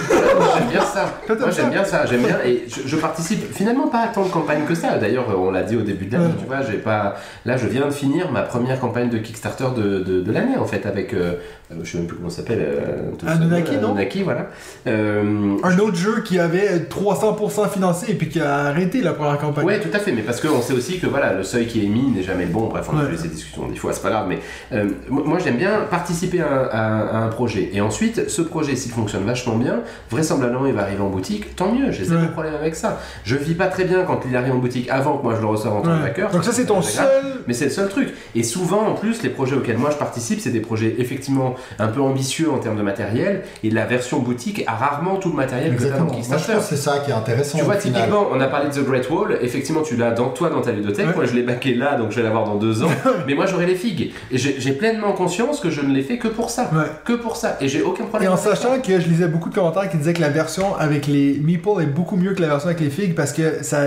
[0.56, 1.12] J'aime bien ça.
[1.28, 4.30] Moi j'aime bien ça, j'aime bien et je, je participe finalement pas à tant de
[4.30, 4.98] campagnes que ça.
[4.98, 6.32] D'ailleurs, on l'a dit au début de l'année, Ouais.
[6.40, 7.16] tu vois, j'ai pas.
[7.44, 10.64] Là, je viens de finir ma première campagne de Kickstarter de, de, de l'année en
[10.66, 11.14] fait avec.
[11.14, 11.34] euh,
[11.72, 12.60] euh, je sais même plus comment ça s'appelle.
[12.62, 13.88] Euh, Anunnaki, non?
[13.90, 14.46] Anunnaki, voilà.
[14.86, 19.38] Euh, Un autre jeu qui avait 300% financé et puis qui a arrêté la première
[19.38, 19.64] campagne.
[19.64, 21.88] Ouais, tout à fait, mais parce qu'on sait aussi que voilà, le seuil qui est
[21.88, 22.66] mis n'est jamais le bon.
[22.68, 23.12] Bref, on a Ouais.
[23.12, 24.26] eu ces discussions des fois, c'est pas grave.
[24.28, 24.38] Mais
[24.72, 27.70] euh, moi, j'aime bien participer à, à- à un projet.
[27.72, 29.80] Et ensuite, ce projet, s'il fonctionne vachement bien,
[30.20, 31.56] vraisemblablement, il va arriver en boutique.
[31.56, 32.28] Tant mieux, j'ai zéro Ouais.
[32.28, 33.00] problème avec ça.
[33.24, 35.46] Je vis pas très bien quand il arrive en boutique avant que moi je le
[35.46, 36.30] reçoive en tant que backer.
[36.30, 37.06] Donc ça c'est ton seul.
[37.46, 38.12] Mais c'est le seul truc.
[38.34, 41.88] Et souvent, en plus, les projets auxquels moi je participe, c'est des projets effectivement un
[41.88, 43.42] peu ambitieux en termes de matériel.
[43.64, 46.16] Et la version boutique a rarement tout le matériel que tu as dans Exactement.
[46.20, 46.52] Kickstarter.
[46.58, 47.58] que c'est ça qui est intéressant.
[47.58, 48.02] Tu vois, final.
[48.02, 49.38] typiquement, on a parlé de The Great Wall.
[49.40, 51.08] Effectivement, tu l'as dans toi dans ta ludothèque.
[51.08, 51.14] Ouais.
[51.16, 52.88] Moi, je l'ai baqué là, donc je vais l'avoir dans deux ans.
[53.26, 54.12] mais moi, j'aurai les figues.
[54.30, 56.70] Et j'ai pleinement conscience que je ne l'ai fait que pour ça.
[56.72, 56.84] Ouais.
[57.04, 57.56] Que pour ça.
[57.60, 58.30] Et j'ai aucun Et problème.
[58.30, 58.54] en avec ça.
[58.56, 61.80] sachant que je lisais beaucoup de commentaires qui disaient que la version avec les meeples
[61.82, 63.84] est beaucoup mieux que la version avec les figues parce que ça,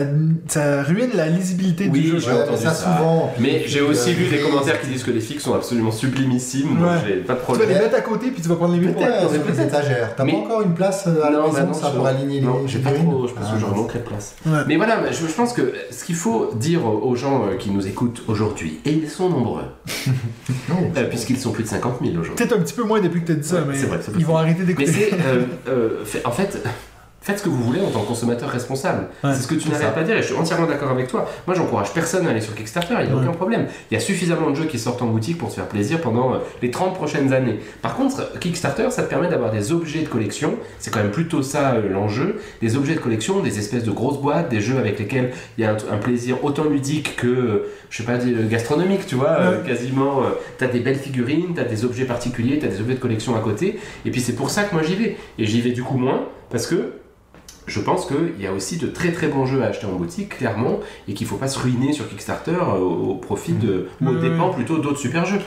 [0.48, 2.20] ça ruine la lisibilité Oui, du jeu.
[2.20, 2.98] j'ai entendu mais ça, ça.
[2.98, 3.34] souvent.
[3.40, 6.76] Mais j'ai aussi euh, lu des commentaires qui disent que les figues sont absolument sublimissimes.
[6.76, 6.98] Donc Ouais.
[7.06, 8.84] j'ai pas de Tu problème vas les mettre à côté puis tu vas prendre les
[8.84, 9.48] sur peut-être.
[9.58, 10.14] les étagères.
[10.16, 12.06] T'as Mais- pas encore une place euh, à la Non, maison, bah non, ça, pour
[12.08, 13.82] aligner non, les j'ai pas trop, je pense Ah, que j'aurais mince.
[13.82, 14.36] manquerait de place.
[14.46, 14.60] Ouais.
[14.68, 17.86] Mais voilà, je, je pense que ce qu'il faut dire aux gens euh, qui nous
[17.88, 19.64] écoutent aujourd'hui, et ils sont nombreux,
[20.98, 22.36] euh, puisqu'ils sont plus de 50 000 aujourd'hui.
[22.36, 23.76] Peut-être un petit peu moins depuis que t'as dit ça, mais
[24.18, 24.92] ils vont arrêter Mais d'écouter.
[24.92, 25.90] c'est, euh, euh,
[26.26, 26.58] en fait,
[27.24, 29.08] faites ce que vous voulez en tant que consommateur responsable.
[29.24, 31.08] Ouais, c'est ce que tu n'arrêtes pas de dire et je suis entièrement d'accord avec
[31.08, 31.28] toi.
[31.48, 33.22] Moi, j'encourage personne à aller sur Kickstarter, il n'y a Ouais.
[33.24, 33.68] aucun problème.
[33.90, 36.34] Il y a suffisamment de jeux qui sortent en boutique pour se faire plaisir pendant
[36.34, 37.60] euh, les 30 prochaines années.
[37.82, 41.42] Par contre, Kickstarter, ça te permet d'avoir des objets de collection, c'est quand même plutôt
[41.42, 45.00] ça euh, l'enjeu, des objets de collection, des espèces de grosses boîtes, des jeux avec
[45.00, 48.36] lesquels il y a un, un plaisir autant ludique que, euh, je sais pas, dire,
[48.50, 49.68] gastronomique, tu vois, euh, Ouais.
[49.70, 50.24] quasiment.
[50.24, 53.40] euh, t'as des belles figurines, t'as des objets particuliers, t'as des objets de collection à
[53.40, 55.16] côté, et puis c'est pour ça que moi j'y vais.
[55.40, 56.94] Et j'y vais du coup moins, parce que
[57.68, 60.38] je pense qu'il y a aussi de très très bons jeux à acheter en boutique,
[60.38, 63.88] clairement, et qu'il faut pas se ruiner sur Kickstarter euh, au, profit de.
[64.02, 65.40] ou au Oui, dépens plutôt d'autres super jeux.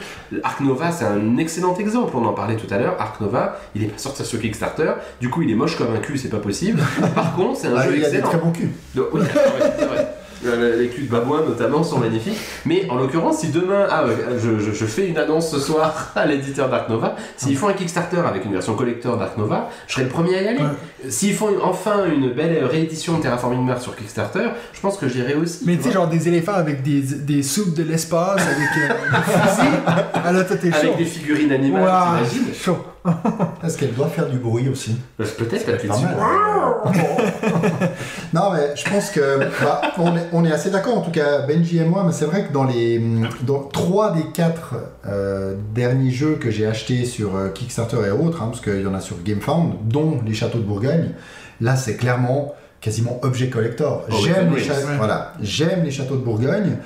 [0.42, 2.96] Ark Nova, c'est un excellent exemple, on en parlait tout à l'heure.
[2.98, 5.98] Ark Nova, il est pas sorti sur Kickstarter, du coup il est moche comme un
[5.98, 6.80] cul, c'est pas possible.
[7.14, 8.28] Par contre, c'est un Ah, jeu il y a des excellent.
[8.30, 8.70] très bons culs.
[8.94, 10.08] Donc, oui, c'est vrai, c'est vrai.
[10.47, 12.38] Euh, Les culs de babouin notamment sont magnifiques.
[12.64, 16.12] Mais en l'occurrence, si demain, ah, euh, je, je- je fais une annonce ce soir
[16.16, 19.94] à l'éditeur Dark Nova, s'ils font un Kickstarter avec une version collector Dark Nova, je
[19.94, 20.59] serai le premier à y aller.
[20.61, 21.11] Ouais.
[21.11, 25.34] S'ils font enfin une belle réédition de Terraforming Mars sur Kickstarter, je pense que j'irai
[25.34, 25.61] aussi.
[25.66, 29.32] Mais tu sais, genre des éléphants avec des, des soupes de l'espace, avec euh, des
[29.32, 29.80] fusils.
[30.28, 30.78] Ah là, toi, t'es chaud.
[30.78, 31.84] Avec des figurines animales,
[32.28, 32.78] t'imagines chaud.
[33.64, 36.16] Est-ce qu'elle doit faire du bruit aussi Bah, Peut-être C'est plus pas mal.
[38.32, 41.46] non, mais je pense que bah, on, est, on est assez d'accord, en tout cas
[41.46, 43.00] Benji et moi, mais c'est vrai que dans les
[43.42, 44.74] dans trois des quatre
[45.07, 48.86] euh, derniers jeux que j'ai achetés sur euh, Kickstarter et autres, hein, parce qu'il y
[48.86, 51.11] en a sur GameFound, dont les Châteaux de Bourgogne,
[51.61, 54.04] là c'est clairement quasiment objet collector.
[54.11, 56.76] Oh, J'aime oui, les, oui, voilà, les Châteaux de Bourgogne.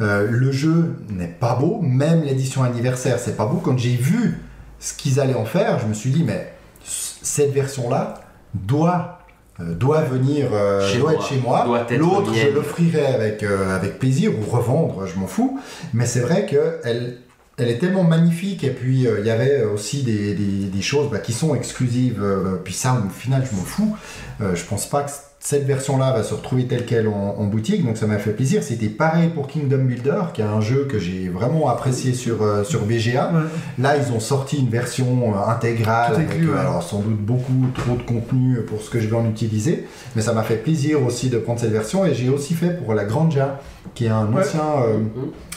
[0.00, 3.56] Euh, le jeu n'est pas beau, même l'édition anniversaire, c'est pas beau.
[3.56, 4.38] Quand j'ai vu
[4.80, 6.52] ce qu'ils allaient en faire, je me suis dit, mais
[6.84, 8.14] cette version-là
[8.54, 9.18] doit,
[9.60, 11.20] euh, doit venir, euh, Chez doit moi.
[11.20, 11.84] être chez moi.
[11.98, 15.58] L'autre, je l'offrirai avec, euh, avec plaisir ou revendre, je m'en fous.
[15.94, 17.18] Mais c'est vrai qu'elle
[17.60, 21.18] elle est tellement magnifique et puis il y avait aussi des, des- des choses bah,
[21.18, 22.24] qui sont exclusives.
[22.64, 23.96] puis ça, au final, je m'en fous.
[24.40, 25.10] Je pense pas que
[25.40, 28.62] cette version-là va se retrouver telle qu'elle en, en boutique, donc ça m'a fait plaisir.
[28.62, 32.64] C'était pareil pour Kingdom Builder, qui est un jeu que j'ai vraiment apprécié sur, euh,
[32.64, 33.30] sur BGA.
[33.32, 33.40] Ouais.
[33.78, 36.58] Là, ils ont sorti une version euh, intégrale, avec inclus, euh, ouais.
[36.58, 39.86] alors sans doute beaucoup trop de contenu pour ce que je vais en utiliser,
[40.16, 42.92] mais ça m'a fait plaisir aussi de prendre cette version et j'ai aussi fait pour
[42.94, 43.60] la Granja,
[43.94, 44.98] qui est un ancien, euh,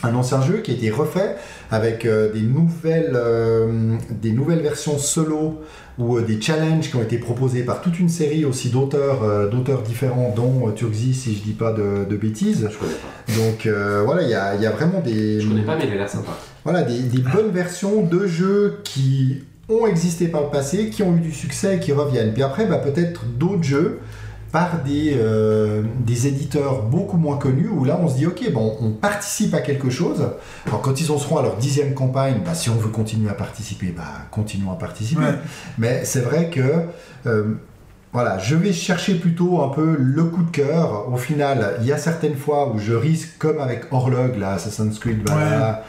[0.04, 1.36] un ancien jeu qui a été refait
[1.72, 3.18] avec des nouvelles,
[4.10, 5.62] des nouvelles versions solo
[6.02, 9.48] ou euh, des challenges qui ont été proposés par toute une série aussi d'auteurs, euh,
[9.48, 12.68] d'auteurs différents, dont euh, Turkzy, si je dis pas de, de bêtises.
[12.72, 13.34] Je connais pas.
[13.38, 13.68] Donc
[14.06, 16.10] voilà, il y a, y a vraiment des, Je connais pas, mais il a l'air
[16.10, 16.32] sympa.
[16.64, 21.16] voilà, des, des bonnes versions de jeux qui ont existé par le passé, qui ont
[21.16, 22.34] eu du succès et qui reviennent.
[22.34, 24.00] Puis après, bah, peut-être d'autres jeux
[24.52, 28.76] par des, euh, des éditeurs beaucoup moins connus, où là on se dit, ok, bon,
[28.82, 30.28] on participe à quelque chose.
[30.68, 33.34] Alors quand ils en seront à leur dixième campagne, bah, si on veut continuer à
[33.34, 35.22] participer, bah, continuons à participer.
[35.22, 35.40] Ouais.
[35.78, 36.62] Mais c'est vrai que
[37.26, 37.56] euh,
[38.14, 41.08] voilà, je vais chercher plutôt un peu le coup de cœur.
[41.12, 45.00] Au final, il y a certaines fois où je risque, comme avec Horlog, là, Assassin's
[45.00, 45.86] Creed Valhalla,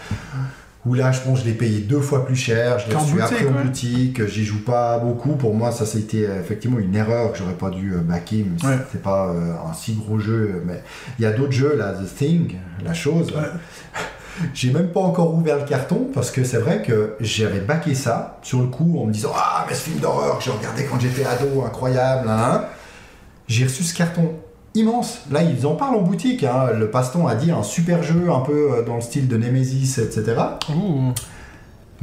[0.85, 2.78] où là, je pense que je l'ai payé deux fois plus cher.
[2.80, 4.26] Je l'ai reçu après en boutique.
[4.26, 5.37] J'y joue pas beaucoup.
[5.37, 8.66] Pour moi, ça, c'était effectivement une erreur que j'aurais pas dû euh, backer, même si
[8.66, 8.78] Ouais.
[8.87, 10.62] c'était pas euh, un si gros jeu.
[10.66, 10.83] Mais
[11.18, 13.28] il y a d'autres jeux, là, The Thing, la chose.
[13.33, 13.43] Ouais.
[14.55, 18.39] J'ai même pas encore ouvert le carton parce que c'est vrai que j'avais baqué ça
[18.43, 20.99] sur le coup en me disant Ah, mais ce film d'horreur que j'ai regardé quand
[20.99, 22.28] j'étais ado, incroyable.
[22.30, 22.64] hein.
[23.47, 24.33] J'ai reçu ce carton
[24.75, 25.20] immense.
[25.31, 26.45] Là, ils en parlent en boutique.
[26.45, 26.70] hein.
[26.79, 29.99] Le Paston a dit un super jeu un peu euh, dans le style de Nemesis,
[30.01, 30.35] etc.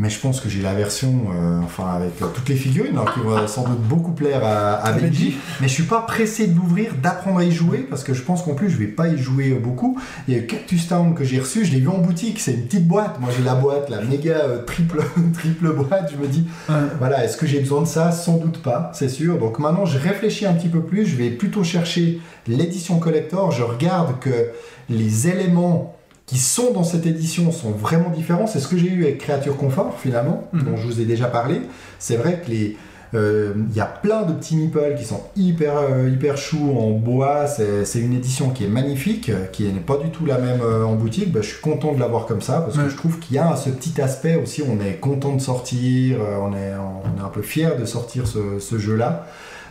[0.02, 3.04] Mais je pense que j'ai la version, euh, enfin avec euh, toutes les figurines, hein,
[3.14, 5.36] qui vont sans doute beaucoup plaire à, à Benji.
[5.60, 8.42] Mais je suis pas pressé de l'ouvrir, d'apprendre à y jouer, parce que je pense
[8.44, 10.00] qu'en plus je vais pas y jouer euh, beaucoup.
[10.30, 12.64] Il y a Cactus Town que j'ai reçu, je l'ai vu en boutique, c'est une
[12.64, 13.20] petite boîte.
[13.20, 15.02] Moi j'ai la boîte, la méga euh, triple,
[15.34, 16.14] triple boîte.
[16.16, 16.76] Je me dis, Ouais.
[16.98, 18.14] voilà, est-ce que j'ai besoin de ça?
[18.14, 19.38] Sans doute pas, c'est sûr.
[19.38, 21.06] Donc maintenant, je réfléchis un petit peu plus.
[21.06, 23.52] Je vais plutôt chercher l'édition collector.
[23.52, 24.52] Je regarde que
[24.90, 25.99] les éléments
[26.30, 28.46] qui sont dans cette édition sont vraiment différents.
[28.46, 30.64] C'est ce que j'ai eu avec Créature Confort, finalement, Mhm.
[30.64, 31.62] dont je vous ai déjà parlé.
[31.98, 32.78] C'est vrai que les.
[33.16, 36.92] euh, Il y a plein de petits meeples qui sont hyper, euh, hyper choux en
[36.92, 37.48] bois.
[37.48, 40.94] C'est une édition qui est magnifique, qui n'est pas du tout la même euh, en
[40.94, 41.32] boutique.
[41.32, 43.56] Bah, je suis content de l'avoir comme ça parce que je trouve qu'il y a
[43.56, 44.62] ce petit aspect aussi.
[44.62, 48.60] On est content de sortir, on est, on est un peu fier de sortir ce,
[48.60, 49.26] ce jeu-là.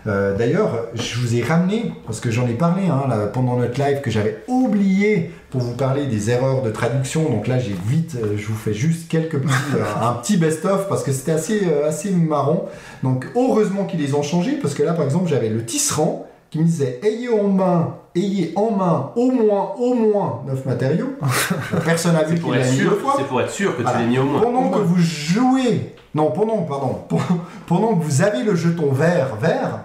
[0.09, 3.78] Euh, D'ailleurs, je vous ai ramené, parce que j'en ai parlé hein, là, pendant notre
[3.80, 7.28] live, que j'avais oublié pour vous parler des erreurs de traduction.
[7.28, 10.88] Donc là, j'ai vite, euh, je vous fais juste quelques petits, euh, un petit best-of,
[10.88, 12.66] parce que c'était assez, assez marrant.
[13.02, 16.59] Donc heureusement qu'ils les ont changés, parce que là, par exemple, j'avais le tisserand qui
[16.59, 21.11] me disait ayez en main, ayez en main au moins, au moins 9 matériaux.
[21.84, 23.14] Personne n'a vu qu'il l'a mis deux fois.
[23.18, 23.98] c'est pour être sûr que Voilà.
[23.98, 24.40] tu l'as mis au moins.
[24.40, 27.00] Pendant que vous jouez, non, pendant, pardon,
[27.66, 29.84] pendant que vous avez le jeton vert, vert,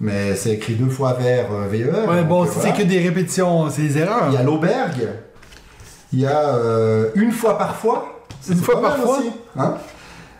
[0.00, 2.08] mais c'est écrit deux fois vert euh, VER.
[2.08, 2.46] Ouais, bon, euh, voilà.
[2.46, 4.26] c'est que des répétitions, c'est des erreurs.
[4.28, 4.96] Il y a l'auberge,
[6.12, 8.26] il y a euh, une fois par fois.
[8.48, 9.18] Une fois par fois?
[9.18, 9.74] aussi, hein?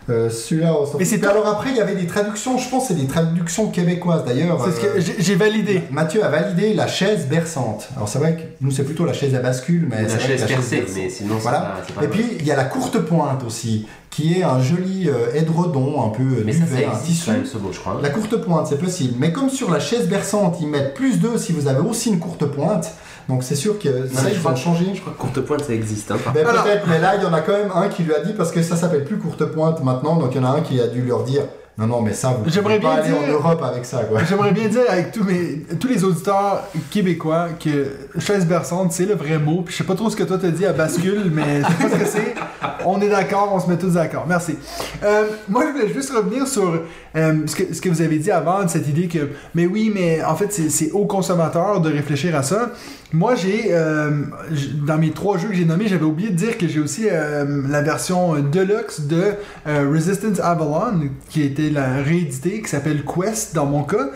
[0.09, 1.13] Euh, Celui-là, on s'en Mais fout.
[1.13, 3.69] c'est Puis alors après, il y avait des traductions, je pense, que c'est des traductions
[3.69, 4.63] québécoises d'ailleurs.
[4.63, 5.81] C'est ce euh, que j'ai- j'ai validé.
[5.91, 7.89] Mathieu a validé la chaise berçante.
[7.95, 10.27] Alors c'est vrai que nous c'est plutôt la chaise à bascule, mais La c'est vrai
[10.27, 11.59] chaise que la percée, berçante- mais sinon c'est Voilà.
[11.59, 12.17] pas, c'est pas Et mal.
[12.17, 16.09] puis il y a la courte pointe aussi, qui est un joli euh, édredon, un
[16.09, 17.25] peu euh, Mais ça, ça duvet, un existe tissu.
[17.25, 17.93] quand même ce mot, je crois.
[17.93, 17.99] hein.
[18.03, 19.15] La courte pointe, c'est possible.
[19.17, 22.19] Mais comme sur la chaise berçante, ils mettent plus 2 si vous avez aussi une
[22.19, 22.91] courte pointe.
[23.29, 24.85] Donc c'est sûr que ça, mais je ils crois ont que- changé.
[24.93, 26.11] Je crois que courte pointe ça existe.
[26.11, 28.13] Hein, Ben, Alors- Peut-être, mais là, il y en a quand même un qui lui
[28.13, 30.57] a dit, parce que ça s'appelle plus courte pointe maintenant, donc il y en a
[30.57, 31.41] un qui a dû leur dire,
[31.77, 34.23] non, non, mais ça, vous J'aimerais pouvez pas bien aller en Europe avec ça, quoi.
[34.23, 37.87] J'aimerais bien dire avec tous, mes, tous les auditeurs québécois que
[38.19, 39.61] chaise berçante, c'est le vrai mot.
[39.61, 41.89] Puis je sais pas trop ce que toi t'as dit à bascule, mais je sais
[41.89, 42.35] pas ce que c'est.
[42.85, 44.25] On est d'accord, on se met tous d'accord.
[44.25, 44.57] Merci.
[45.03, 46.81] Euh, moi, je voulais juste revenir sur
[47.15, 50.51] euh, ce, que, vous avez dit avant, cette idée que, mais oui, mais en fait,
[50.51, 52.71] c'est aux consommateurs de réfléchir à ça.
[53.13, 54.23] Moi, j'ai, euh,
[54.85, 57.61] dans mes trois jeux que j'ai nommés, j'avais oublié de dire que j'ai aussi euh,
[57.69, 59.33] la version Deluxe de
[59.65, 64.09] Resistance Avalon, qui été la rééditée, qui s'appelle Quest dans mon cas.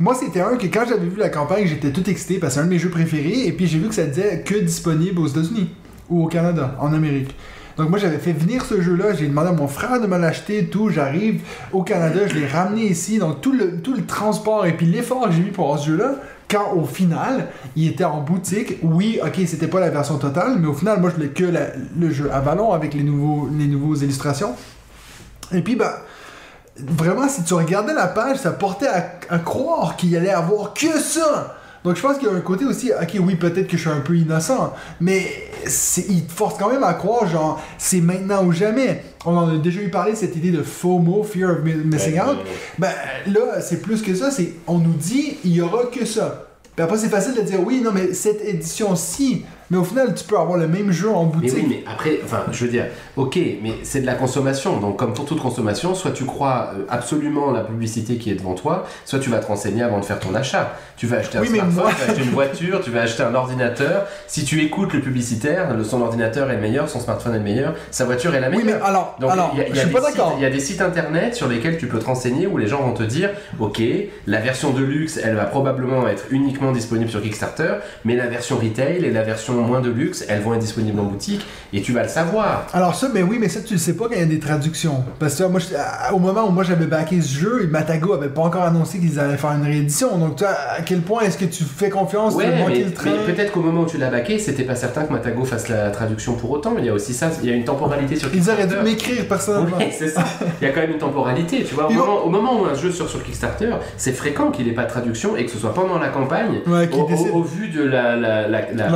[0.00, 2.62] Moi, c'était un que quand j'avais vu la campagne, j'étais tout excité parce que c'est
[2.62, 3.46] un de mes jeux préférés.
[3.46, 5.70] Et puis j'ai vu que ça disait que disponible aux États-Unis
[6.08, 7.34] ou au Canada, en Amérique.
[7.78, 9.14] Donc moi, j'avais fait venir ce jeu-là.
[9.14, 10.90] J'ai demandé à mon frère de me l'acheter et tout.
[10.90, 13.18] J'arrive au Canada, je l'ai ramené ici.
[13.18, 15.86] Donc tout le, tout le transport et puis l'effort que j'ai mis pour avoir ce
[15.86, 16.16] jeu-là,
[16.50, 18.78] quand au final, il était en boutique.
[18.82, 22.10] Oui, ok, c'était pas la version totale, mais au final, moi, je voulais que le
[22.10, 24.54] jeu Avalon avec les nouveaux, les nouveaux illustrations.
[25.52, 26.02] Et puis, bah,
[26.76, 30.98] vraiment, si tu regardais la page, ça portait à, à croire qu'il allait avoir que
[30.98, 31.57] ça.
[31.84, 33.90] Donc je pense qu'il y a un côté aussi, ok oui peut-être que je suis
[33.90, 35.26] un peu innocent, mais
[36.08, 39.04] il te force quand même à croire genre c'est maintenant ou jamais.
[39.24, 42.38] On en a déjà eu parlé cette idée de FOMO, Fear of Mi- Missing Out.
[42.78, 42.90] Ben
[43.26, 46.46] là c'est plus que ça, c'est on nous dit il y aura que ça.
[46.74, 50.24] Puis après c'est facile de dire oui non mais cette édition-ci, mais au final tu
[50.24, 51.52] peux avoir le même jeu en Mais boutique.
[51.54, 54.78] oui, mais après, enfin, je veux dire, ok, mais c'est de la consommation.
[54.78, 58.54] Donc, comme pour toute consommation, soit tu crois euh, absolument la publicité qui est devant
[58.54, 60.72] toi, soit tu vas te renseigner avant de faire ton achat.
[60.96, 63.02] Tu vas acheter un Oui, mais smartphone, moi- tu vas acheter une voiture, tu vas
[63.02, 64.06] acheter un ordinateur.
[64.26, 67.74] Si tu écoutes le publicitaire, son ordinateur est le meilleur, son smartphone est le meilleur,
[67.90, 68.80] sa voiture est la Oui meilleure.
[68.80, 70.34] mais alors, Donc, alors y a- je suis pas d'accord.
[70.36, 72.82] Il y a des sites internet sur lesquels tu peux te renseigner où les gens
[72.82, 73.80] vont te dire Ok,
[74.26, 78.56] la version de luxe, elle va probablement être uniquement disponible sur Kickstarter, mais la version
[78.56, 81.92] retail et la version moins de luxe, elles vont être disponibles en boutique et tu
[81.92, 82.66] vas le savoir.
[82.72, 84.38] Alors ça, ben oui, mais ça tu le sais pas quand il y a des
[84.38, 85.04] traductions.
[85.18, 88.42] Parce que moi, je- au moment où moi j'avais backé ce jeu, Matago avait pas
[88.42, 90.16] encore annoncé qu'ils allaient faire une réédition.
[90.18, 92.62] Donc tu vois, à quel point est-ce que tu fais confiance Ouais, mais,
[93.26, 95.90] mais peut-être qu'au moment où tu l'as baqué, c'était pas certain que Matago fasse la
[95.90, 96.74] traduction pour autant.
[96.78, 99.26] Il y a aussi ça, il y a une temporalité sur Ils auraient dû m'écrire
[99.28, 99.76] personnellement.
[99.78, 100.24] Ouais, c'est ça.
[100.60, 101.88] Il y a quand même une temporalité, tu vois.
[101.88, 104.84] Au moment, au moment où un jeu sort sur Kickstarter, c'est fréquent qu'il n'ait pas
[104.84, 107.82] de traduction et que ce soit pendant la campagne, Ouais, au, au- au vu de
[107.82, 108.88] la, la, la- la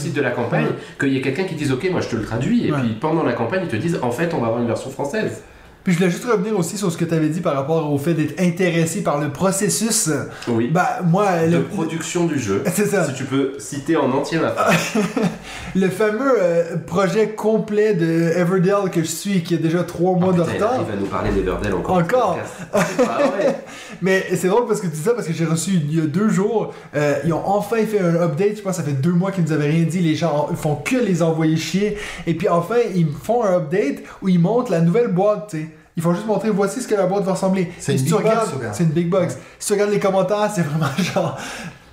[0.00, 0.66] Réussite de la campagne,
[0.98, 3.22] qu'il y ait quelqu'un qui dise Ok, moi je te le traduis, et puis pendant
[3.22, 5.42] la campagne, ils te disent En fait, on va avoir une version française.
[5.84, 7.96] Puis je voulais juste revenir aussi sur ce que tu avais dit par rapport au
[7.98, 10.10] fait d'être intéressé par le processus.
[10.48, 10.68] Oui.
[10.72, 12.62] Bah moi, de le, production du jeu.
[12.74, 13.04] c'est ça.
[13.06, 14.54] Si tu peux citer en entier ma.
[15.76, 20.32] Le fameux euh, projet complet de Everdell que je suis, qui a déjà trois mois
[20.32, 20.72] de Oh, il retard.
[20.74, 21.96] arrive à nous parler d'Everdell encore.
[21.98, 22.38] Encore?
[22.72, 23.62] Pas vrai.
[24.02, 26.06] Mais c'est drôle parce que tu dis ça parce que j'ai reçu il y a
[26.06, 28.56] deux jours, euh, ils ont enfin fait un update.
[28.56, 30.00] Je pense que ça fait deux mois qu'ils nous avaient rien dit.
[30.00, 31.96] Les gens en- font que les envoyer chier.
[32.26, 35.54] Et puis enfin, ils font un update où ils montrent la nouvelle boîte.
[35.96, 37.72] Ils font juste montrer voici ce que la boîte va ressembler.
[37.78, 38.34] C'est une si tu big box?
[38.72, 39.36] C'est une big box.
[39.58, 41.36] Si tu regardes les commentaires, c'est vraiment genre.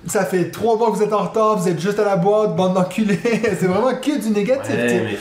[0.06, 2.54] Ça fait trois mois que vous êtes en retard, vous êtes juste à la boîte,
[2.54, 3.18] bande d'enculés.
[3.24, 4.70] c'est vraiment que du négatif.
[4.72, 5.18] Ouais, mais-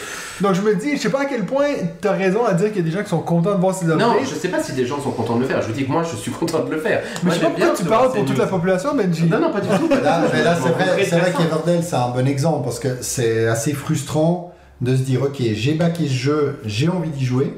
[0.48, 1.66] Donc je me dis, je sais pas à quel point
[2.00, 3.86] t'as raison à dire qu'il y a des gens qui sont contents de voir ces
[3.90, 4.00] updates.
[4.00, 5.62] Non, je sais pas si des gens sont contents de le faire.
[5.64, 7.02] Je vous dis que moi, je suis content de le faire.
[7.24, 8.38] mais Moi, je sais pas pourquoi tu parles pour toute news.
[8.38, 9.24] la population, Benji.
[9.26, 9.90] Non, non, pas du tout.
[9.90, 13.48] Là, mais là, c'est vrai, c'est vrai qu'Everdell, c'est un bon exemple parce que c'est
[13.48, 17.52] assez frustrant de se dire ok, j'ai backé ce jeu, j'ai envie d'y jouer.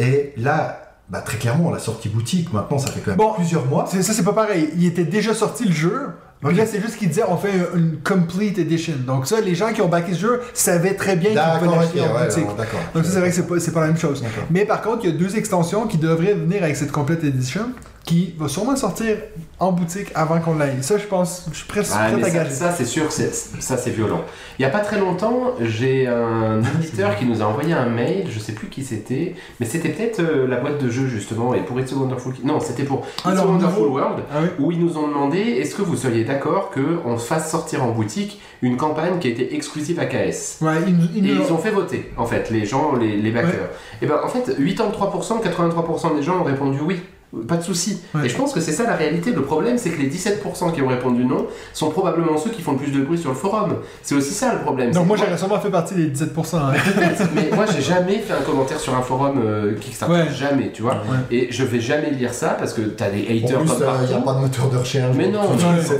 [0.00, 3.66] Et là, bah, très clairement, la sortie boutique, maintenant, ça fait quand même Bon, plusieurs
[3.66, 3.84] mois.
[3.86, 4.70] Ça, c'est pas pareil.
[4.76, 6.08] Il était déjà sorti le jeu.
[6.40, 6.56] Puis Ok.
[6.56, 8.94] là, c'est juste qu'il disait on fait une complete edition.
[9.06, 12.00] Donc, ça, les gens qui ont backé ce jeu savaient très bien qu'ils pouvaient l'acheter
[12.00, 12.46] en boutique.
[12.94, 14.24] Donc, ça, c'est vrai que c'est pas, la même chose.
[14.50, 17.72] Mais par contre, il y a deux extensions qui devraient venir avec cette complete edition.
[18.04, 19.16] Qui va sûrement sortir
[19.60, 20.82] en boutique avant qu'on l'aille.
[20.82, 22.50] Ça, je pense, je suis presque Ah, prêt à ça, gager.
[22.50, 24.22] ça, c'est sûr, c'est- ça c'est violent.
[24.58, 28.26] Il n'y a pas très longtemps, j'ai un éditeur qui nous a envoyé un mail,
[28.30, 31.60] je sais plus qui c'était, mais c'était peut-être euh, la boîte de jeu justement, et
[31.60, 32.32] pour It's a Wonderful...
[32.42, 34.48] Non, c'était pour It's a Wonderful World, Ah oui.
[34.58, 38.40] où ils nous ont demandé est-ce que vous seriez d'accord qu'on fasse sortir en boutique
[38.62, 41.70] une campagne qui était exclusive à KS Ouais, ils, nous- ils et ils ont fait
[41.70, 43.68] voter, en fait, les gens, les, les backers.
[44.02, 47.00] Et ben en fait, 83%, 83% des gens ont répondu oui.
[47.46, 48.00] Pas de souci.
[48.14, 48.26] Ouais.
[48.26, 49.30] Et je pense que c'est ça la réalité.
[49.30, 52.72] Le problème, c'est que les 17% qui ont répondu non sont probablement ceux qui font
[52.72, 53.76] le plus de bruit sur le forum.
[54.02, 54.90] C'est aussi ça le problème.
[54.90, 56.56] Donc moi, j'aurais sûrement fait partie des 17%.
[56.56, 56.72] hein.
[57.36, 60.28] Mais moi j'ai jamais fait un commentaire sur un forum euh, Kickstarter, Ouais.
[60.34, 60.94] jamais, tu vois.
[61.08, 61.18] Ouais.
[61.36, 63.68] Et je vais jamais lire ça parce que t'as des haters comme
[64.02, 65.14] il n'y a pas de moteur de recherche.
[65.16, 65.42] Mais non,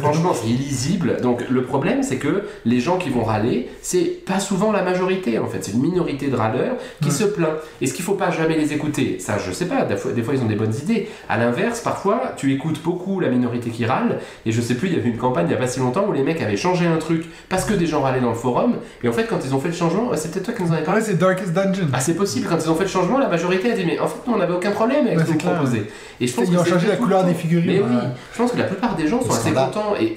[0.00, 1.18] franchement, c'est illisible.
[1.22, 5.38] Donc le problème, c'est que les gens qui vont râler, c'est pas souvent la majorité
[5.38, 5.58] en fait.
[5.64, 7.14] C'est une minorité de râleurs qui Ouais.
[7.14, 7.50] se plaint.
[7.80, 9.84] Est-ce qu'il faut pas jamais les écouter Ça, je sais pas.
[9.84, 11.08] Des fois, des fois, ils ont des bonnes idées.
[11.28, 14.18] À l'inverse, parfois, tu écoutes beaucoup la minorité qui râle.
[14.46, 16.06] Et je sais plus, il y avait une campagne il y a pas si longtemps
[16.08, 18.76] où les mecs avaient changé un truc parce que des gens râlaient dans le forum.
[19.02, 20.72] Et en fait, quand ils ont fait le changement, c'est peut-être toi qui nous en
[20.74, 21.00] avais parlé.
[21.00, 21.86] Ouais, c'est Darkest Dungeon.
[21.92, 24.06] Ah, c'est possible, quand ils ont fait le changement, la majorité a dit Mais en
[24.06, 25.54] fait, nous, on n'avait aucun problème avec ce vous clair.
[25.54, 25.86] proposez.
[26.20, 27.66] Et je pense Ils que ont changé la couleur des figurines.
[27.66, 29.94] Mais oui, je pense que la plupart des gens sont assez contents.
[30.00, 30.16] Et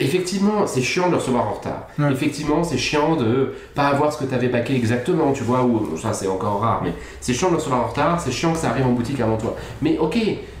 [0.00, 1.88] effectivement, c'est chiant de le recevoir en retard.
[1.98, 2.12] Ouais.
[2.12, 5.96] Effectivement, c'est chiant de pas avoir ce que tu avais baqué exactement, tu vois, ou
[5.96, 8.58] ça c'est encore rare, mais c'est chiant de le recevoir en retard, c'est chiant que
[8.58, 9.56] ça arrive en boutique avant toi.
[9.82, 10.16] Mais ok,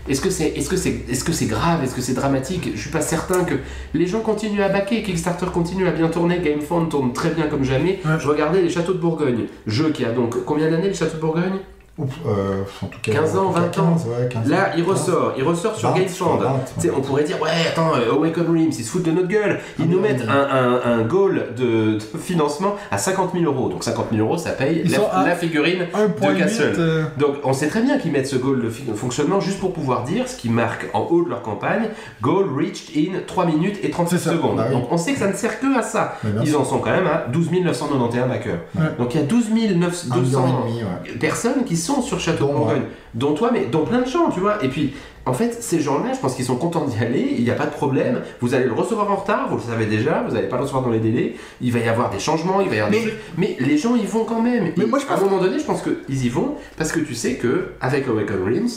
[0.08, 2.70] est-ce que c'est est-ce que c'est est-ce que c'est grave, est-ce que c'est dramatique?
[2.74, 3.54] Je suis pas certain que
[3.94, 7.64] les gens continuent à baquer, Kickstarter continue à bien tourner, GameFound tourne très bien comme
[7.64, 8.00] jamais.
[8.04, 8.18] Ouais.
[8.18, 11.20] Je regardais les châteaux de Bourgogne, jeu qui a donc combien d'années les châteaux de
[11.20, 11.58] Bourgogne?
[11.98, 13.90] Oups, euh, en tout cas, 15 ans, en tout cas 20 ans.
[13.94, 16.42] 15, ouais, 15 Là, il ressort, il ressort sur 20, GameFound.
[16.42, 19.10] 20, Tu sais, on pourrait dire, ouais, attends, euh, Awaken Realms, ils se foutent de
[19.10, 19.58] notre gueule.
[19.80, 20.28] Ils Ah nous mettent oui.
[20.30, 23.68] un, un, un goal de, de financement à 50 000 euros.
[23.68, 26.38] Donc 50 000 euros, ça paye la, la figurine de 1.8.
[26.38, 26.74] Castle.
[26.78, 30.04] euh, Donc on sait très bien qu'ils mettent ce goal de fonctionnement juste pour pouvoir
[30.04, 31.88] dire ce qui marque en haut de leur campagne,
[32.22, 34.30] goal reached in 3 minutes et 36 C'est ça.
[34.36, 34.56] secondes.
[34.58, 34.68] Bah.
[34.70, 36.14] Donc on sait que ça ne sert que à ça.
[36.44, 38.58] Ils en sont quand même à 12 991 backers.
[38.76, 38.82] Ouais.
[38.98, 41.12] Donc il y a 12 Un million 900 et demi, ouais.
[41.18, 42.66] personnes qui sont sur Château de Dont moi.
[42.66, 42.82] Bourgogne,
[43.14, 44.62] dont toi, mais dont plein de gens, tu vois.
[44.64, 44.94] Et puis,
[45.26, 47.66] en fait, ces gens-là, je pense qu'ils sont contents d'y aller, il n'y a pas
[47.66, 48.22] de problème.
[48.40, 50.84] Vous allez le recevoir en retard, vous le savez déjà, vous n'allez pas le recevoir
[50.84, 51.34] dans les délais.
[51.60, 53.76] Il va y avoir des changements, il va y avoir Mais- des trucs, mais les
[53.76, 54.72] gens y vont quand même.
[54.76, 56.92] Mais Et moi, je à un pense- moment donné, je pense qu'ils y vont parce
[56.92, 58.68] que tu sais que avec Awaken Realms,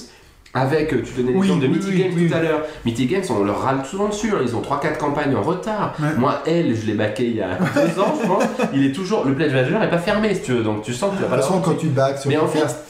[0.54, 2.30] avec, euh, tu donnais Oui, l'exemple de oui, Mythic oui, Games oui.
[2.30, 2.62] tout à l'heure.
[2.86, 4.39] Mythic Games, on leur râle souvent dessus, hein.
[4.43, 5.93] ils ont 3-4 campagnes en retard.
[6.02, 6.10] Ouais.
[6.18, 7.58] Moi, elle, je l'ai baqué il y a
[7.95, 8.43] 2 ans, je pense.
[8.74, 11.12] Il est toujours, le pledge manager n'est pas fermé, si tu veux, donc tu sens
[11.12, 12.47] que tu vas De pas toute le façon, quand tu back sur Mais en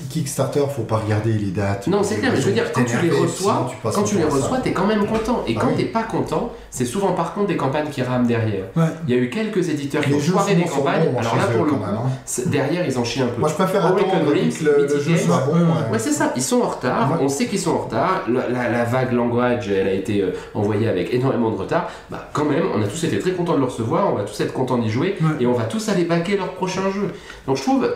[0.09, 1.87] Kickstarter, faut pas regarder les dates.
[1.87, 4.17] Non, c'est clair, mais je veux dire, quand tu les reçois, sinon tu quand tu
[4.17, 5.43] les reçois, t'es quand même content.
[5.47, 5.75] Et Bah quand oui.
[5.77, 8.65] t'es pas content, c'est souvent par contre des campagnes qui rament derrière.
[8.75, 8.83] Ouais.
[9.07, 11.65] Il y a eu quelques éditeurs qui Les ont foiré des campagnes, alors là pour
[11.65, 12.09] le coup, hein.
[12.47, 13.39] derrière ils en chient un peu.
[13.39, 14.25] Moi, je préfère attendre que
[14.65, 15.53] le, jeu Games, soit bon.
[15.53, 15.91] ouais.
[15.91, 15.99] ouais.
[15.99, 18.83] C'est ça, ils sont en retard, on sait qu'ils sont en retard, la, la- la
[18.85, 22.81] vague language, elle a été euh, envoyée avec énormément de retard, bah quand même, on
[22.81, 25.15] a tous été très contents de le recevoir, on va tous être contents d'y jouer,
[25.21, 25.43] Ouais.
[25.43, 27.09] et on va tous aller baquer leur prochain jeu.
[27.45, 27.93] Donc je trouve,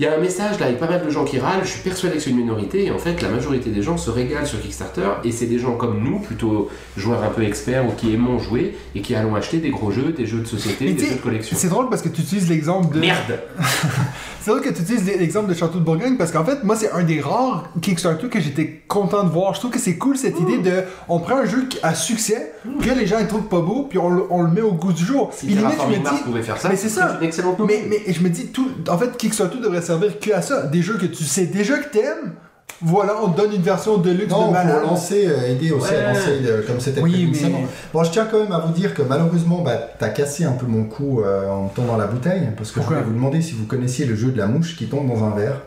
[0.00, 1.82] il y a un message là avec pas mal de gens qui râlent, je suis
[1.82, 4.58] persuadé que c'est une minorité, et en fait la majorité des gens se régalent sur
[4.58, 8.38] Kickstarter, et c'est des gens comme nous, plutôt joueurs un peu experts ou qui aimons
[8.38, 11.14] jouer, et qui allons acheter des gros jeux, des jeux de société, Mais des jeux
[11.16, 11.54] de collection.
[11.60, 13.00] C'est drôle parce que tu utilises l'exemple de.
[13.00, 13.40] Merde
[14.42, 16.90] C'est drôle que tu utilises l'exemple de Château de Bourgogne parce qu'en fait, moi, c'est
[16.92, 19.52] un des rares Kickstarter que j'étais content de voir.
[19.52, 20.82] Je trouve que c'est cool cette idée de.
[21.10, 23.86] On prend un jeu qui a succès, puis là, les gens ils trouvent pas beau,
[23.88, 25.30] puis on, le- on le met au goût du jour.
[25.34, 26.22] Si Puis limite, je me Mars dis.
[26.22, 27.18] pouvait faire ça, mais c'est ça.
[27.20, 30.42] une excellente Mais, mais je me dis, tout, en fait, Kickstarter devrait servir que à
[30.42, 30.62] ça.
[30.66, 32.32] Des jeux que tu sais déjà que t'aimes,
[32.82, 34.80] voilà, on te donne une version de luxe Non, de malade.
[34.80, 35.98] pour lancer, euh, aider aussi Ouais.
[35.98, 37.60] à lancer euh, comme c'était Oui, prévu mais- initialement.
[37.92, 40.66] Bon, je tiens quand même à vous dire que malheureusement, bah, t'as cassé un peu
[40.66, 43.42] mon cou euh, en me tendant la bouteille, parce que Pourquoi je voulais vous demander
[43.42, 45.60] si vous connaissiez le jeu de la mouche qui tombe dans un verre.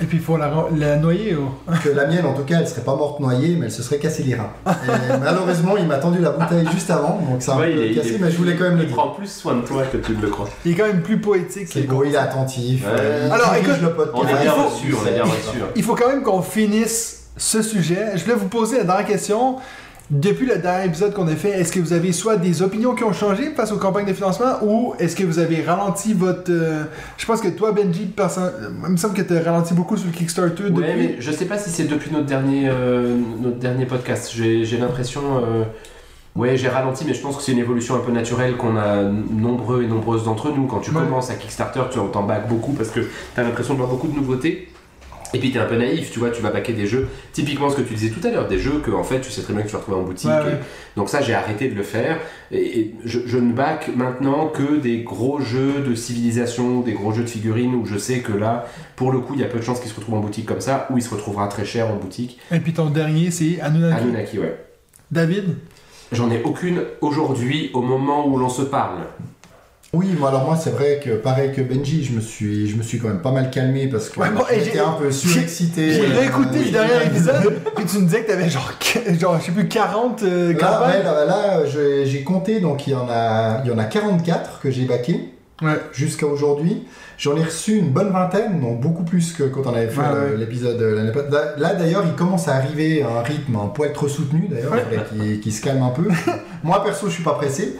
[0.00, 1.36] Et puis il faut la, la noyer.
[1.40, 1.48] oh.
[1.84, 3.98] Que la mienne, en tout cas, elle serait pas morte noyée, mais elle se serait
[3.98, 4.50] cassé les reins.
[4.66, 7.84] Et malheureusement, il m'a tendu la bouteille juste avant, donc ça a un Ouais, peu
[7.86, 9.54] il est- cassé, il est- mais je voulais quand même le Il prend plus soin
[9.56, 10.48] de toi que tu ne le crois.
[10.64, 11.68] Il est quand même plus poétique.
[11.70, 12.84] C'est beau, il est attentif.
[12.84, 12.92] Ouais.
[12.98, 14.16] euh, il Alors, écoute, le podcast.
[14.16, 15.58] On est bien Il faut- reçu, on est bien reçu.
[15.76, 18.12] Il faut quand même qu'on finisse ce sujet.
[18.16, 19.56] Je voulais vous poser la dernière question.
[20.08, 23.02] Depuis le dernier épisode qu'on a fait, est-ce que vous avez soit des opinions qui
[23.02, 26.44] ont changé face aux campagnes de financement ou est-ce que vous avez ralenti votre.
[26.50, 26.84] euh,
[27.16, 29.96] Je pense que toi, Benji, perso- euh, il me semble que tu as ralenti beaucoup
[29.96, 30.80] sur le Kickstarter depuis.
[30.80, 34.30] Ouais, mais je sais pas si c'est depuis notre dernier, euh, notre dernier podcast.
[34.32, 35.22] J'ai j'ai l'impression.
[35.44, 35.64] euh,
[36.36, 39.02] Ouais, j'ai ralenti, mais je pense que c'est une évolution un peu naturelle qu'on a
[39.04, 40.66] nombreux et nombreuses d'entre nous.
[40.66, 41.00] Quand tu Ouais.
[41.02, 44.06] commences à Kickstarter, tu t'en back beaucoup parce que tu as l'impression de voir beaucoup
[44.06, 44.68] de nouveautés.
[45.34, 47.76] Et puis t'es un peu naïf, tu vois, tu vas baquer des jeux, typiquement ce
[47.76, 49.62] que tu disais tout à l'heure, des jeux que en fait tu sais très bien
[49.62, 50.30] que tu vas retrouver en boutique.
[50.30, 50.60] Ouais, et- ouais.
[50.96, 52.18] donc ça j'ai arrêté de le faire.
[52.52, 57.12] Et, et je, je ne back maintenant que des gros jeux de civilisation, des gros
[57.12, 59.58] jeux de figurines où je sais que là, pour le coup, il y a peu
[59.58, 61.88] de chances qu'il se retrouve en boutique comme ça, ou il se retrouvera très cher
[61.90, 62.38] en boutique.
[62.52, 64.02] Et puis ton dernier, c'est Anunnaki.
[64.02, 64.56] Anunnaki, ouais.
[65.10, 65.56] David?
[66.12, 69.00] J'en ai aucune aujourd'hui au moment où l'on se parle.
[69.96, 72.82] Oui, moi alors moi c'est vrai que pareil que Benji, je me suis, je me
[72.82, 75.92] suis quand même pas mal calmé parce que Ouais, bon, et j'étais un peu surexcité.
[75.92, 78.70] J'ai Euh, réécouté le dernier épisode, puis tu me disais que t'avais genre,
[79.18, 81.64] genre, je sais plus, 40 euh, Là, ouais, là,
[82.04, 85.32] j'ai compté, donc il y en a, il y en a 44 que j'ai baqué
[85.62, 85.80] Ouais.
[85.92, 86.86] jusqu'à aujourd'hui.
[87.16, 90.06] J'en ai reçu une bonne vingtaine, donc beaucoup plus que quand on avait fait Ouais,
[90.12, 90.36] le- ouais.
[90.36, 91.28] l'épisode de l'année passée.
[91.56, 94.74] Là, d'ailleurs, il commence à arriver à un rythme un poil trop soutenu, d'ailleurs,
[95.42, 96.08] qu'il se calme un peu.
[96.62, 97.74] Moi, perso, je suis pas pressé.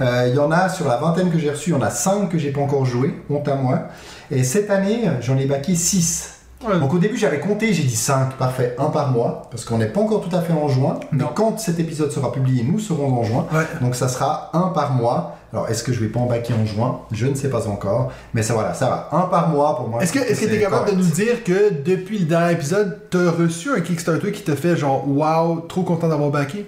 [0.00, 1.90] Euh, Il y en a, sur la vingtaine que j'ai reçu, il y en a
[1.90, 3.88] 5 que j'ai pas encore joué, honte à moi.
[4.30, 6.32] Et cette année, j'en ai baqué 6.
[6.66, 6.78] Ouais.
[6.80, 9.86] Donc au début j'avais compté, j'ai dit 5, parfait, un par mois, parce qu'on n'est
[9.88, 13.12] pas encore tout à fait en juin, mais quand cet épisode sera publié, nous serons
[13.12, 13.64] en juin, Ouais.
[13.82, 15.36] donc ça sera un par mois.
[15.56, 17.00] Alors est-ce que je vais pas en baquer en juin?
[17.12, 20.02] Je ne sais pas encore, mais ça voilà, ça va, un par mois pour moi.
[20.02, 23.30] Est-ce que que c'est t'es capable de nous dire que depuis le dernier épisode, t'as
[23.30, 26.66] reçu un Kickstarter qui t'a fait genre wow, trop content d'avoir backé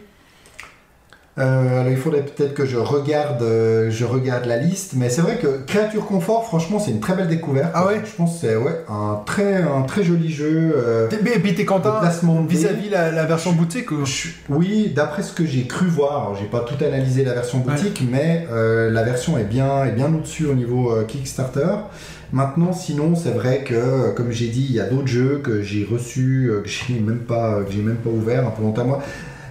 [1.39, 5.21] Euh, alors il faudrait peut-être que je regarde, euh, je regarde la liste, mais c'est
[5.21, 7.71] vrai que Créature Confort, franchement, c'est une très belle découverte.
[7.75, 10.73] Ah ouais Je pense que c'est ouais, un très, un très joli jeu.
[10.77, 12.01] euh, Et puis t'es content
[12.47, 16.47] vis-à-vis la, la version boutique ou Je- Oui, d'après ce que j'ai cru voir, j'ai
[16.47, 20.47] pas tout analysé la version boutique, mais euh, la version est bien, est bien au-dessus
[20.47, 21.69] au niveau Kickstarter.
[22.33, 25.87] Maintenant, sinon, c'est vrai que, comme j'ai dit, il y a d'autres jeux que j'ai
[25.91, 29.03] reçus, que j'ai même pas, que j'ai même pas ouvert un peu longtemps à moi.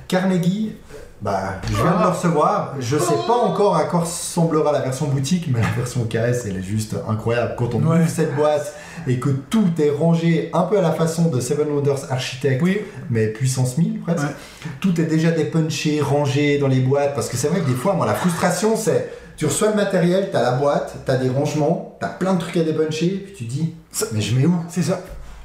[0.08, 0.74] Carnegie,
[1.22, 2.76] bah, je viens de le recevoir.
[2.80, 6.58] Je sais pas encore à quoi ressemblera la version boutique, mais la version KS, elle
[6.58, 7.56] est juste incroyable.
[7.58, 8.00] Quand on Ouais.
[8.00, 8.74] ouvre cette boîte
[9.08, 12.82] et que tout est rangé un peu à la façon de Seven Wonders Architect, Oui,
[13.10, 14.24] mais puissance 1000 presque.
[14.24, 14.34] Ouais.
[14.80, 17.94] Tout est déjà dépunché, rangé dans les boîtes, parce que c'est vrai que des fois,
[17.94, 22.08] moi, la frustration, c'est tu reçois le matériel, t'as la boîte, t'as des rangements, t'as
[22.10, 23.76] plein de trucs à dépuncher, puis tu dis,
[24.12, 24.54] mais je mets où?
[24.68, 25.00] C'est ça.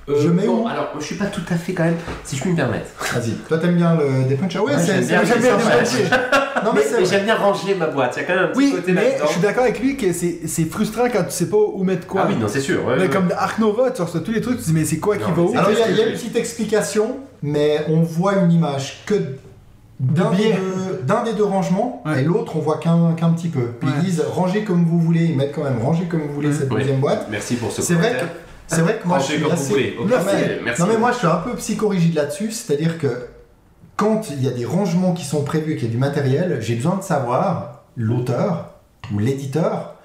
[0.08, 2.40] Je mets bon, où alors je suis pas tout à fait quand même, si je
[2.42, 2.86] puis me permettre.
[3.14, 6.04] Vas-y, toi t'aimes bien le Ouais, Ouais, c'est j'aime bien, bien dépuncher.
[6.64, 8.72] Non, mais j'aime bien ranger ma boîte, il y a quand même un petit Oui,
[8.72, 11.82] côté mais je suis d'accord avec lui que c'est frustrant quand tu sais pas où
[11.84, 12.22] mettre quoi.
[12.24, 12.84] Ah oui, non, c'est sûr.
[12.84, 13.10] ouais, mais ouais.
[13.10, 15.42] comme Ark Nova, tu reçois tous les trucs, tu dis mais c'est quoi qui va
[15.42, 18.34] où Alors, il y, a- il y a que- une petite explication, mais on voit
[18.36, 19.14] une image que
[20.00, 22.22] d'un De des, deux- des rangements, Ouais.
[22.22, 23.66] et l'autre, on voit qu'un petit peu.
[23.80, 26.52] Puis ils disent, rangez comme vous voulez, ils mettent quand même rangez comme vous voulez
[26.52, 26.78] cette Oui.
[26.80, 27.26] deuxième boîte.
[27.30, 28.28] Merci pour ce C'est vrai commentaire.
[28.68, 29.64] C'est vrai que moi, je Rangez suis comme assez...
[29.64, 29.96] vous voulez.
[30.08, 30.36] Merci.
[30.64, 30.80] merci.
[30.82, 33.26] Non mais moi je suis un peu psychorigide là-dessus, c'est-à-dire que
[33.96, 36.58] quand il y a des rangements qui sont prévus et qu'il y a du matériel,
[36.60, 38.74] j'ai besoin de savoir l'auteur
[39.12, 39.96] ou l'éditeur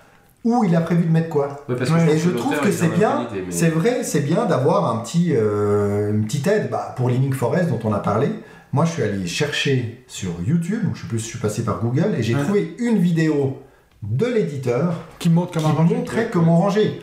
[0.44, 1.64] où il a prévu de mettre quoi.
[1.70, 4.46] Ouais, parce que Ouais, Et je trouve que c'est bien, mais- c'est vrai, c'est bien
[4.46, 8.30] d'avoir un petit, euh, une petite aide bah, pour Living Forest dont on a parlé.
[8.74, 12.16] Moi je suis allé chercher sur YouTube, je sais plus je suis passé par Google,
[12.18, 12.44] et j'ai Ouais.
[12.44, 13.58] trouvé une vidéo
[14.04, 17.02] de l'éditeur qui montre qui comment montrait comment ranger.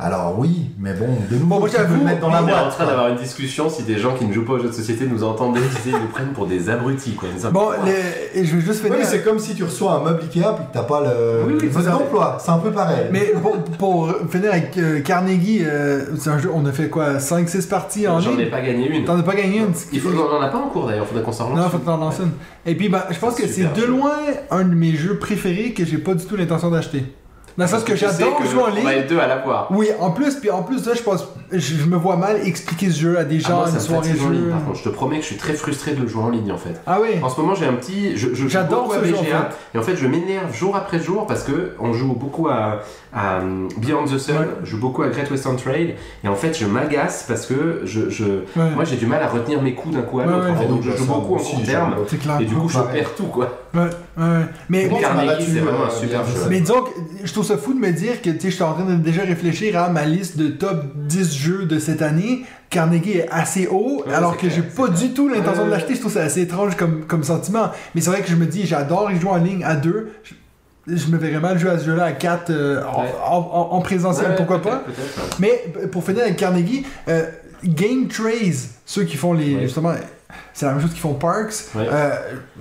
[0.00, 2.68] Alors oui, mais bon, de nouveau, Bon, moi, le mettre dans la on est en
[2.68, 5.06] train d'avoir une discussion si des gens qui ne jouent pas aux jeux de société
[5.06, 7.14] nous entendaient, ils nous prennent pour des abrutis.
[7.14, 7.28] Quoi.
[7.36, 7.92] Ils nous Bon, appellent-
[8.32, 8.96] les- et je vais juste finir.
[8.96, 11.54] mais c'est comme si tu reçois un meuble Ikea puis que t'as pas le, Oui,
[11.60, 12.38] oui, d'emploi.
[12.40, 13.06] C'est un peu pareil.
[13.10, 17.18] Mais pour, pour finir avec euh, Carnegie, euh, c'est un jeu, on a fait quoi
[17.18, 19.04] 5-6 parties en J'en ai pas gagné une.
[19.04, 19.72] T'en as pas gagné une?
[19.92, 21.58] Il faut, on en a pas en cours d'ailleurs, faudrait qu'on s'en relance.
[21.64, 22.30] Non, faut que t'en lances une.
[22.70, 23.88] Et puis, bah, je pense que c'est de jeu.
[23.88, 24.12] loin
[24.52, 27.02] un de mes jeux préférés que j'ai pas du tout l'intention d'acheter.
[27.58, 28.88] Dans le sens que j'adore jouer en On va ligne.
[29.02, 29.66] être deux à l'avoir.
[29.72, 33.00] Oui, en plus, puis en plus je pense, je, je me vois mal expliquer ce
[33.00, 34.50] jeu à des Ah, gens moi, à ça une me soirée en ligne.
[34.50, 36.52] Par contre, je te promets que je suis très frustré de le jouer en ligne
[36.52, 36.80] en fait.
[36.86, 37.18] Ah oui.
[37.20, 38.16] En ce moment, j'ai un petit.
[38.16, 39.34] Je, je J'adore à ce jeu, en fait.
[39.74, 42.82] Et en fait, je m'énerve jour après jour parce que on joue beaucoup à,
[43.12, 43.40] à,
[43.78, 44.46] Beyond the Sun, Ouais.
[44.62, 45.96] je joue beaucoup à Great Western Trail.
[46.22, 48.24] Et en fait, je m'agace parce que je, je-
[48.56, 48.70] Ouais.
[48.76, 50.44] moi, j'ai du mal à retenir mes coups d'un coup à l'autre.
[50.44, 50.50] ouais.
[50.52, 50.64] en fait.
[50.64, 51.96] Ah donc, je bah, joue ça, beaucoup en court terme.
[52.40, 53.48] Et du coup, je perds tout quoi.
[53.74, 53.80] Ouais,
[54.16, 54.24] ouais.
[54.68, 56.40] Mais, là-dessus, c'est vraiment un euh, super bien jeu.
[56.48, 56.90] mais disons que
[57.24, 59.78] je trouve ça fou de me dire que je suis en train de déjà réfléchir
[59.78, 62.44] à ma liste de top 10 jeux de cette année.
[62.70, 65.94] Carnegie est assez haut, Ouais, alors que j'ai pas du tout l'intention de l'acheter.
[65.94, 67.70] Je trouve ça assez étrange comme, comme sentiment.
[67.94, 70.12] Mais c'est vrai que je me dis, j'adore y jouer en ligne à deux.
[70.24, 70.34] Je,
[70.96, 72.54] je me verrais mal jouer à ce jeu-là à 4 en,
[73.02, 73.08] Ouais.
[73.26, 74.82] en, en- en présentiel, Ouais, pourquoi pas.
[75.38, 77.26] Mais pour finir avec Carnegie, euh,
[77.64, 79.54] Game Trace, ceux qui font les.
[79.56, 79.62] Ouais.
[79.62, 79.92] Justement,
[80.52, 81.54] c'est la même chose qu'ils font Parks.
[81.74, 81.86] Ouais.
[81.90, 82.10] euh,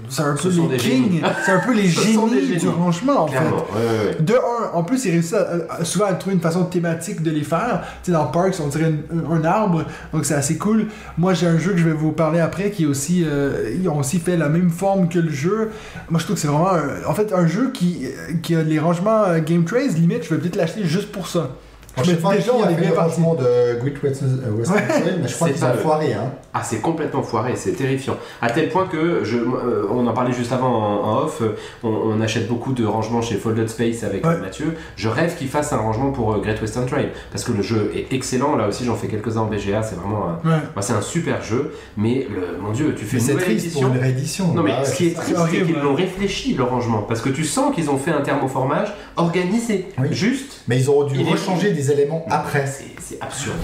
[0.10, 1.03] c'est un peu les kings.
[1.11, 1.22] génies.
[1.45, 3.38] C'est un peu les génies du rangement, en fait.
[3.38, 4.22] Clairement, ouais, ouais, ouais.
[4.22, 5.48] De un, en plus, ils réussissent à-
[5.80, 7.81] à- souvent à trouver une façon thématique de les faire.
[8.03, 9.84] Tu sais, dans Parks, on dirait une- un arbre,
[10.14, 10.88] donc c'est assez cool.
[11.18, 13.23] Moi, j'ai un jeu que je vais vous parler après qui est aussi.
[13.26, 15.72] euh, ils ont aussi fait la même forme que le jeu.
[16.10, 16.72] Moi, je trouve que c'est vraiment.
[16.72, 18.07] un- en fait, un jeu qui,
[18.44, 21.49] qui a les rangements euh, Game Trace, limite, je vais peut-être l'acheter juste pour ça.
[21.98, 23.19] Je sais pas déjà, on est bien parti.
[23.22, 24.88] de Great Western euh, Western Ouais.
[24.88, 26.14] Trail, mais je crois C'est qu'ils ont foiré.
[26.14, 26.32] Hein.
[26.53, 28.15] Ah, c'est complètement foiré, c'est terrifiant.
[28.41, 31.56] À tel point que, je, euh, on en parlait juste avant en, en off, euh,
[31.84, 34.38] on, on achète beaucoup de rangements chez Folded Space avec Ouais.
[34.38, 34.76] Mathieu.
[34.95, 37.91] Je rêve qu'il fasse un rangement pour euh, Great Western Trail parce que le jeu
[37.95, 38.56] est excellent.
[38.56, 40.57] Là aussi, j'en fais quelques-uns en BGA, c'est vraiment un, Ouais.
[40.76, 41.74] bah, c'est un super jeu.
[41.98, 43.88] Mais le, mon Dieu, tu fais Mais une c'est nouvelle triste édition.
[43.88, 44.53] pour une réédition.
[44.53, 45.82] Non mais Bah ce qui est triste, C'est qu'ils ouais.
[45.84, 50.07] l'ont réfléchi le rangement, parce que tu sens qu'ils ont fait un thermoformage organisé, Oui.
[50.11, 50.61] juste.
[50.68, 52.65] Mais ils auraient dû rechanger des éléments après.
[52.65, 53.57] C'est absurde.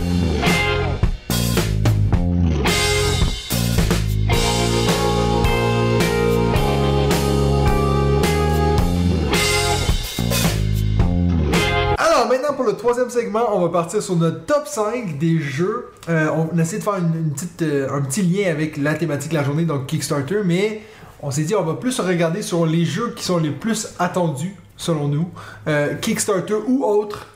[11.98, 15.92] Alors maintenant pour le troisième segment, on va partir sur notre top 5 des jeux.
[16.10, 19.36] Euh, on essaie de faire une petite, euh, un petit lien avec la thématique de
[19.36, 20.82] la journée, donc Kickstarter, mais
[21.22, 24.56] on s'est dit on va plus regarder sur les jeux qui sont les plus attendus
[24.78, 25.30] selon nous,
[25.68, 27.28] euh, Kickstarter ou autres.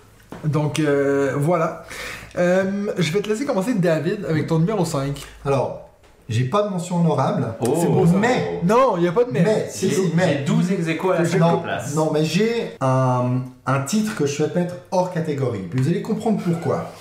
[0.45, 1.85] Donc euh, voilà.
[2.37, 5.19] Euh, je vais te laisser commencer David avec ton numéro 5.
[5.45, 5.89] Alors,
[6.29, 7.47] j'ai pas de mention honorable.
[7.61, 7.73] Oh.
[7.81, 8.13] C'est beau, ça.
[8.19, 9.41] Mais- Non, il n'y a pas de mais.
[9.43, 10.39] Mais, si, mais.
[10.39, 11.95] j'ai 12 ex à la Non, place.
[11.95, 15.61] non, mais j'ai un, un titre que je souhaite mettre hors catégorie.
[15.69, 16.91] Puis vous allez comprendre pourquoi.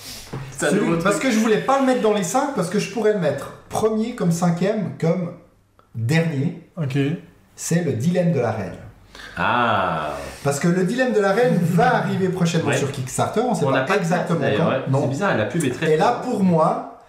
[0.58, 3.12] Celui- parce que je voulais pas le mettre dans les 5 parce que je pourrais
[3.12, 5.32] le mettre premier comme cinquième comme
[5.94, 6.62] dernier.
[6.80, 6.96] Ok.
[7.56, 8.76] C'est le dilemme de la reine.
[9.36, 10.10] Ah,
[10.44, 12.78] Parce que le dilemme de la reine va arriver prochainement Ouais.
[12.78, 13.40] sur Kickstarter.
[13.40, 14.68] On sait on n'a pas pas exactement quand.
[14.68, 14.80] ouais.
[14.88, 15.02] Non.
[15.02, 15.92] C'est bizarre, la pub est très.
[15.92, 17.02] Et là, pour moi,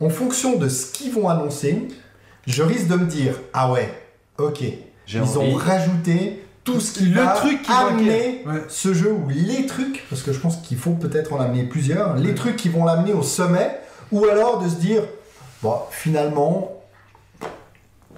[0.00, 1.86] en fonction de ce qu'ils vont annoncer,
[2.46, 3.92] je risque de me dire ah ouais,
[4.38, 4.62] ok,
[5.06, 5.52] J'ai ils envie.
[5.52, 8.42] ont rajouté tout ce qui Le va truc qui amener.
[8.46, 8.62] Ouais.
[8.68, 12.16] ce jeu ou les trucs, parce que je pense qu'il faut peut-être en amener plusieurs,
[12.16, 13.78] les trucs qui vont l'amener au sommet,
[14.10, 15.02] ou alors de se dire
[15.62, 16.72] bon, finalement.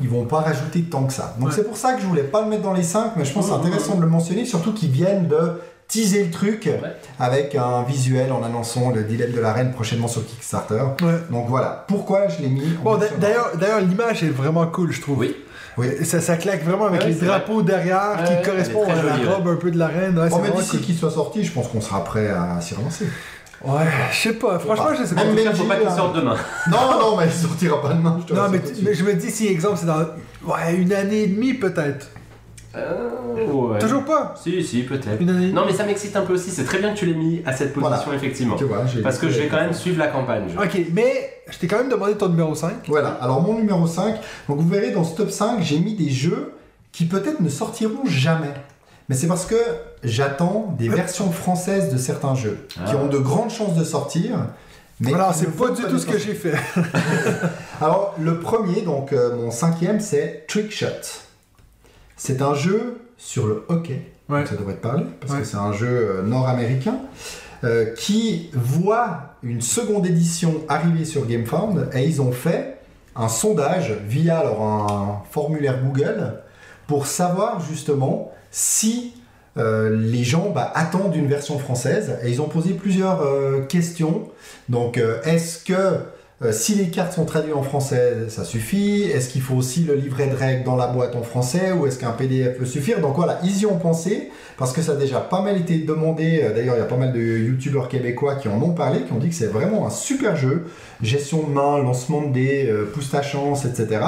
[0.01, 1.35] Ils vont pas rajouter tant que ça.
[1.39, 1.55] Donc Ouais.
[1.55, 3.47] c'est pour ça que je voulais pas le mettre dans les 5, mais je pense
[3.47, 6.91] que c'est intéressant de le mentionner, surtout qu'ils viennent de teaser le truc Ouais.
[7.21, 10.83] avec un visuel en annonçant le dilemme de la reine prochainement sur Kickstarter.
[11.03, 11.13] Ouais.
[11.31, 15.01] Donc voilà, pourquoi je l'ai mis en Bon, d'ailleurs, d'ailleurs, l'image est vraiment cool, je
[15.01, 15.19] trouve.
[15.19, 15.37] Oui.
[15.77, 15.89] Oui.
[16.05, 19.27] Ça, ça claque vraiment avec Ouais, les drapeaux derrière Ouais, qui correspondent à la jolie,
[19.29, 20.13] robe un peu de la reine.
[20.15, 20.81] Mais vraiment d'ici cool.
[20.81, 23.07] qu'il soit sorti, je pense qu'on sera prêt à s'y relancer.
[23.67, 24.59] Ouais, je sais pas.
[24.59, 25.23] Franchement, je sais pas.
[25.23, 26.37] Tout cas, faut pas qu'il sorte demain.
[26.71, 28.19] Non, non, mais il sortira pas demain.
[28.21, 31.23] Je te Non, mais, mais je me dis, si exemple, c'est dans ouais, une année
[31.23, 32.09] et demie peut-être.
[32.77, 33.79] Euh, ouais.
[33.79, 34.35] Toujours pas.
[34.43, 35.21] Si, si, peut-être.
[35.21, 35.53] Une année.
[35.53, 36.51] Non, mais ça m'excite un peu aussi.
[36.51, 38.17] C'est très bien que tu l'aies mis à cette position, Voilà.
[38.17, 38.57] effectivement.
[38.57, 40.45] Tu vois, j'ai- Parce que je vais quand même suivre la campagne.
[40.53, 42.73] je- Ok, mais je t'ai quand même demandé ton numéro 5.
[42.89, 44.17] Voilà, alors mon numéro 5,
[44.49, 46.53] donc vous verrez dans ce top 5, j'ai mis des jeux
[46.91, 48.53] qui peut-être ne sortiront jamais.
[49.09, 49.55] Mais c'est parce que
[50.05, 52.97] j'attends des versions françaises de certains jeux qui Ah.
[52.97, 54.49] ont de grandes chances de sortir.
[55.01, 56.55] Mais Voilà, c'est pas du tout ce que j'ai fait.
[57.81, 60.87] Alors, le premier, donc euh, mon cinquième, c'est Trickshot.
[62.17, 64.41] C'est un jeu sur le hockey, Ouais.
[64.41, 65.41] donc ça devrait te parler, parce Ouais.
[65.41, 66.97] que c'est un jeu euh, nord-américain,
[67.65, 72.79] euh, qui voit une seconde édition arriver sur GameFound, et ils ont fait
[73.17, 76.35] un sondage via alors, un formulaire Google
[76.87, 79.13] pour savoir justement si
[79.57, 84.29] euh, les gens bah, attendent une version française, et ils ont posé plusieurs euh, questions.
[84.69, 85.99] Donc, euh, est-ce que
[86.43, 89.95] euh, si les cartes sont traduites en français, ça suffit Est-ce qu'il faut aussi le
[89.95, 93.01] livret de règles dans la boîte en français ou est-ce qu'un PDF peut suffire?
[93.01, 96.41] Donc voilà, ils y ont pensé parce que ça a déjà pas mal été demandé.
[96.43, 99.13] Euh, D'ailleurs, il y a pas mal de youtubeurs québécois qui en ont parlé, qui
[99.13, 100.67] ont dit que c'est vraiment un super jeu.
[101.03, 104.01] Gestion de main, lancement de dés, euh, pousse ta chance, etc.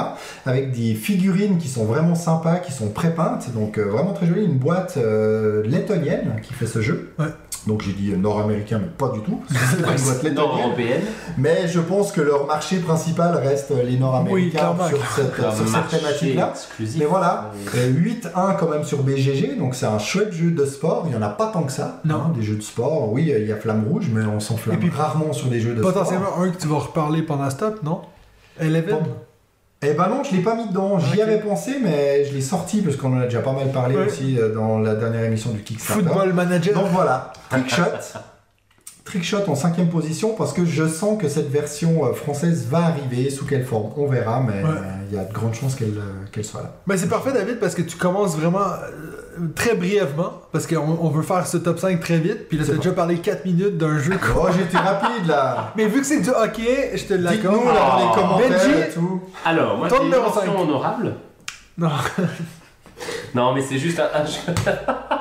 [0.45, 3.53] Avec des figurines qui sont vraiment sympas, qui sont pré-peintes.
[3.53, 4.45] Donc euh, vraiment très joli.
[4.45, 4.97] Une boîte
[5.65, 7.13] lettonienne qui fait ce jeu.
[7.19, 7.25] Ouais.
[7.67, 9.41] Donc j'ai dit nord-américain, mais pas du tout.
[9.49, 10.35] C'est une boîte lettonienne.
[10.35, 11.01] Nord-européenne.
[11.37, 16.49] Mais je pense que leur marché principal reste les Nord-Américains sur cette, sur thématique-là.
[16.53, 16.95] exclusif.
[16.99, 20.65] Mais voilà, Euh, euh, 8-1 quand même sur BGG, donc c'est un chouette jeu de
[20.65, 21.03] sport.
[21.05, 21.99] Il n'y en a pas tant que ça.
[22.05, 22.15] Non.
[22.15, 24.79] hein, des jeux de sport, oui, il y a Flamme Rouge, mais on s'enflamme Et
[24.79, 25.93] puis, rarement sur des jeux de sport.
[25.93, 28.01] Potentiellement un que tu vas reparler pendant stop, non?
[28.59, 28.95] Eleven?
[28.99, 29.03] Bon.
[29.83, 30.97] Eh ben non, je l'ai pas mis dedans.
[30.97, 33.95] J'y avais pensé, mais je l'ai sorti parce qu'on en a déjà pas mal parlé
[33.95, 34.07] Ouais.
[34.07, 36.01] aussi euh, dans la dernière émission du Kickstarter.
[36.03, 36.73] Football Manager.
[36.73, 37.83] Donc voilà, Trickshot.
[39.07, 43.29] Trickshot en cinquième position parce que je sens que cette version euh, française va arriver.
[43.29, 44.69] Sous quelle forme On verra, mais Ouais.
[44.69, 46.73] euh, il y a de grandes chances qu'elle euh, qu'elle soit là.
[46.85, 51.09] Ben c'est parfait David parce que tu commences vraiment euh, très brièvement parce qu'on on
[51.09, 53.77] veut faire ce top 5 très vite puis là C'est t'as déjà parlé 4 minutes
[53.77, 57.55] d'un jeu Oh, j'étais rapide là mais vu que c'est du hockey je te l'accorde
[57.59, 58.15] Dites-nous là dans les Oh.
[58.15, 58.79] commentaires Benji?
[58.81, 59.21] et tout.
[59.45, 61.13] Alors, moi, j'ai une mention honorable.
[61.77, 61.89] non
[63.35, 64.09] Non, mais c'est juste un.
[64.21, 64.41] un jeu-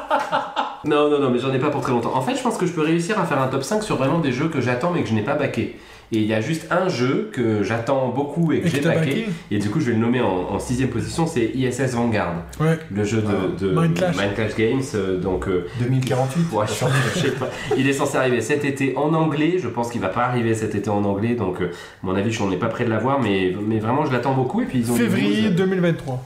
[0.87, 2.13] non, non, non, mais j'en ai pas pour très longtemps.
[2.15, 4.19] En fait, je pense que je peux réussir à faire un top 5 sur vraiment
[4.21, 5.77] des jeux que j'attends mais que je n'ai pas baqué.
[6.13, 9.27] Et il y a juste un jeu que j'attends beaucoup et que j'ai backé.
[9.51, 12.79] Et du coup, je vais le nommer en, en sixième position, c'est ISS Vanguard, Ouais.
[12.95, 13.21] le jeu
[13.59, 14.55] de, de Mind Clash.
[14.57, 14.81] Games.
[14.95, 16.75] euh, donc, euh, 2048 Ouais, je,
[17.13, 17.49] je sais pas.
[17.77, 19.57] Il est censé arriver cet été en anglais.
[19.61, 21.35] Je pense qu'il va pas arriver cet été en anglais.
[21.35, 23.21] Donc, euh, à mon avis, je n'en ai pas près de l'avoir.
[23.21, 24.61] Mais, mais vraiment, je l'attends beaucoup.
[24.61, 25.57] Et puis, ils ont des Février news.
[25.57, 26.23] 2023.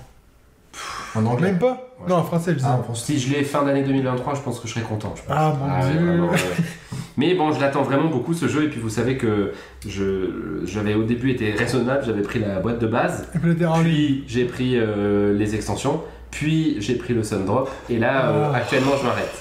[1.17, 1.49] En anglais.
[1.49, 2.65] Même pas Non, en français, je.
[2.65, 3.05] Ah, en France.
[3.05, 5.13] Si je l'ai fin d'année 2023, je pense que je serai content.
[5.17, 5.37] je pense.
[5.37, 6.07] Ah, mon ouais, Dieu.
[6.07, 6.39] vraiment, ouais.
[7.17, 8.65] Mais bon, je l'attends vraiment beaucoup ce jeu.
[8.65, 9.53] Et puis, vous savez que
[9.87, 12.03] je, j'avais au début été raisonnable.
[12.07, 13.29] J'avais pris la boîte de base.
[13.35, 13.55] Et.
[13.83, 16.01] Puis, j'ai pris euh, les extensions.
[16.31, 17.69] Puis, j'ai pris le Sundrop.
[17.91, 18.57] Et là, euh, Ah.
[18.59, 19.33] actuellement, je m'arrête.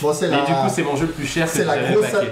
[0.00, 0.36] Bon, c'est Et la...
[0.38, 1.74] du coup, c'est mon jeu le plus cher que c'est la,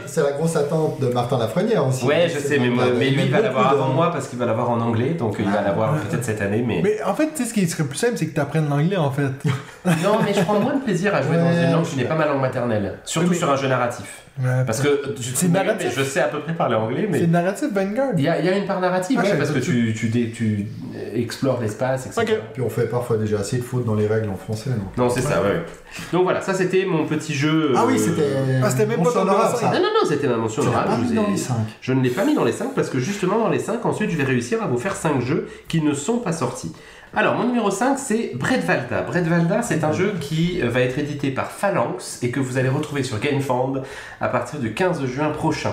[0.06, 2.04] c'est la grosse attente de Martin Lafrenière aussi.
[2.04, 2.98] Ouais, je sais, mais, moi- Vanguard.
[3.00, 5.36] mais lui, il va l'avoir de- avant moi parce qu'il va l'avoir en anglais, donc
[5.38, 6.00] il va l'avoir Ah.
[6.08, 6.80] peut-être cette année, mais...
[6.82, 8.96] Mais en fait, tu sais, ce qui serait plus simple, c'est que tu apprennes l'anglais,
[8.96, 9.22] en fait.
[10.02, 12.14] Non, mais je prends moins de plaisir à jouer dans une langue qui n'est pas
[12.16, 12.98] ma langue maternelle.
[13.04, 14.22] Surtout Mais- sur un jeu narratif.
[14.38, 14.88] Ouais, Parce que
[15.18, 15.88] je, C'est narratif.
[15.96, 17.20] mais je sais à peu près parler anglais, mais...
[17.20, 18.10] C'est narratif Vanguard.
[18.18, 20.30] Il y, a, y a une part narrative, Ah, ouais, parce que tu, tu, dé-
[20.30, 20.66] tu
[21.14, 22.20] explores l'espace, etc.
[22.20, 22.38] Ok.
[22.52, 24.68] Puis on fait parfois déjà assez de fautes dans les règles en français.
[24.70, 24.94] Donc.
[24.98, 25.64] Non, c'est ça, ouais.
[26.12, 27.72] Donc voilà, ça c'était mon petit jeu...
[27.76, 28.28] Ah oui, euh, c'était.
[28.62, 29.66] Ah, c'était même pas numéro ça.
[29.66, 31.54] Non, non, non, c'était ma mention pas je mis vous ai- dans les 5.
[31.80, 34.10] Je ne l'ai pas mis dans les 5 parce que justement dans les 5, ensuite
[34.10, 36.72] je vais réussir à vous faire 5 jeux qui ne sont pas sortis.
[37.14, 39.02] Alors mon numéro 5 c'est Bredvalda.
[39.02, 42.68] Bredvalda c'est un jeu qui euh, va être édité par Phalanx et que vous allez
[42.68, 43.82] retrouver sur GameFound
[44.20, 45.72] à partir du 15 juin prochain.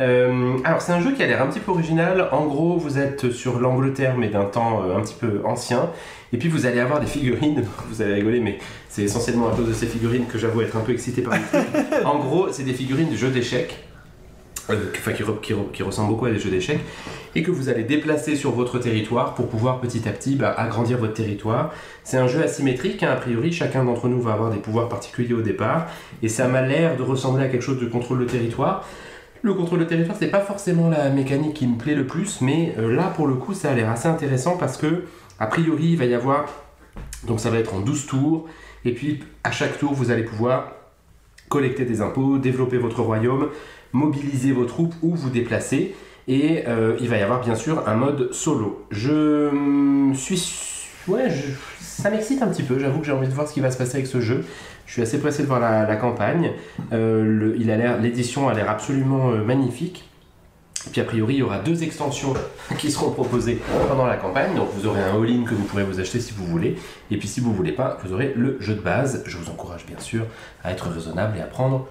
[0.00, 2.28] Euh, alors c'est un jeu qui a l'air un petit peu original.
[2.32, 5.90] En gros vous êtes sur l'Angleterre mais d'un temps euh, un petit peu ancien.
[6.32, 8.58] Et puis vous allez avoir des figurines, vous allez rigoler mais
[8.88, 11.40] c'est essentiellement à cause de ces figurines que j'avoue être un peu excité par le
[11.42, 11.84] truc.
[12.04, 13.84] En gros c'est des figurines de jeux d'échecs
[14.70, 16.80] euh, enfin, qui, re- qui re- qui ressemble beaucoup à des jeux d'échecs,
[17.34, 20.98] et que vous allez déplacer sur votre territoire pour pouvoir petit à petit bah, agrandir
[20.98, 21.72] votre territoire.
[22.04, 25.32] C'est un jeu asymétrique, hein, a priori, chacun d'entre nous va avoir des pouvoirs particuliers
[25.32, 25.86] au départ,
[26.22, 28.84] et ça m'a l'air de ressembler à quelque chose de contrôle de territoire.
[29.42, 32.74] Le contrôle de territoire, c'est pas forcément la mécanique qui me plaît le plus, mais
[32.78, 35.04] euh, là, pour le coup, ça a l'air assez intéressant parce que,
[35.38, 36.46] a priori, il va y avoir.
[37.26, 38.46] Donc, ça va être en 12 tours,
[38.84, 40.72] et puis à chaque tour, vous allez pouvoir
[41.48, 43.48] collecter des impôts, développer votre royaume,
[43.92, 45.94] mobiliser vos troupes ou vous déplacer.
[46.26, 48.84] Et euh, il va y avoir bien sûr un mode solo.
[48.90, 50.42] Je hum, suis.
[51.06, 51.28] Ouais,
[51.80, 52.78] ça m'excite un petit peu.
[52.78, 54.44] J'avoue que j'ai envie de voir ce qui va se passer avec ce jeu.
[54.88, 56.52] Je suis assez pressé de voir la, la campagne.
[56.94, 57.54] Euh,
[58.00, 60.08] l'édition a l'air absolument euh, magnifique.
[60.86, 62.32] Et puis a priori, il y aura deux extensions
[62.78, 64.54] qui seront proposées pendant la campagne.
[64.56, 66.78] Donc vous aurez un all-in que vous pourrez vous acheter si vous voulez.
[67.10, 69.22] Et puis si vous voulez pas, vous aurez le jeu de base.
[69.26, 70.24] Je vous encourage bien sûr
[70.64, 71.86] à être raisonnable et à prendre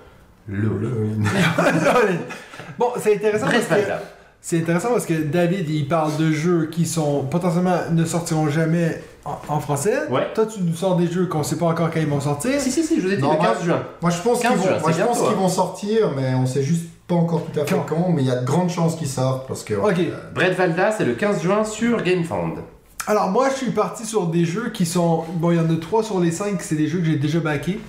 [0.48, 2.03] le all-in.
[2.80, 4.16] bon, c'est intéressant parce Reste que...
[4.49, 9.03] C'est intéressant parce que David, il parle de jeux qui sont potentiellement ne sortiront jamais
[9.26, 10.07] en, en français.
[10.10, 10.26] Ouais.
[10.34, 12.57] Toi, tu nous sors des jeux qu'on sait pas encore quand ils vont sortir.
[12.61, 13.84] Si, si, si, je vous ai dit Non, le 15 moi- juin.
[14.02, 15.41] Moi je pense 15 qu'ils vont, juin, moi, c'est je pense bientôt, qu'ils hein.
[15.41, 18.28] vont sortir, mais on sait juste pas encore tout à fait Quand quand, mais il
[18.30, 19.74] y a de grandes chances qu'ils sortent parce que.
[19.74, 19.99] Ok.
[20.34, 22.60] Brett Valda, c'est le 15 juin sur GameFound.
[23.06, 25.26] Alors moi, je suis parti sur des jeux qui sont...
[25.34, 27.41] Bon, il y en a trois sur les cinq, c'est des jeux que j'ai déjà
[27.41, 27.82] backés,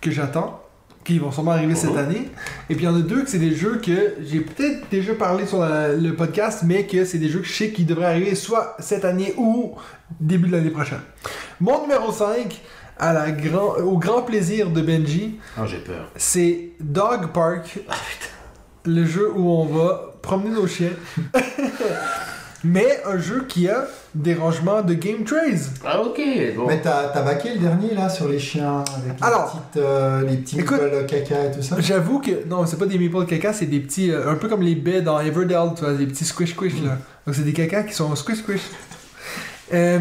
[0.00, 0.60] que j'attends,
[1.06, 2.28] qui vont sûrement arriver cette année.
[2.68, 5.14] Et puis il y en a deux que c'est des jeux que j'ai peut-être déjà
[5.14, 8.06] parlé sur la- le podcast, mais que c'est des jeux que je sais qui devraient
[8.06, 9.74] arriver soit cette année ou
[10.20, 11.00] début de l'année prochaine.
[11.60, 12.60] Mon numéro 5,
[12.98, 13.76] à la grand...
[13.76, 16.10] au grand plaisir de Benji, Oh, j'ai peur.
[16.16, 17.78] c'est Dog Park,
[18.84, 20.90] le jeu où on va promener nos chiens.
[22.66, 25.70] Mais un jeu qui a des rangements de Game Trace.
[25.84, 26.20] Ah, ok.
[26.56, 26.66] Bon.
[26.66, 30.22] Mais t'as t'as baqué le dernier là sur les chiens avec les Alors, petites, euh,
[30.22, 31.76] les petits écoute- meeples caca et tout ça?
[31.78, 34.62] J'avoue que non, c'est pas des meeple caca, c'est des petits, euh, un peu comme
[34.62, 36.98] les baies dans Everdell, tu vois, des petits squish squish là.
[37.26, 38.62] Donc c'est des caca qui sont squish squish.
[39.74, 39.98] Euh,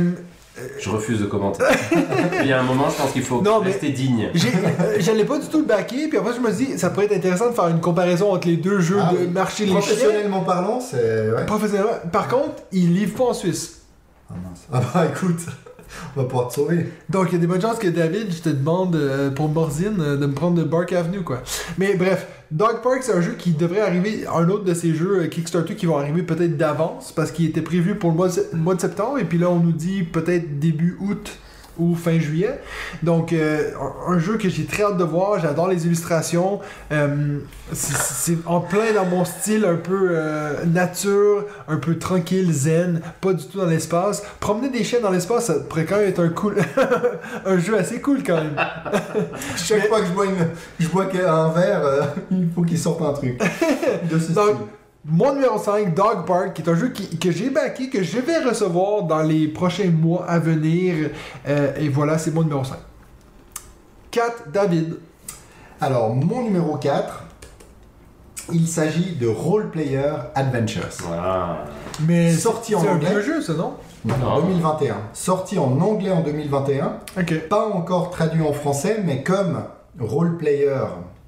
[0.80, 1.64] Je refuse de commenter.
[2.42, 4.30] Il y a un moment, je pense qu'il faut Non, mais- rester digne.
[4.34, 6.90] j'ai- euh, J'allais pas du tout le backer, puis après je me suis dit, ça
[6.90, 9.68] pourrait être intéressant de faire une comparaison entre les deux jeux Ah de les chiens.
[9.68, 11.30] Professionnellement parlant, c'est.
[11.32, 11.46] Ouais.
[11.46, 11.92] Professionnellement.
[12.12, 13.82] Par contre, ils livrent pas en Suisse.
[14.30, 14.62] Ah, mince.
[14.72, 15.40] Ah bah écoute,
[16.16, 16.92] on va pouvoir te sauver.
[17.10, 19.98] Donc, il y a des bonnes chances que David, je te demande euh, pour Morzine
[20.00, 21.42] euh, de me prendre de Bark Avenue, quoi.
[21.78, 25.24] Mais bref, Dog Park, c'est un jeu qui devrait arriver, un autre de ces jeux
[25.24, 28.58] euh, Kickstarter qui vont arriver peut-être d'avance, parce qu'il était prévu pour le mois de,
[28.58, 31.38] mois de septembre, et puis là, on nous dit peut-être début août
[31.78, 32.60] ou fin juillet.
[33.04, 33.72] Donc, euh,
[34.08, 36.60] un, jeu que j'ai très hâte de voir, j'adore les illustrations.
[36.92, 37.40] Euh,
[37.74, 43.34] c'est- en plein dans mon style, un peu euh, nature, un peu tranquille, zen, pas
[43.34, 44.24] du tout dans l'espace.
[44.40, 46.56] Promener des chiens dans l'espace, ça pourrait quand même être un cool,
[47.46, 48.56] un jeu assez cool quand même.
[49.58, 50.48] Chaque Mais- fois que je bois, une,
[50.80, 53.40] je bois un verre, il faut qu'il sorte un truc.
[54.12, 54.66] De ce Donc, style.
[55.08, 58.18] Mon numéro 5, Dog Park, qui est un jeu qui- que j'ai backé, que je
[58.20, 61.12] vais recevoir dans les prochains mois à venir.
[61.48, 62.78] Euh, et voilà, c'est mon numéro 5.
[64.10, 64.96] 4, David.
[65.80, 67.22] Alors, mon numéro 4,
[68.52, 70.90] Il s'agit de Role Player Adventures.
[71.08, 71.66] Voilà.
[72.08, 73.10] Mais Sorti en c'est un anglais.
[73.10, 73.74] vieux jeu, ça, non?
[74.06, 74.40] Non, Non.
[74.42, 74.98] 2021.
[75.14, 76.98] Sorti en anglais en 2021.
[77.20, 77.48] Ok.
[77.50, 79.64] Pas encore traduit en français, mais comme
[80.00, 80.78] Role Player,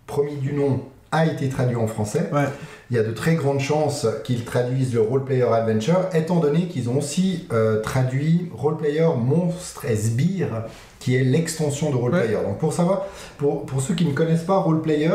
[0.06, 0.82] premier du nom,
[1.12, 2.46] a été traduit en français, Ouais.
[2.90, 6.68] Il y a de très grandes chances qu'ils traduisent le Role Player Adventure, étant donné
[6.68, 10.64] qu'ils ont aussi euh, traduit Role Player Monstre et Sbire,
[11.00, 12.24] qui est l'extension de Role Ouais.
[12.24, 12.40] Player.
[12.44, 13.06] Donc pour savoir,
[13.38, 15.12] pour, pour ceux qui ne connaissent pas, Role Player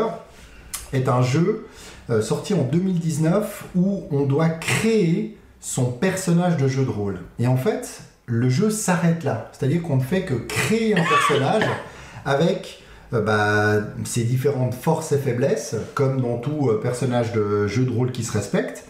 [0.93, 1.67] est un jeu
[2.09, 7.19] euh, sorti en 2019 où on doit créer son personnage de jeu de rôle.
[7.39, 9.49] Et en fait, le jeu s'arrête là.
[9.51, 11.63] C'est-à-dire qu'on ne fait que créer un personnage
[12.25, 12.82] avec
[13.21, 13.75] bah,
[14.05, 18.23] ses différentes forces et faiblesses, comme dans tout euh, personnage de jeu de rôle qui
[18.23, 18.85] se respecte.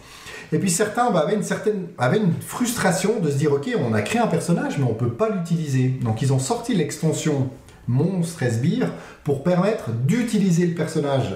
[0.52, 3.92] Et puis certains bah, avaient, une certaine, avaient une frustration de se dire ok, on
[3.94, 5.88] a créé un personnage, mais on ne peut pas l'utiliser.
[6.02, 7.50] Donc ils ont sorti l'extension
[7.88, 8.90] Monstre et Sbire
[9.24, 11.34] pour permettre d'utiliser le personnage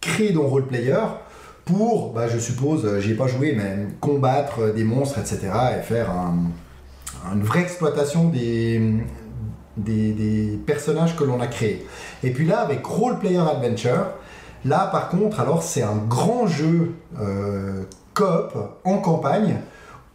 [0.00, 0.98] créé dans Roleplayer
[1.64, 5.38] pour, bah, je suppose, euh, j'y ai pas joué, mais combattre euh, des monstres, etc.
[5.78, 6.36] et faire un-
[7.34, 8.82] une vraie exploitation des,
[9.76, 11.86] des, personnages que l'on a créés.
[12.22, 14.06] Et puis là, avec Role Player Adventure,
[14.64, 17.82] là par contre, alors c'est un grand jeu euh,
[18.14, 19.56] coop en campagne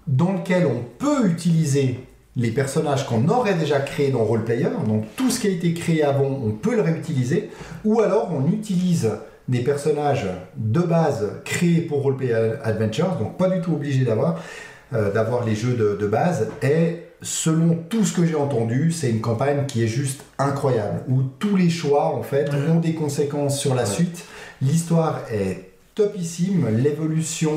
[0.08, 2.00] dans lequel on peut utiliser
[2.36, 6.04] les personnages qu'on aurait déjà créés dans Roleplayer, donc tout ce qui a été créé
[6.04, 7.50] avant, on peut le réutiliser,
[7.84, 9.12] ou alors on utilise
[9.50, 14.40] des personnages de base créés pour Roleplayer Adventures, donc pas du tout obligé d'avoir
[14.94, 19.10] euh, d'avoir les jeux de, de base, et selon tout ce que j'ai entendu, c'est
[19.10, 23.60] une campagne qui est juste incroyable, où tous les choix en fait ont des conséquences
[23.60, 23.90] sur la Ouais.
[23.90, 24.24] suite,
[24.62, 27.52] l'histoire est topissime, l'évolution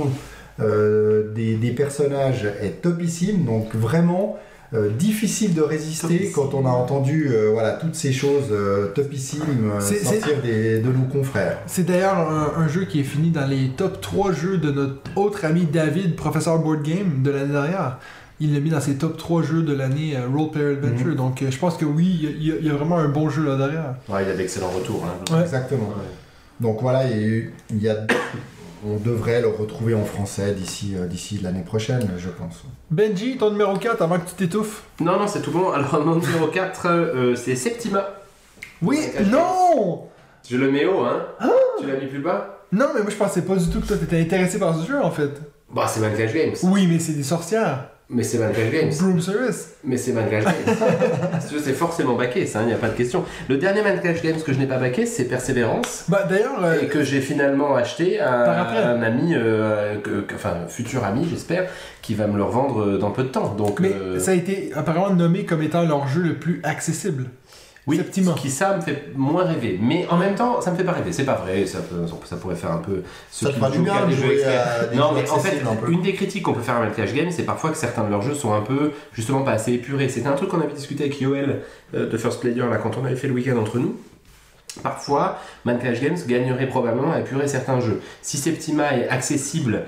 [0.60, 4.36] euh, des, des personnages est topissime, donc vraiment
[4.74, 6.32] euh, difficile de résister Topissime.
[6.32, 11.04] quand on a entendu euh, voilà, toutes ces choses euh, topissimes sortir des- de nos
[11.10, 11.58] confrères.
[11.66, 14.96] C'est d'ailleurs un, un jeu qui est fini dans les top 3 jeux de notre
[15.16, 17.98] autre ami David, professeur board game de l'année dernière.
[18.44, 21.06] Il l'a mis dans ses top 3 jeux de l'année euh, Role Player Adventure.
[21.08, 21.14] Mhm.
[21.14, 23.44] Donc euh, je pense que oui, il y a- y, y vraiment un bon jeu
[23.44, 23.94] là derrière.
[24.08, 25.04] Ouais, il a d'excellents retours.
[25.06, 25.34] Hein.
[25.34, 25.42] Ouais.
[25.42, 25.88] Exactement.
[25.88, 26.10] Ouais.
[26.60, 27.96] Donc voilà, il y a,
[28.84, 32.64] on devrait le retrouver en français d'ici euh, d'ici l'année prochaine, je pense.
[32.90, 34.82] Benji, ton numéro 4 avant que tu t'étouffes.
[35.00, 35.70] Non, non, c'est tout bon.
[35.70, 38.08] Alors, mon numéro 4, euh, c'est Septima.
[38.82, 38.98] Oui,
[39.30, 40.08] non
[40.48, 41.22] Je le mets haut, hein
[41.78, 42.58] Tu l'as mis plus bas?
[42.72, 44.98] Non, mais moi je pensais pas du tout que toi t'étais intéressé par ce jeu
[45.00, 45.30] en fait.
[45.72, 46.54] Bah, c'est Mancash Games.
[46.64, 47.90] Oui, mais c'est des sorcières.
[48.14, 48.90] Mais c'est Mancash Games.
[49.00, 49.70] Broom Service.
[49.84, 50.76] Mais c'est Mancash Games.
[51.64, 53.24] C'est forcément baqué, ça, il n'y a pas de question.
[53.48, 56.04] Le dernier Mancash Games que je n'ai pas baqué, c'est Persévérance.
[56.08, 60.54] Bah d'ailleurs, euh, Et que j'ai finalement acheté à un ami, euh, que- que- enfin
[60.68, 61.68] futur ami j'espère,
[62.02, 63.54] qui va me le revendre euh, dans peu de temps.
[63.54, 67.26] Donc, mais euh, ça a été apparemment nommé comme étant leur jeu le plus accessible.
[67.86, 68.34] Oui, Septima.
[68.36, 69.78] ce qui ça me fait moins rêver.
[69.82, 71.12] Mais en même temps, ça me fait pas rêver.
[71.12, 73.02] C'est pas vrai, ça, peut- ça pourrait faire un peu.
[73.30, 74.66] ceux Ça te qui fera du jouent bien de des jeux jouer experts.
[74.80, 75.90] à des Non, jeux mais en fait, accessibles un peu.
[75.92, 78.22] une des critiques qu'on peut faire à Mancash Game, c'est parfois que certains de leurs
[78.22, 80.08] jeux sont un peu, justement, pas assez épurés.
[80.08, 81.62] C'était un truc qu'on avait discuté avec Yoel
[81.94, 83.96] euh, de First Player, là, quand on avait fait le week-end entre nous.
[84.82, 88.00] Parfois, Mancash Games gagnerait probablement à épurer certains jeux.
[88.22, 89.82] Si Septima est accessible,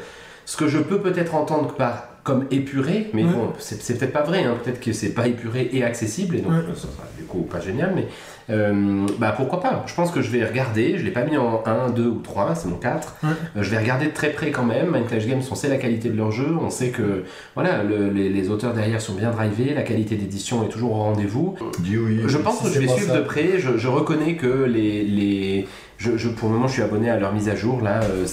[0.45, 3.31] ce que je peux peut-être entendre par comme épuré, mais Ouais.
[3.33, 4.55] bon, c'est peut-être pas vrai, hein.
[4.65, 6.59] peut-être que c'est pas épuré et accessible, et donc Ouais.
[6.75, 8.07] ça sera du coup pas génial, mais
[8.51, 11.63] euh, bah pourquoi pas Je pense que je vais regarder, je l'ai pas mis en
[11.67, 13.17] 1, 2 ou 3, c'est mon 4.
[13.23, 13.29] Ouais.
[13.57, 14.91] Euh, je vais regarder de très près quand même.
[14.91, 17.25] Minecraft Games, on sait la qualité de leur jeu, on sait que
[17.55, 21.03] voilà, le- les, les auteurs derrière sont bien drivés, la qualité d'édition est toujours au
[21.03, 21.57] rendez-vous.
[21.83, 23.19] Oui, Je si pense que je vais suivre ça.
[23.19, 23.59] de près.
[23.59, 25.69] Je, je reconnais que les, les
[25.99, 27.81] je, je- pour le moment, je suis abonné à leur mise à jour.
[27.83, 28.27] Là, Euh,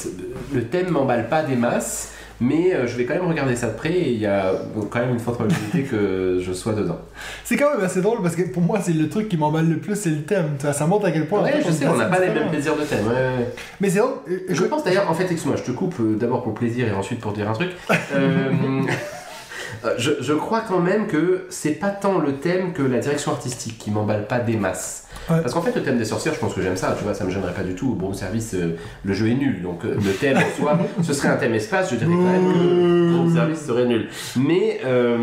[0.53, 3.73] le thème m'emballe pas des masses, mais euh, je vais quand même regarder ça de
[3.77, 3.91] près.
[3.93, 4.51] Et il y a
[4.89, 6.97] quand même une forte probabilité que je sois dedans.
[7.45, 9.77] C'est quand même assez drôle parce que pour moi, c'est le truc qui m'emballe le
[9.77, 10.55] plus, c'est le thème.
[10.73, 11.43] Ça montre à quel point.
[11.43, 13.05] Ouais, je sais, on n'a pas les mêmes plaisirs de thème.
[13.07, 13.53] ouais, ouais.
[13.79, 14.15] Mais c'est drôle.
[14.29, 16.91] euh, Je pense d'ailleurs, en fait, excuse-moi, je te coupe euh, d'abord pour plaisir et
[16.91, 17.69] ensuite pour dire un truc.
[18.13, 18.51] Euh,
[19.97, 23.77] je, je crois quand même que c'est pas tant le thème que la direction artistique
[23.77, 25.07] qui m'emballe pas des masses.
[25.29, 25.41] Ouais.
[25.41, 27.23] Parce qu'en fait, le thème des sorcières, je pense que j'aime ça, tu vois, ça
[27.23, 27.93] me gênerait pas du tout.
[27.93, 31.29] Bon service, euh, le jeu est nul, donc euh, le thème en soi, ce serait
[31.29, 34.07] un thème espace, je dirais quand même que bon service serait nul.
[34.35, 35.17] Mais, euh,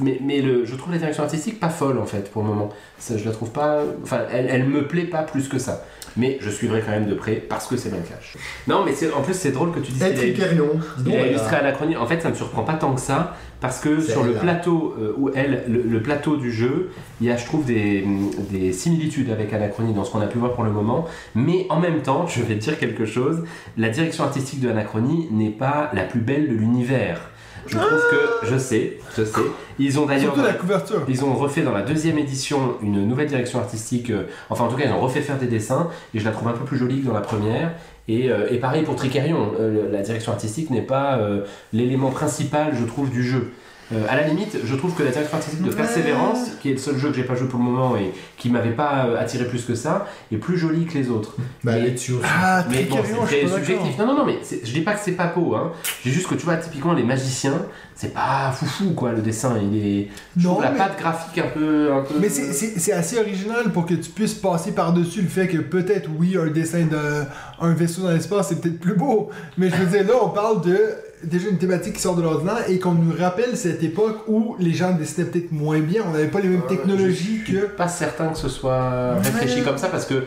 [0.00, 2.70] mais, mais le, je trouve la direction artistique pas folle en fait pour le moment.
[2.98, 3.82] Ça, je la trouve pas.
[4.02, 5.84] Enfin, elle, elle me plaît pas plus que ça.
[6.16, 8.36] Mais je suivrai quand même de près parce que c'est Minecraft.
[8.66, 10.70] Non, mais en plus, c'est drôle que tu dises Etricarion.
[10.98, 11.96] Dis il a illustré Anachronie.
[11.96, 14.94] En fait, ça me surprend pas tant que ça, parce que sur le elle, plateau
[14.98, 16.90] euh, où elle, le, le plateau du jeu,
[17.20, 18.04] il y a, je trouve, des,
[18.50, 21.06] des similitudes avec Anachronie dans ce qu'on a pu voir pour le moment.
[21.34, 23.44] Mais en même temps, je vais te dire quelque chose.
[23.76, 27.30] La direction artistique de Anachronie n'est pas la plus belle de l'univers.
[27.68, 29.40] Je trouve que, je sais, je sais.
[29.78, 30.34] Ils ont d'ailleurs.
[30.34, 31.02] Surtout la couverture.
[31.08, 34.10] Ils ont refait dans la deuxième édition une nouvelle direction artistique.
[34.10, 36.48] euh, enfin, en tout cas, ils ont refait faire des dessins et je la trouve
[36.48, 37.72] un peu plus jolie que dans la première.
[38.08, 41.42] Et, euh, et pareil pour Tricarion, euh, la direction artistique n'est pas euh,
[41.74, 43.52] l'élément principal, je trouve, du jeu.
[43.92, 45.74] Euh, à la limite, je trouve que la direction artistique de Ouais.
[45.76, 48.50] Persévérance, qui est le seul jeu que j'ai pas joué pour le moment et qui
[48.50, 51.36] m'avait pas euh, attiré plus que ça, est plus jolie que les autres.
[51.64, 52.24] Bah, Mais- elle est dessus aussi.
[52.26, 52.98] Ah, Mais bon,
[53.28, 53.98] c'est subjectif.
[53.98, 55.54] Non, non, non, mais c'est- je dis pas que c'est pas beau.
[55.54, 55.72] Hein.
[56.02, 57.62] Je dis juste que tu vois, typiquement, les magiciens,
[57.94, 59.56] c'est pas foufou, quoi, le dessin.
[59.60, 60.08] Il est.
[60.36, 61.92] Je Non, trouve la patte graphique un peu.
[61.92, 62.14] Un peu...
[62.20, 65.56] Mais c'est- c'est c'est assez original pour que tu puisses passer par-dessus le fait que
[65.58, 69.30] peut-être, oui, un dessin d'un vaisseau dans l'espace, c'est peut-être plus beau.
[69.56, 70.78] Mais je veux dire, là, on parle de
[71.24, 74.72] déjà une thématique qui sort de l'ordinaire et qu'on nous rappelle cette époque où les
[74.72, 76.02] gens dessinaient peut-être moins bien.
[76.08, 77.66] On n'avait pas les mêmes technologies Je suis que.
[77.66, 79.20] pas certain que ce soit Ouais.
[79.22, 80.24] réfléchi comme ça parce que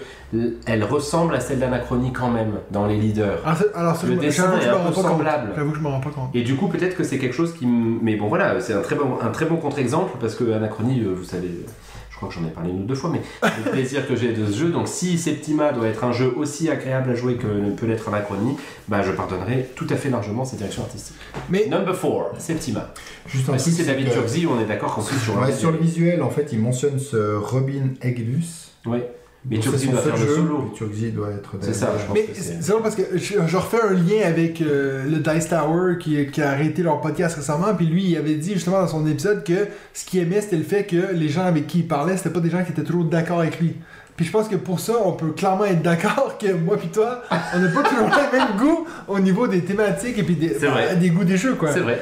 [0.65, 3.39] elle ressemble à celle d'Anachronie quand même dans les leaders.
[3.45, 5.51] Alors, ça- alors Le je dessin j'avoue que est je un peu semblable.
[5.55, 6.29] J'avoue que je me rends pas compte.
[6.33, 7.65] Et du coup, peut-être que c'est quelque chose qui.
[7.65, 11.13] Mais bon, voilà, c'est un très bon, un très bon contre-exemple parce que Anachronie, euh,
[11.15, 11.80] vous savez, je
[12.21, 13.21] crois que j'en ai parlé une ou deux fois, mais
[13.65, 14.69] le plaisir que j'ai de ce jeu.
[14.69, 18.07] Donc, si Septima doit être un jeu aussi agréable à jouer que ne peut l'être
[18.07, 18.55] Anachronie,
[18.87, 21.15] bah, je pardonnerai tout à fait largement cette direction artistique.
[21.49, 22.93] Mais Number 4, Septima.
[23.27, 25.77] Juste Bah, si c'est David que- on est d'accord qu'en plus sur Ouais, sur le
[25.77, 28.71] visuel, en fait, il mentionne ce Robin Eglus.
[28.85, 29.09] Ouais.
[29.49, 30.71] Mais Turkzy doit faire le jeu, solo.
[30.75, 32.67] Turkzy doit être C'est ça, je pense Mais c'est.
[32.69, 36.41] drôle parce que je, je refais un lien avec euh, le Dice Tower qui, qui
[36.43, 37.73] a arrêté leur podcast récemment.
[37.75, 40.63] Puis lui, il avait dit justement dans son épisode que ce qu'il aimait, c'était le
[40.63, 43.05] fait que les gens avec qui il parlait, c'était pas des gens qui étaient toujours
[43.05, 43.75] d'accord avec lui.
[44.15, 47.23] Puis je pense que pour ça, on peut clairement être d'accord que moi puis toi,
[47.55, 50.93] on n'a pas toujours le même goût au niveau des thématiques et puis des, bah,
[50.93, 51.71] des goûts des jeux, quoi.
[51.71, 51.99] C'est vrai.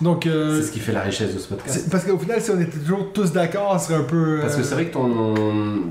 [0.00, 1.80] Donc, euh, C'est ce qui fait la richesse de ce podcast.
[1.84, 4.38] c'est- parce qu'au final, si on était toujours tous d'accord, ce serait un peu.
[4.40, 5.34] Parce que euh, c'est vrai que ton,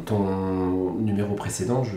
[0.05, 1.91] ton numéro précédent, je,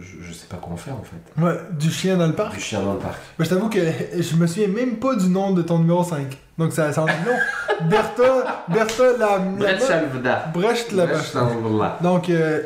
[0.00, 1.42] je, je sais pas quoi en faire en fait.
[1.42, 2.54] Ouais, du chien dans le parc.
[2.54, 3.16] Du chien dans le parc.
[3.38, 3.78] Je t'avoue que
[4.18, 6.36] je me souviens même pas du nom de ton numéro 5.
[6.58, 7.36] Donc ça, ça en dit long.
[7.90, 9.38] Bertha, Bertha la...
[9.66, 10.46] la Chalvda.
[10.54, 11.06] Brecht la
[12.02, 12.62] Donc, euh,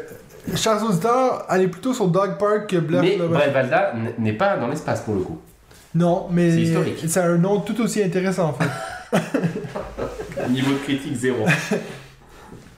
[0.54, 4.68] chers auditeurs, allez plutôt sur Dog Park que Brecht Mais la Brevalda n'est pas dans
[4.68, 5.38] l'espace pour le coup.
[5.94, 9.18] Non, mais C'est c'est un nom tout aussi intéressant en fait.
[10.50, 11.44] Niveau de critique zéro.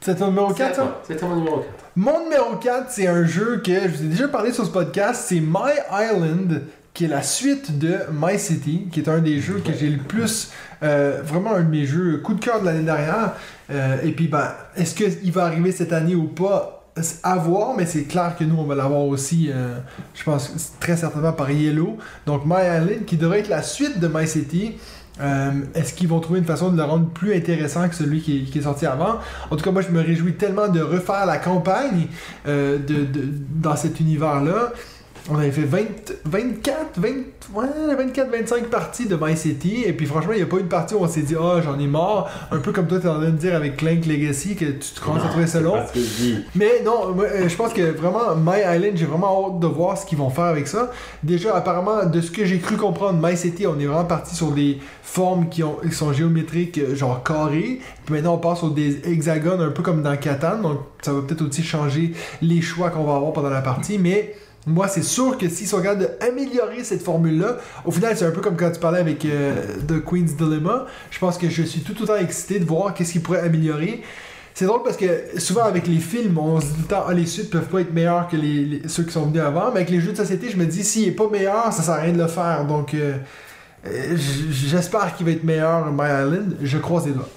[0.01, 1.01] C'est ton numéro 4 ça?
[1.07, 1.69] C'était mon numéro 4.
[1.95, 5.27] Mon numéro 4, c'est un jeu que je vous ai déjà parlé sur ce podcast,
[5.29, 6.63] c'est My Island,
[6.95, 9.99] qui est la suite de My City, qui est un des jeux que j'ai le
[9.99, 10.51] plus,
[10.83, 13.35] euh, vraiment un de mes jeux coup de cœur de l'année dernière.
[13.71, 16.79] Euh, et puis, ben, est-ce qu'il va arriver cette année ou pas?
[16.81, 16.82] C'est
[17.23, 19.79] à voir, mais c'est clair que nous, on va l'avoir aussi, euh,
[20.15, 21.97] je pense, très certainement par Yellow.
[22.27, 24.77] Donc, My Island, qui devrait être la suite de My City.
[25.21, 28.51] Euh, Est-ce qu'ils vont trouver une façon de le rendre plus intéressant que celui qui
[28.55, 29.21] est, sorti avant?
[29.51, 32.09] En tout cas, moi, je me réjouis tellement de refaire la campagne
[32.47, 32.79] euh,
[33.55, 34.73] dans cet univers-là.
[35.31, 35.79] On avait fait 20,
[36.25, 37.09] 24, 20,
[37.55, 37.67] ouais,
[37.97, 40.95] 24, 25 parties de My City, et puis franchement, il n'y a pas une partie
[40.95, 42.29] où on s'est dit, ah, j'en ai marre.
[42.51, 45.01] Un peu comme toi, tu es en train de dire avec Clank Legacy que tu
[45.01, 45.77] commences à trouver ça long.
[46.57, 50.07] Mais non, euh, je pense que vraiment, My Island, j'ai vraiment hâte de voir ce
[50.07, 50.91] qu'ils vont faire avec ça.
[51.23, 54.51] Déjà, apparemment, de ce que j'ai cru comprendre, My City, on est vraiment parti sur
[54.51, 57.81] des formes qui, ont, qui sont géométriques, euh, genre carrées.
[58.07, 60.59] Puis maintenant, on passe sur des hexagones, un peu comme dans Catan.
[60.59, 63.99] Donc, ça va peut-être aussi changer les choix qu'on va avoir pendant la partie.
[63.99, 64.35] Mais
[64.67, 68.41] moi, c'est sûr que s'ils sont capables d'améliorer cette formule-là, au final, c'est un peu
[68.41, 69.55] comme quand tu parlais avec euh,
[69.89, 70.87] The Queen's Dilemma.
[71.11, 74.03] Je pense que je suis tout autant excité de voir qu'est-ce qu'ils pourraient améliorer.
[74.55, 75.07] C'est drôle parce que
[75.39, 77.81] souvent avec les films, on se dit tout le temps, ah, les suites peuvent pas
[77.81, 78.37] être meilleurs que
[78.87, 79.71] ceux qui sont venus avant.
[79.71, 81.95] Mais avec les jeux de société, je me dis, s'il est pas meilleur, ça sert
[81.95, 82.65] à rien de le faire.
[82.67, 83.17] Donc, euh,
[83.87, 86.57] euh, j'espère qu'il va être meilleur, My Island.
[86.63, 87.29] Je croise les doigts.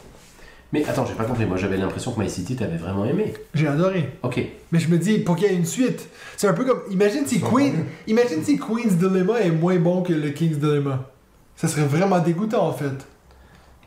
[0.76, 1.46] Mais attends, j'ai pas compris.
[1.46, 3.34] Moi, j'avais l'impression que My City t'avais vraiment aimé.
[3.54, 4.10] J'ai adoré.
[4.24, 4.42] Ok.
[4.74, 6.82] Mais je me dis, pour qu'il y ait une suite, c'est un peu comme.
[6.92, 11.10] Imagine si, Queen, imagine si Queen's Dilemma est moins bon que le King's Dilemma.
[11.56, 12.92] Ça serait vraiment dégoûtant en fait.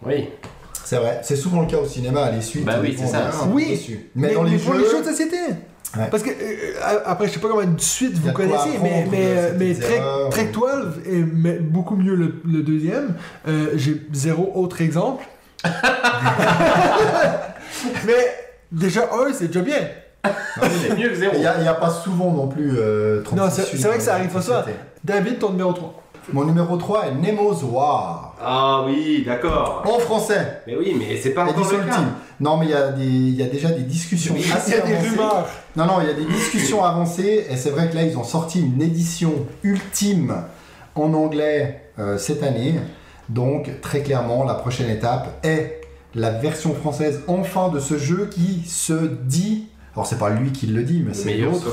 [0.07, 0.29] Oui.
[0.83, 2.65] C'est vrai, c'est souvent le cas au cinéma, les suites.
[2.65, 3.31] Bah oui, c'est ça.
[3.53, 4.07] Oui.
[4.15, 5.37] Mais, dans les pour jeux, les jeux de société.
[5.95, 6.09] Ouais.
[6.11, 9.07] Parce que, euh, après, je sais pas comment de suite Il y vous connaissez, mais,
[9.11, 10.31] mais, euh, mais Trek, erreurs.
[10.31, 10.63] Trek 12
[11.07, 13.15] est mais beaucoup mieux le, le deuxième.
[13.47, 15.23] Euh, J'ai zéro autre exemple.
[18.07, 18.35] mais
[18.73, 19.89] déjà, un, c'est déjà bien.
[20.61, 21.33] C'est mieux que zéro.
[21.35, 24.15] il n'y a, y pas souvent non plus euh, 36 Non, c'est- vrai que ça
[24.15, 24.65] arrive pas ça.
[25.05, 26.03] David, ton numéro 3.
[26.33, 28.37] Mon numéro 3 est Nemo's War.
[28.45, 29.83] Ah oui, d'accord.
[29.87, 31.89] En français, Mais oui, mais c'est pas encore édition le cas.
[31.91, 32.09] ultime.
[32.41, 32.71] Non, mais il
[33.35, 35.09] y, a y déjà des discussions Il y assez a des avancées.
[35.11, 35.47] rumeurs.
[35.77, 38.25] Non, non, il y a des discussions avancées et c'est vrai que là, ils ont
[38.25, 39.33] sorti une édition
[39.63, 40.43] ultime
[40.95, 42.75] en anglais euh, cette année.
[43.29, 45.81] Donc, très clairement, la prochaine étape est
[46.15, 48.95] la version française enfin de ce jeu qui se
[49.25, 51.67] dit alors c'est pas lui qui le dit, mais c'est l'autre,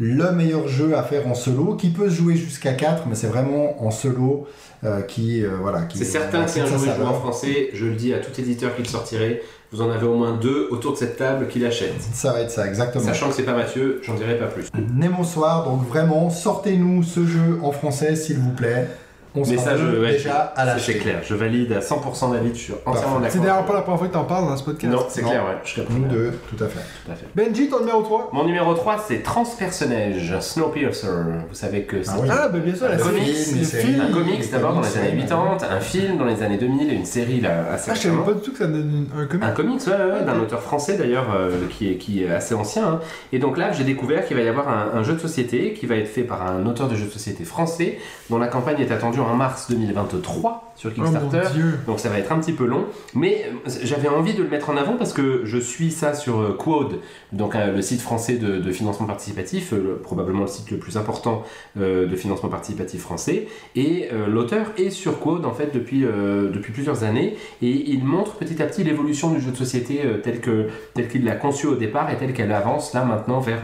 [0.00, 3.28] le meilleur jeu à faire en solo, qui peut se jouer jusqu'à 4, mais c'est
[3.28, 4.48] vraiment en solo
[4.82, 5.82] euh, qui, euh, voilà.
[5.82, 6.74] qui- C'est certain que si un joue
[7.04, 9.40] en français, je le dis à tout éditeur qui le sortirait,
[9.70, 12.00] vous en avez au moins deux autour de cette table qui l'achètent.
[12.12, 13.04] Ça va être ça, exactement.
[13.04, 14.66] Sachant que c'est pas Mathieu, j'en dirai pas plus.
[14.92, 18.88] Nemo Soir, donc vraiment, sortez-nous ce jeu en français, s'il vous plaît.
[19.34, 20.98] On Mais sera ça, je, deux ouais, déjà à c'est l'acheter.
[20.98, 21.20] clair.
[21.22, 23.30] Je valide à 100% David, je suis entièrement d'accord.
[23.32, 24.92] C'est d'ailleurs pas la première fois que t'en parles dans ce podcast.
[24.92, 25.56] Non, c'est clair, ouais.
[25.64, 26.80] Je capte Nous deux, tout à fait.
[27.06, 27.26] Tout à fait.
[27.36, 31.06] Benji, ton numéro 3 Mon numéro 3, c'est Transpersonnage, Snowpiercer.
[31.48, 32.28] Vous savez que c'est Ah oui.
[32.30, 33.84] Ah, ben bien sûr, la comics, série.
[33.86, 34.00] film.
[34.08, 36.94] un comics d'abord dans les années comics, 80, un film dans les années 2000 et
[36.94, 39.44] une série là, assez Ah, je savais pas du tout que ça donne un comic.
[39.44, 42.54] Un comics, ouais, ouais, ouais, d'un auteur français d'ailleurs, euh, qui, est, qui est assez
[42.54, 42.84] ancien.
[42.86, 43.00] hein.
[43.32, 45.86] Et donc là, j'ai découvert qu'il va y avoir un, un jeu de société qui
[45.86, 47.98] va être fait par un auteur de jeu de société français,
[48.28, 51.52] dont la campagne est attendue en mars 2023 sur Oh Kickstarter.
[51.54, 51.78] dieu.
[51.86, 52.84] Donc ça va être un petit peu long,
[53.14, 56.40] mais euh, j'avais envie de le mettre en avant parce que je suis ça sur
[56.40, 57.00] euh, Quod,
[57.32, 60.96] donc euh, le site français de, de financement participatif, le- probablement le site le plus
[60.96, 61.42] important
[61.78, 66.48] euh, de financement participatif français, et euh, l'auteur est sur Quod en fait depuis, euh,
[66.50, 71.08] depuis plusieurs années, et il montre petit à petit l'évolution du jeu de société tel
[71.08, 73.62] qu'il l'a conçu au départ et tel qu'elle avance là maintenant vers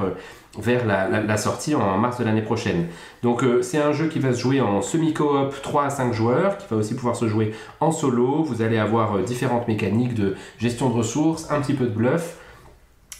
[0.58, 2.86] vers la, sortie en mars de l'année prochaine.
[3.22, 6.58] Donc euh, c'est un jeu qui va se jouer en semi-coop 3 à 5 joueurs,
[6.58, 8.42] qui va aussi pouvoir se jouer en solo.
[8.42, 12.36] Vous allez avoir euh, différentes mécaniques de gestion de ressources, un petit peu de bluff.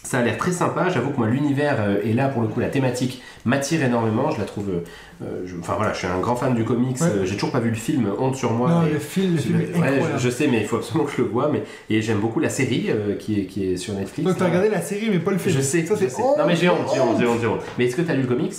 [0.03, 2.61] Ça a l'air très sympa, j'avoue que moi l'univers euh, est là pour le coup,
[2.61, 4.69] la thématique m'attire énormément, je la trouve...
[4.69, 7.07] euh, je- Enfin voilà, je suis un grand fan du comics, Ouais.
[7.07, 8.69] euh, j'ai toujours pas vu le film, honte sur moi.
[8.69, 10.05] Non, le film, le film est Ouais, incroyable.
[10.17, 11.49] je, je sais, mais il faut absolument que je le voie.
[11.51, 11.63] Mais...
[11.89, 14.25] Et j'aime beaucoup la série euh, qui, est, qui est sur Netflix.
[14.29, 15.53] Donc t'as regardé la série, mais pas le film.
[15.55, 16.21] Je sais, Ça, je sais.
[16.21, 17.61] Non mais j'ai honte, j'ai honte, j'ai honte, honte.
[17.77, 18.53] Mais est-ce que tu as lu le comics?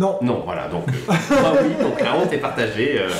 [0.00, 0.18] Non.
[0.22, 0.92] Non, voilà, donc euh,
[1.42, 2.98] moi, oui, donc la honte est partagée.
[2.98, 3.10] euh,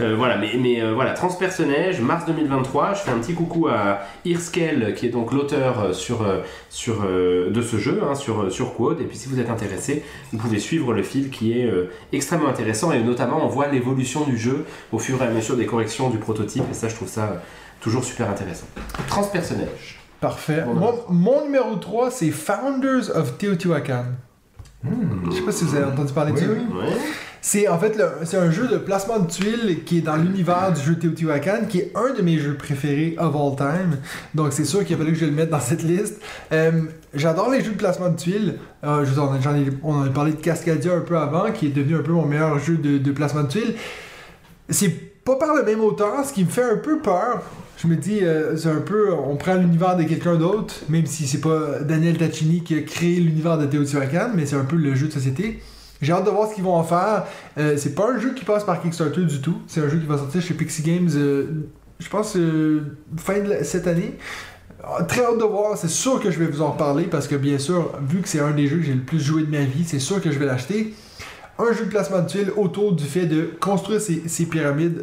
[0.00, 4.00] euh, voilà, mais, mais euh, voilà, Transpersonnage, mars 2023, je fais un petit coucou à
[4.24, 6.38] Irskel, qui est donc l'auteur euh, sur, euh,
[6.70, 8.98] sur, euh, de ce jeu, hein, sur, sur Quad.
[9.02, 10.02] Et puis si vous êtes intéressé,
[10.32, 12.90] vous pouvez suivre le fil qui est euh, extrêmement intéressant.
[12.90, 16.16] Et notamment, on voit l'évolution du jeu au fur et à mesure des corrections du
[16.16, 16.64] prototype.
[16.70, 17.36] Et ça, je trouve ça euh,
[17.82, 18.66] toujours super intéressant.
[19.08, 20.00] Transpersonnage.
[20.22, 20.62] Parfait.
[20.64, 24.04] Bon, Moi, mon numéro 3, c'est Founders of Teotihuacan.
[24.84, 26.44] Je sais pas si vous avez entendu parler de ça.
[26.48, 26.58] oui.
[27.42, 30.80] C'est en fait c'est un jeu de placement de tuiles qui est dans l'univers du
[30.82, 33.96] jeu Teotihuacan, qui est un de mes jeux préférés of all time.
[34.34, 36.20] Donc c'est sûr qu'il a fallu que je le mette dans cette liste.
[36.52, 36.82] Euh,
[37.14, 38.56] J'adore les jeux de placement de tuiles.
[38.84, 41.96] Euh, je ai- on en a parlé de Cascadia un peu avant, qui est devenu
[41.96, 43.74] un peu mon meilleur jeu de, de placement de tuiles.
[44.68, 44.90] C'est
[45.24, 47.42] pas par le même auteur, ce qui me fait un peu peur.
[47.80, 51.26] Je me dis, euh, c'est un peu, on prend l'univers de quelqu'un d'autre, même si
[51.26, 54.94] c'est pas Daniel Tacchini qui a créé l'univers de Teotihuacan, mais c'est un peu le
[54.94, 55.62] jeu de société.
[56.02, 57.24] J'ai hâte de voir ce qu'ils vont en faire.
[57.56, 59.62] Euh, c'est pas un jeu qui passe par Kickstarter du tout.
[59.66, 61.46] C'est un jeu qui va sortir chez Pixie Games, euh,
[61.98, 62.36] je pense,
[63.16, 64.18] fin de cette année.
[64.84, 67.34] Ah, Très hâte de voir, c'est sûr que je vais vous en reparler parce que
[67.34, 69.64] bien sûr, vu que c'est un des jeux que j'ai le plus joué de ma
[69.64, 70.92] vie, c'est sûr que je vais l'acheter.
[71.58, 75.02] Un jeu de placement de tuiles autour du fait de construire ces pyramides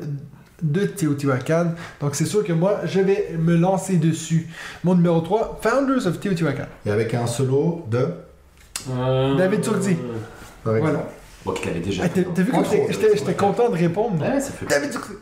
[0.61, 1.73] de Teotihuacan.
[2.01, 4.47] Donc c'est sûr que moi, je vais me lancer dessus.
[4.83, 6.65] Mon numéro 3, Founders of Teotihuacan.
[6.85, 8.07] Et avec un solo de.
[9.37, 9.97] David Turdi.
[10.63, 11.07] Voilà.
[11.45, 12.03] Bon, qu'il avait déjà.
[12.05, 14.21] Ah, T'as vu que j'étais content de répondre?
[14.21, 15.13] Ouais, ça fait David Turdi.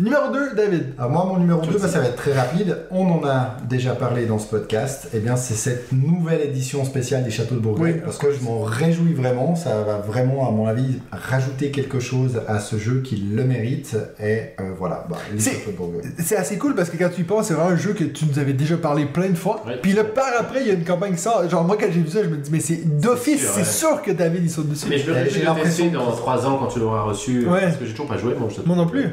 [0.00, 0.94] Numéro 2, David.
[0.98, 1.92] Alors moi, mon numéro Toi 2, aussi.
[1.92, 2.78] ça va être très rapide.
[2.90, 5.08] On en a déjà parlé dans ce podcast.
[5.12, 7.94] Et bien, c'est cette nouvelle édition spéciale des Châteaux de Bourgogne.
[7.96, 8.00] Oui.
[8.02, 9.54] Parce que je m'en réjouis vraiment.
[9.56, 13.94] Ça va vraiment, à mon avis, rajouter quelque chose à ce jeu qui le mérite.
[14.18, 16.10] Et euh, voilà, bah, les C'est- Châteaux de Bourgogne.
[16.18, 18.24] C'est assez cool parce que quand tu y penses, c'est vraiment un jeu que tu
[18.24, 19.62] nous avais déjà parlé plein de fois.
[19.66, 19.78] Ouais.
[19.82, 21.46] Puis là, par après, il y a une campagne qui sort.
[21.46, 23.66] Genre, moi, quand j'ai vu ça, je me dis, mais c'est d'office, sûr, c'est ouais.
[23.66, 24.86] sûr que David, il saute dessus.
[24.88, 27.46] Mais je Euh, vais l'impression dans que- 3 ans quand tu l'auras reçu.
[27.46, 27.60] Ouais.
[27.62, 28.32] Parce que j'ai toujours pas joué.
[28.32, 29.04] Bon, je te- Moi non plus.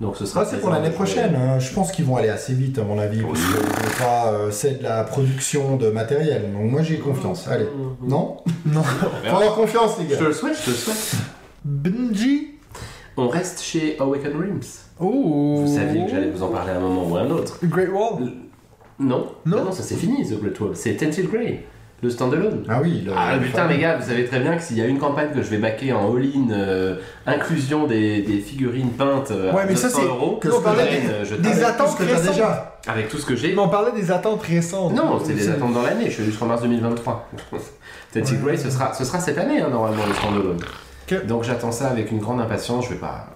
[0.00, 0.44] Donc ce sera.
[0.44, 1.34] Ça, c'est pour l'année prochaine.
[1.34, 1.58] hein.
[1.58, 3.22] Je pense qu'ils vont aller assez vite, à mon avis.
[3.22, 3.58] Parce que
[3.88, 6.52] c'est pas, euh, c'est de la production de matériel.
[6.52, 7.48] Donc moi, j'ai confiance.
[7.48, 7.66] Allez.
[8.02, 8.36] Non?
[8.66, 8.82] Non.
[9.24, 10.16] On Faut avoir confiance, les Je gars.
[10.18, 11.14] te le souhaite, je te le souhaite.
[11.64, 12.48] Benji?
[13.16, 14.60] On reste chez Awaken Realms.
[15.00, 15.62] Oh.
[15.64, 17.58] Vous saviez que j'allais vous en parler à un moment ou à un autre.
[17.64, 18.30] Great Wall.
[18.98, 19.58] Non, Non?
[19.60, 20.70] Ah non, ça c'est fini, The Great Wall.
[20.76, 21.64] C'est Tented Grey,
[22.02, 22.62] le standalone.
[22.68, 23.02] Ah oui.
[23.06, 23.74] le- Ah le putain fameux.
[23.74, 25.56] les gars, vous savez très bien que s'il y a une campagne que je vais
[25.58, 26.96] backer en all-in, euh,
[27.26, 30.54] inclusion des, des figurines peintes euh, Ouais, à mais ça, 900 c'est- euros, que t'as-
[30.70, 32.34] euh, je des attentes récentes.
[32.34, 32.78] déjà.
[32.88, 33.52] avec tout ce que j'ai.
[33.54, 34.94] Mais on parlait des attentes récentes.
[34.94, 37.28] Non, c'est des attentes dans l'année, je suis jusqu'en mars 2023.
[38.12, 40.58] Tented Grey, ce sera, ce sera cette année hein, normalement le standalone.
[41.10, 41.26] Ok.
[41.26, 43.26] Donc j'attends ça avec une grande impatience, je vais pas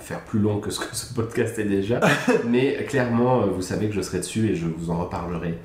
[0.00, 2.00] faire plus long que ce que ce podcast est déjà,
[2.46, 5.58] mais clairement euh, vous savez que je serai dessus et je vous en reparlerai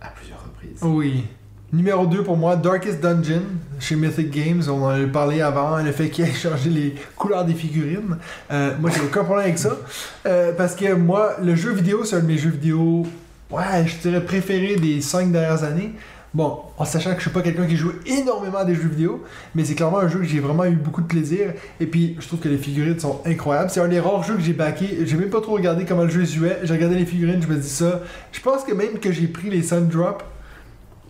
[0.00, 0.80] à plusieurs reprises.
[0.82, 1.24] Oui.
[1.70, 3.42] Numéro 2 pour moi, Darkest Dungeon
[3.78, 4.62] chez Mythic Games.
[4.68, 8.16] On en a parlé avant, le fait qu'il ait changé les couleurs des figurines.
[8.50, 9.76] Euh, moi, j'ai aucun problème avec ça.
[10.24, 13.06] Euh, parce que moi, le jeu vidéo, c'est un de mes jeux vidéo,
[13.50, 15.92] ouais, je dirais préférés des 5 dernières années.
[16.32, 19.22] Bon, en sachant que je suis pas quelqu'un qui joue énormément à des jeux vidéo,
[19.54, 21.52] mais c'est clairement un jeu que j'ai vraiment eu beaucoup de plaisir.
[21.80, 23.68] Et puis, je trouve que les figurines sont incroyables.
[23.68, 25.00] C'est un des rares jeux que j'ai backé.
[25.04, 26.60] J'ai même pas trop regardé comment le jeu jouait.
[26.62, 28.00] J'ai regardé les figurines, je me dis ça.
[28.32, 30.22] Je pense que même que j'ai pris les Sun Drop.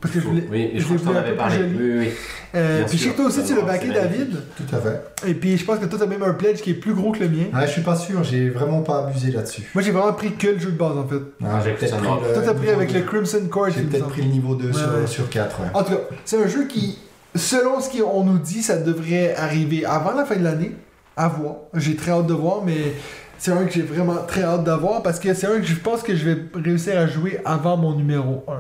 [0.01, 0.49] Parce que je voulais.
[0.51, 1.59] Oui, je je crois que avais peu plus parlé.
[1.59, 2.09] Oui, oui, oui.
[2.55, 4.37] Euh, puis je sais sûr, que toi aussi, tu l'as backé, David.
[4.57, 5.29] Tout à fait.
[5.29, 7.21] Et puis, je pense que toi, t'as même un pledge qui est plus gros que
[7.21, 7.45] le mien.
[7.53, 9.71] Ah, je suis pas sûr, j'ai vraiment pas abusé là-dessus.
[9.75, 11.21] Moi, j'ai vraiment pris que le jeu de base, en fait.
[11.45, 13.71] Ah, j'ai peut-être pris le Toi, t'as pris avec le Crimson Cord.
[13.71, 15.07] J'ai peut-être pris le niveau 2 Ouais, sur, ouais.
[15.07, 15.67] sur 4, ouais.
[15.75, 16.99] En tout cas, c'est un jeu qui,
[17.35, 20.73] selon ce qu'on nous dit, ça devrait arriver avant la fin de l'année.
[21.17, 21.57] À voir.
[21.75, 22.93] J'ai très hâte de voir, mais
[23.39, 26.03] c'est un que j'ai vraiment très hâte d'avoir parce que c'est un que je pense
[26.03, 28.53] que je vais réussir à jouer avant mon numéro 1.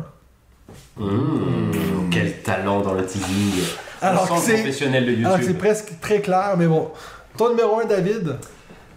[0.98, 3.62] Mmh, quel talent dans le teasing.
[4.00, 5.58] Alors que professionnel de que c'est YouTube.
[5.58, 6.90] presque très clair, mais bon.
[7.36, 8.36] Ton numéro 1, David?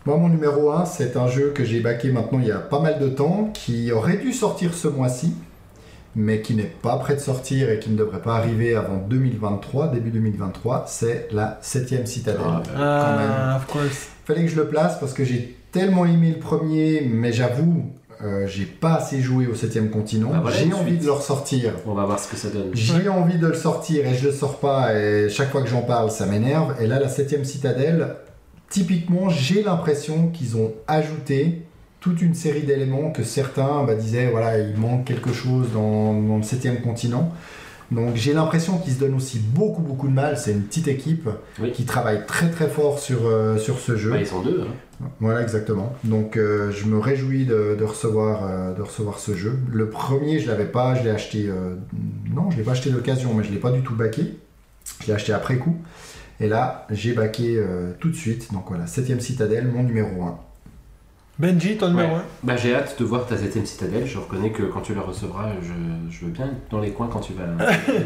[0.06, 2.80] Moi, mon numéro 1, c'est un jeu que j'ai backé maintenant il y a pas
[2.80, 5.36] mal de temps, qui aurait dû sortir ce mois-ci,
[6.16, 9.90] mais qui n'est pas prêt de sortir et qui ne devrait pas arriver avant 2023,
[9.90, 10.86] début 2023.
[10.88, 12.42] C'est la 7ème Citadelle.
[12.46, 13.32] Ah, quand même.
[13.32, 14.08] Ah, of course.
[14.26, 17.92] Fallait que je le place parce que j'ai tellement aimé le premier, mais j'avoue,
[18.24, 20.30] euh, j'ai pas assez joué au 7ème continent.
[20.30, 21.02] Bah voilà, j'ai envie suite.
[21.02, 21.74] de le ressortir.
[21.86, 22.70] On va voir ce que ça donne.
[22.74, 25.82] J'ai envie de le sortir et je le sors pas et chaque fois que j'en
[25.82, 26.76] parle ça m'énerve.
[26.80, 28.16] Et là la 7ème citadelle,
[28.70, 31.64] typiquement j'ai l'impression qu'ils ont ajouté
[32.00, 36.38] toute une série d'éléments que certains bah, disaient voilà il manque quelque chose dans, dans
[36.38, 37.32] le 7ème continent.
[37.92, 40.38] Donc j'ai l'impression qu'ils se donnent aussi beaucoup beaucoup de mal.
[40.38, 41.28] C'est une petite équipe
[41.62, 41.72] Oui.
[41.72, 44.12] qui travaille très très fort sur, euh, sur ce jeu.
[44.12, 44.62] Bah, ils sont deux.
[44.62, 45.08] hein.
[45.20, 45.94] Voilà, exactement.
[46.04, 49.58] Donc, euh, je me réjouis de, de recevoir, euh, de recevoir ce jeu.
[49.70, 51.50] Le premier, je l'avais pas, je l'ai acheté.
[52.34, 54.38] non, je l'ai pas acheté d'occasion, mais je l'ai pas du tout baqué.
[55.02, 55.76] Je l'ai acheté après coup.
[56.40, 57.62] Et là, j'ai baqué
[58.00, 58.54] tout de suite.
[58.54, 60.38] Donc voilà, 7ème citadelle, mon numéro 1.
[61.40, 62.20] Benji, ton numéro Ouais.
[62.20, 64.06] 1 Bah, j'ai hâte de voir ta 7ème citadelle.
[64.06, 65.72] Je reconnais que quand tu la recevras, je,
[66.16, 67.46] je veux bien être dans les coins quand tu vas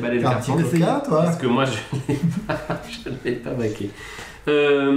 [0.02, 0.64] balayer le T'as un petit carton.
[0.72, 2.58] coquin, toi Parce que moi, je ne l'ai pas,
[3.04, 3.90] je ne l'ai pas baqué.
[4.48, 4.92] Euh,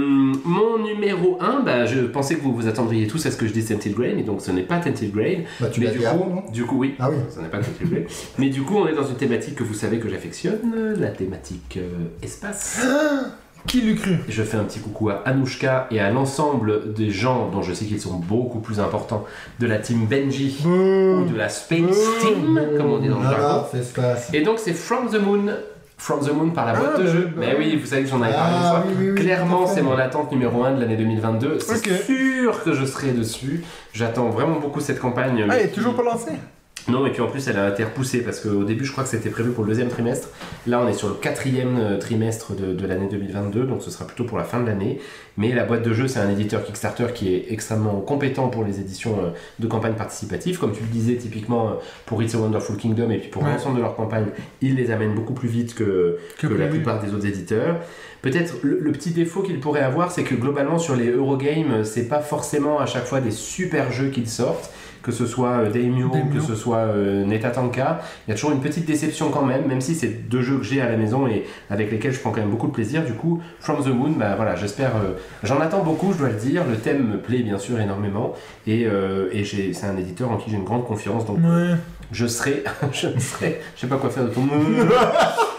[0.45, 3.51] mon numéro 1, bah, je pensais que vous vous attendriez tous à ce que je
[3.51, 5.39] dise Tented Grain, et donc ce n'est pas Tented Grain.
[5.59, 6.43] Bah, tu mais du dit coup, avant, non?
[6.53, 7.17] du coup, oui, Ah oui.
[7.35, 8.03] ce n'est pas Tented Grain.
[8.37, 11.77] mais du coup, on est dans une thématique que vous savez que j'affectionne, la thématique
[11.77, 12.85] euh, espace.
[13.67, 17.49] Qui l'eût cru Je fais un petit coucou à Anouchka et à l'ensemble des gens
[17.49, 19.25] dont je sais qu'ils sont beaucoup plus importants
[19.59, 23.65] de la team Benji ou de la Space Team, comme on dit dans le jargon.
[23.73, 24.33] Ah, espace.
[24.33, 25.45] Et donc c'est From the Moon.
[25.97, 27.29] From the Moon par la boîte Ah, de bah, jeu.
[27.35, 28.83] bah, Mais oui, vous savez que j'en avais parlé une Ah fois.
[28.87, 29.15] oui, oui, oui.
[29.21, 31.59] Clairement, c'est mon attente numéro 1 de l'année 2022.
[31.59, 33.63] C'est sûr que je serai dessus.
[33.91, 35.45] J'attends vraiment beaucoup cette campagne.
[35.49, 36.31] Ah, il est toujours pas lancé
[36.89, 39.09] Non, et puis en plus, elle a été repoussée parce qu'au début, je crois que
[39.09, 40.29] c'était prévu pour le deuxième trimestre.
[40.67, 44.05] Là, on est sur le quatrième euh, trimestre de, de l'année 2022, donc ce sera
[44.05, 44.99] plutôt pour la fin de l'année.
[45.37, 48.79] Mais la boîte de jeu, c'est un éditeur Kickstarter qui est extrêmement compétent pour les
[48.79, 49.29] éditions euh,
[49.59, 50.57] de campagnes participatives.
[50.59, 51.71] Comme tu le disais, typiquement euh,
[52.05, 53.51] pour It's a Wonderful Kingdom et puis pour Ouais.
[53.51, 54.27] l'ensemble de leurs campagnes,
[54.61, 57.77] ils les amènent beaucoup plus vite que, Que que la plupart des autres éditeurs.
[58.21, 62.09] Peut-être le, le petit défaut qu'il pourrait avoir, c'est que globalement sur les Eurogames, c'est
[62.09, 64.69] pas forcément à chaque fois des super jeux qu'ils sortent,
[65.01, 68.01] que ce soit euh, Daimyo, que ce soit euh, Netatanka.
[68.27, 70.63] Il y a toujours une petite déception quand même, même si c'est deux jeux que
[70.63, 73.03] j'ai à la maison et avec lesquels je prends quand même beaucoup de plaisir.
[73.03, 74.95] Du coup, From the Moon, bah voilà, j'espère.
[74.97, 75.13] euh,
[75.43, 76.63] J'en attends beaucoup, je dois le dire.
[76.69, 78.33] Le thème me plaît bien sûr énormément
[78.67, 81.75] et, euh, et c'est un éditeur en qui j'ai une grande confiance, donc Ouais.
[82.11, 84.41] je serai, je serai, je sais pas quoi faire de ton.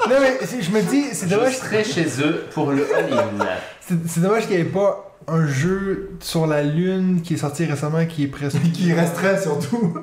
[0.09, 3.47] Non, mais c'est- je me dis, c'est Je dommage, serai chez eux pour le all-in.
[3.81, 7.65] c'est c'est dommage qu'il n'y ait pas un jeu sur la Lune qui est sorti
[7.65, 8.61] récemment qui est presque.
[8.73, 9.95] Qui resterait surtout.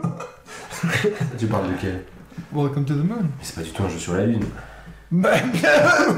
[1.38, 2.04] Tu parles duquel
[2.54, 3.18] Welcome to the Moon.
[3.24, 4.44] Mais c'est pas du tout un jeu sur la lune.
[5.10, 5.30] Ben,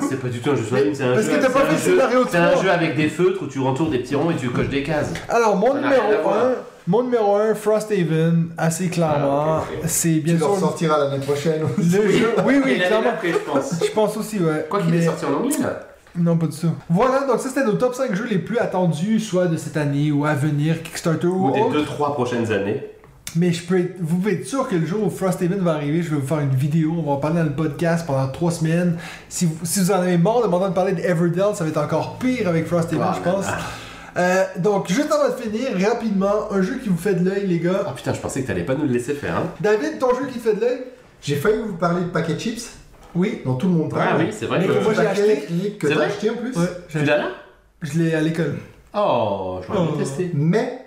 [0.10, 1.38] C'est pas du tout un jeu sur la lune, c'est un Parce jeu.
[1.38, 3.90] que t'as pas fait le scénario C'est un jeu avec des feutres où tu rentoures
[3.90, 5.12] des petits ronds et tu coches des cases.
[5.30, 6.46] Alors, mon Ça n'a rien à numéro voir.
[6.46, 6.50] 1,
[6.88, 9.84] mon numéro 1, Frosthaven, assez clairement, Ah, ok, ok.
[9.86, 11.62] c'est bien tu le sûr ressortiras l'année prochaine.
[11.78, 12.32] le jeu.
[12.46, 13.04] Oui, oui, Et l'année clairement.
[13.12, 13.74] d'après, je pense.
[13.86, 14.66] Je pense aussi, ouais.
[14.70, 15.80] Quoi qu'il Mais- est sorti en anglais là?
[16.18, 16.72] Non, pas du tout.
[16.90, 20.12] Voilà, donc ça c'était nos top 5 jeux les plus attendus, soit de cette année
[20.12, 21.76] ou à venir, Kickstarter ou, Ou des autre.
[21.86, 22.84] 2-3 prochaines années.
[23.36, 26.02] Mais je peux être- vous pouvez être sûr que le jour où Frosthaven va arriver,
[26.02, 28.52] je vais vous faire une vidéo, on va en parler dans le podcast pendant 3
[28.52, 28.98] semaines.
[29.30, 31.78] Si vous, si vous en avez marre de m'entendre parler de Everdell, ça va être
[31.78, 33.46] encore pire avec Frosthaven, Ah, je pense.
[33.48, 33.58] ah.
[34.18, 37.60] Euh, donc, juste avant de finir, rapidement, un jeu qui vous fait de l'œil, les
[37.60, 37.84] gars.
[37.88, 39.36] Oh putain, je pensais que t'allais pas nous le laisser faire.
[39.38, 39.44] Hein.
[39.62, 40.80] David, ton jeu qui te fait de l'œil?
[41.22, 42.72] J'ai failli vous parler de paquet chips
[43.16, 43.42] Oui.
[43.46, 44.84] dont tout le monde Ah oui, c'est vrai Mais que.
[44.84, 45.46] moi, j'ai acheté.
[45.48, 46.56] qui- que t'as acheté en plus.
[46.56, 47.30] Ouais, Tu l'as là
[47.82, 48.58] je l'ai à l'école.
[48.94, 49.96] Oh, j'aurais Oh.
[49.96, 50.32] bien testé.
[50.34, 50.86] Mais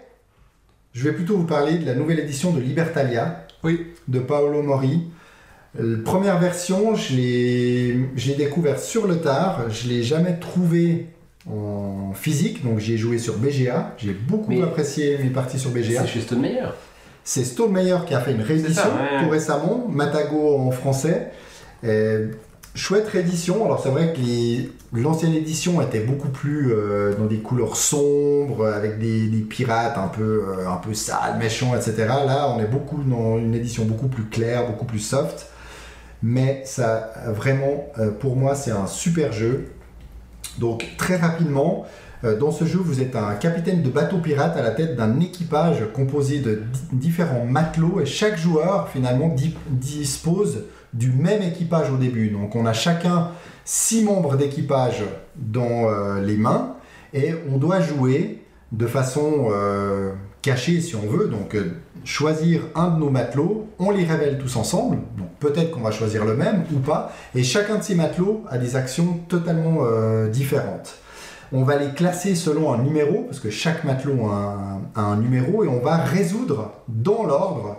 [0.92, 3.86] je vais plutôt vous parler de la nouvelle édition de Libertalia Oui.
[4.08, 5.04] de Paolo Mori.
[5.78, 9.70] La première version, je l'ai je découvert sur le tard.
[9.70, 11.06] Je l'ai jamais trouvé
[11.50, 13.94] en physique, donc j'ai joué sur BGA.
[13.96, 16.02] J'ai beaucoup Mais- apprécié mes parties sur BGA.
[16.02, 16.66] C'est chez Stone Meyer.
[17.24, 19.24] C'est Stonemeyer qui a fait une réédition C'est ça, ouais.
[19.24, 21.30] tout récemment, Matago en français.
[21.82, 22.28] Et
[22.74, 23.64] chouette réédition.
[23.64, 28.98] Alors c'est vrai que l'ancienne édition était beaucoup plus euh, dans des couleurs sombres, avec
[28.98, 31.94] des, pirates un peu, euh, un peu sales, méchants, etc.
[32.26, 35.48] Là, on est beaucoup dans une édition beaucoup plus claire, beaucoup plus soft.
[36.22, 39.66] Mais ça, vraiment, euh, pour moi, c'est un super jeu.
[40.58, 41.84] Donc très rapidement,
[42.24, 45.18] euh, dans ce jeu, vous êtes un capitaine de bateau pirate à la tête d'un
[45.18, 51.90] équipage composé de di- différents matelots et chaque joueur finalement di- dispose du même équipage
[51.90, 52.28] au début.
[52.28, 53.28] Donc on a chacun
[53.64, 55.02] six membres d'équipage
[55.36, 56.74] dans euh, les mains
[57.14, 58.42] et on doit jouer
[58.72, 60.12] de façon euh,
[60.42, 61.28] cachée si on veut.
[61.28, 61.72] Donc euh,
[62.04, 64.98] choisir un de nos matelots, on les révèle tous ensemble.
[65.16, 67.12] Donc peut-être qu'on va choisir le même ou pas.
[67.34, 69.86] Et chacun de ces matelots a des actions totalement
[70.28, 70.98] différentes.
[71.54, 75.68] On va les classer selon un numéro, parce que chaque matelot a un numéro, et
[75.68, 77.76] on va résoudre dans l'ordre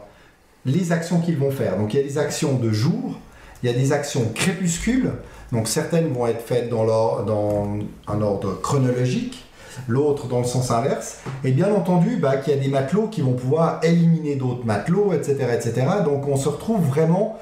[0.66, 1.78] les actions qu'ils vont faire.
[1.78, 3.20] Donc il y a des actions de jour,
[3.62, 5.12] il y a des actions crépuscule,
[5.52, 7.78] donc certaines vont être faites dans,
[8.08, 9.46] un ordre chronologique,
[9.88, 13.22] l'autre dans le sens inverse, et bien entendu bah, qu'il y a des matelots qui
[13.22, 15.88] vont pouvoir éliminer d'autres matelots, etc., etc.
[16.04, 17.40] Donc on se retrouve vraiment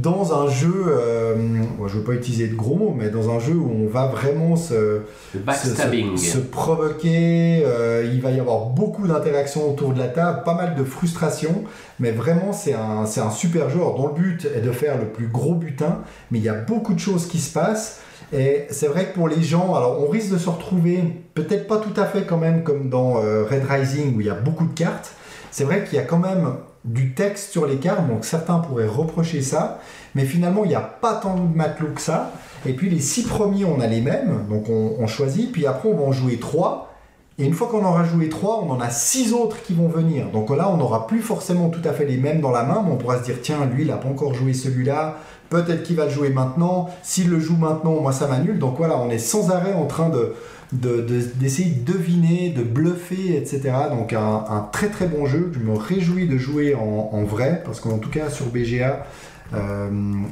[0.00, 1.34] dans un jeu, euh,
[1.78, 3.86] bon, je ne veux pas utiliser de gros mots, mais dans un jeu où on
[3.88, 5.00] va vraiment se,
[5.32, 6.16] se, backstabbing.
[6.16, 10.54] se- se provoquer, euh, il va y avoir beaucoup d'interactions autour de la table, pas
[10.54, 11.64] mal de frustration,
[12.00, 15.06] mais vraiment c'est un, c'est un super jeu dont le but est de faire le
[15.06, 16.00] plus gros butin,
[16.30, 18.00] mais il y a beaucoup de choses qui se passent.
[18.32, 21.04] Et c'est vrai que pour les gens, alors on risque de se retrouver,
[21.34, 24.30] peut-être pas tout à fait quand même comme dans euh, Red Rising où il y
[24.30, 25.12] a beaucoup de cartes,
[25.50, 26.48] c'est vrai qu'il y a quand même
[26.84, 29.80] du texte sur les cartes, donc certains pourraient reprocher ça,
[30.14, 32.32] mais finalement il n'y a pas tant de matelots que ça.
[32.66, 35.96] Et puis les six premiers, on a les mêmes, donc on, choisit, puis après on
[35.96, 36.90] va en jouer trois.
[37.36, 40.30] Et une fois qu'on aura joué trois, on en a six autres qui vont venir.
[40.30, 42.92] Donc là, on n'aura plus forcément tout à fait les mêmes dans la main, mais
[42.92, 45.16] on pourra se dire tiens, lui, il n'a pas encore joué celui-là.
[45.50, 46.90] Peut-être qu'il va le jouer maintenant.
[47.02, 48.60] S'il le joue maintenant, moi, ça m'annule.
[48.60, 50.34] Donc voilà, on est sans arrêt en train de
[50.74, 53.60] de- de- d'essayer de, deviner, de bluffer, etc.
[53.90, 55.50] Donc un, très très bon jeu.
[55.54, 59.06] Je me réjouis de jouer en, vrai, parce qu'en tout cas sur BGA,
[59.52, 59.88] euh,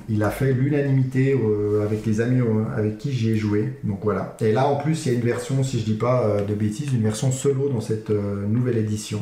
[0.08, 3.78] il a fait l'unanimité euh, avec les amis euh, avec qui j'y ai joué.
[3.84, 4.36] Donc voilà.
[4.40, 6.92] Et là en plus, il y a une version, si je dis pas de bêtises,
[6.92, 9.20] une version solo dans cette nouvelle édition,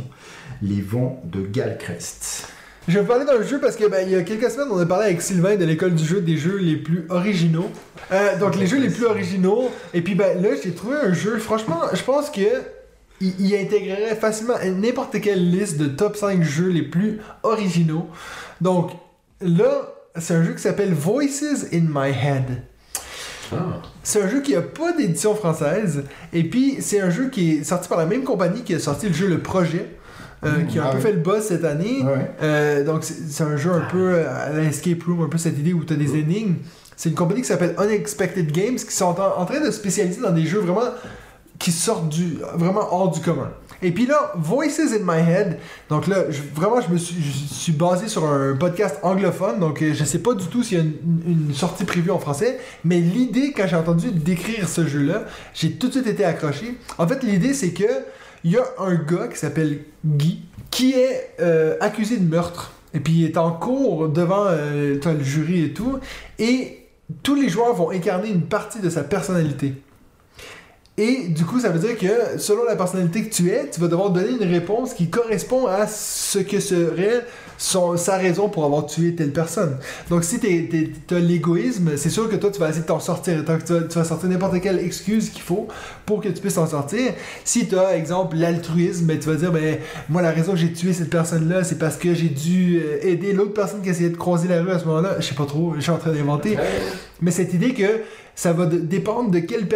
[0.63, 2.49] Les Vents de Galcrest.
[2.91, 4.79] Je vais vous parler d'un jeu parce que ben, il y a quelques semaines, on
[4.79, 7.71] a parlé avec Sylvain de l'école du jeu des jeux les plus originaux.
[8.11, 9.71] Euh, donc les jeux les plus originaux.
[9.95, 11.39] Et puis ben là, j'ai trouvé un jeu.
[11.39, 12.41] Franchement, je pense que
[13.21, 18.09] il, il intégrerait facilement n'importe quelle liste de top 5 jeux les plus originaux.
[18.61, 18.91] Donc
[19.41, 22.63] là, c'est un jeu qui s'appelle Voices in My Head.
[23.53, 23.83] Ah.
[24.03, 26.03] C'est un jeu qui a pas d'édition française.
[26.33, 29.07] Et puis, c'est un jeu qui est sorti par la même compagnie qui a sorti
[29.07, 30.00] le jeu Le Projet,
[30.45, 31.03] euh, Mmh, qui a un ah peu oui.
[31.03, 32.03] fait le buzz cette année.
[32.03, 32.31] Ouais.
[32.43, 35.73] Euh, donc, c'est un jeu un peu à la Escape Room, un peu cette idée
[35.73, 36.55] où tu as des énigmes.
[36.97, 40.21] C'est une compagnie qui s'appelle Unexpected Games qui sont en, en train de se spécialiser
[40.21, 40.89] dans des jeux vraiment
[41.59, 43.51] qui sortent du vraiment hors du commun.
[43.83, 45.59] Et puis là, Voices in My Head.
[45.89, 49.59] Donc là, je- vraiment, je me suis, je suis basé sur un podcast anglophone.
[49.61, 52.19] Donc euh, je sais pas du tout s'il y a une, une sortie prévue en
[52.19, 52.59] français.
[52.85, 56.77] Mais l'idée, quand j'ai entendu décrire ce jeu-là, j'ai tout de suite été accroché.
[56.99, 57.85] En fait, l'idée, c'est que
[58.45, 62.73] il y a un gars qui s'appelle Guy qui est euh, accusé de meurtre.
[62.95, 65.99] Et puis il est en cours devant euh, le jury et tout.
[66.39, 66.87] Et
[67.23, 69.75] tous les joueurs vont incarner une partie de sa personnalité.
[70.97, 73.89] Et du coup, ça veut dire que selon la personnalité que tu es, tu vas
[73.89, 77.25] devoir donner une réponse qui correspond à ce que serait
[77.61, 79.77] son, sa raison pour avoir tué telle personne.
[80.09, 83.45] Donc, si tu as l'égoïsme, c'est sûr que toi, tu vas essayer de t'en sortir.
[83.45, 85.69] Tu vas, tu vas sortir n'importe quelle excuse qu'il faut
[86.07, 87.13] pour que tu puisses t'en sortir.
[87.45, 89.79] Si tu as, exemple, l'altruisme, ben, tu vas dire, ben,
[90.09, 93.35] moi, la raison que j'ai tué cette personne-là, c'est parce que j'ai dû euh, aider
[93.35, 95.17] l'autre personne qui essayait de croiser la rue à ce moment-là.
[95.21, 96.57] Je sais pas trop, je suis en train d'inventer.
[97.21, 98.01] Mais cette idée que
[98.35, 99.69] ça va dépendre de quelle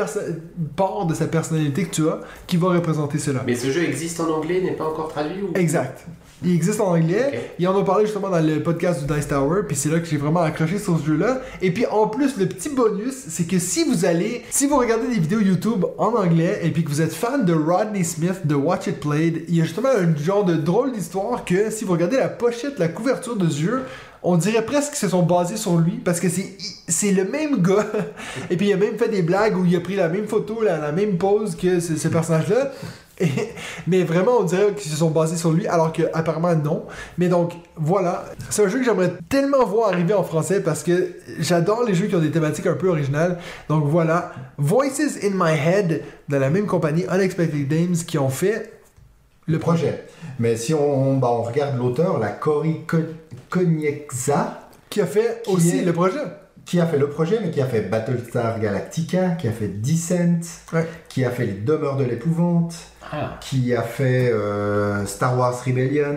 [0.75, 3.43] part de sa personnalité que tu as qui va représenter cela.
[3.47, 5.51] Mais ce jeu existe en anglais, n'est pas encore traduit ou?
[5.55, 6.07] Exact.
[6.45, 7.31] Il existe en anglais.
[7.33, 7.41] Ok.
[7.59, 10.07] Il en a parlé justement dans le podcast du Dice Tower, puis c'est là que
[10.07, 11.41] j'ai vraiment accroché sur ce jeu-là.
[11.63, 15.09] Et puis en plus, le petit bonus, c'est que si vous allez, si vous regardez
[15.09, 18.55] des vidéos YouTube en anglais et puis que vous êtes fan de Rodney Smith de
[18.55, 21.93] Watch It Played, il y a justement un genre de drôle d'histoire que si vous
[21.93, 23.83] regardez la pochette, la couverture de ce jeu,
[24.23, 26.57] on dirait presque qu'ils se sont basés sur lui parce que c'est
[26.89, 27.87] c'est le même gars.
[28.51, 30.63] Et puis il a même fait des blagues où il a pris la même photo,
[30.63, 32.73] la, la même pose que ce, ce personnage-là.
[33.21, 33.29] Et-
[33.87, 36.85] mais vraiment, on dirait qu'ils se sont basés sur lui, alors que apparemment non.
[37.19, 38.25] Mais donc, voilà.
[38.51, 42.07] C'est un jeu que j'aimerais tellement voir arriver en français parce que j'adore les jeux
[42.07, 43.39] qui ont des thématiques un peu originales.
[43.69, 44.33] Donc voilà.
[44.59, 48.73] Voices in My Head, de la même compagnie, Unexpected Games, qui ont fait
[49.47, 50.05] le projet.
[50.39, 52.97] Mais si on, bah, on regarde l'auteur, la Cory Ko-
[53.51, 54.61] Konieckza,
[54.91, 56.21] Qui a fait Qui aussi est- le projet.
[56.65, 60.41] Qui a fait le projet, mais qui a fait Battlestar Galactica, qui a fait Descent,
[60.73, 60.87] Ouais.
[61.09, 62.75] qui a fait Les Demeures de l'épouvante,
[63.13, 66.17] Ah, qui a fait euh, Star Wars Rebellion,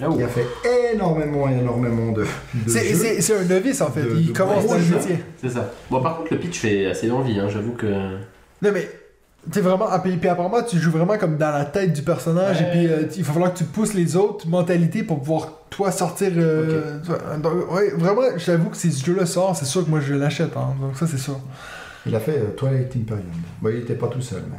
[0.00, 0.14] Ah, oh.
[0.16, 0.46] qui a fait
[0.94, 2.94] énormément, énormément de, de C'est jeux.
[2.96, 5.18] c'est- c'est un novice en fait, De- il de commence dans le métier.
[5.40, 5.70] c'est ça.
[5.90, 7.86] Bon, par contre, le pitch fait assez envie, hein, j'avoue que.
[7.86, 8.88] Non mais,
[9.50, 12.60] t'es vraiment, ah, puis, puis apparemment tu joues vraiment comme dans la tête du personnage
[12.60, 12.66] Ouais.
[12.66, 15.90] et puis euh, il va falloir que tu pousses les autres mentalités pour pouvoir toi
[15.90, 16.30] sortir.
[16.36, 20.00] euh, toi, donc, ouais, vraiment, j'avoue que si ce jeu-là sort, c'est sûr que moi
[20.00, 21.38] je l'achète, hein, donc ça c'est sûr.
[22.06, 23.24] Il a fait euh, Twilight Imperium.
[23.60, 24.58] Bon, il était pas tout seul, mais...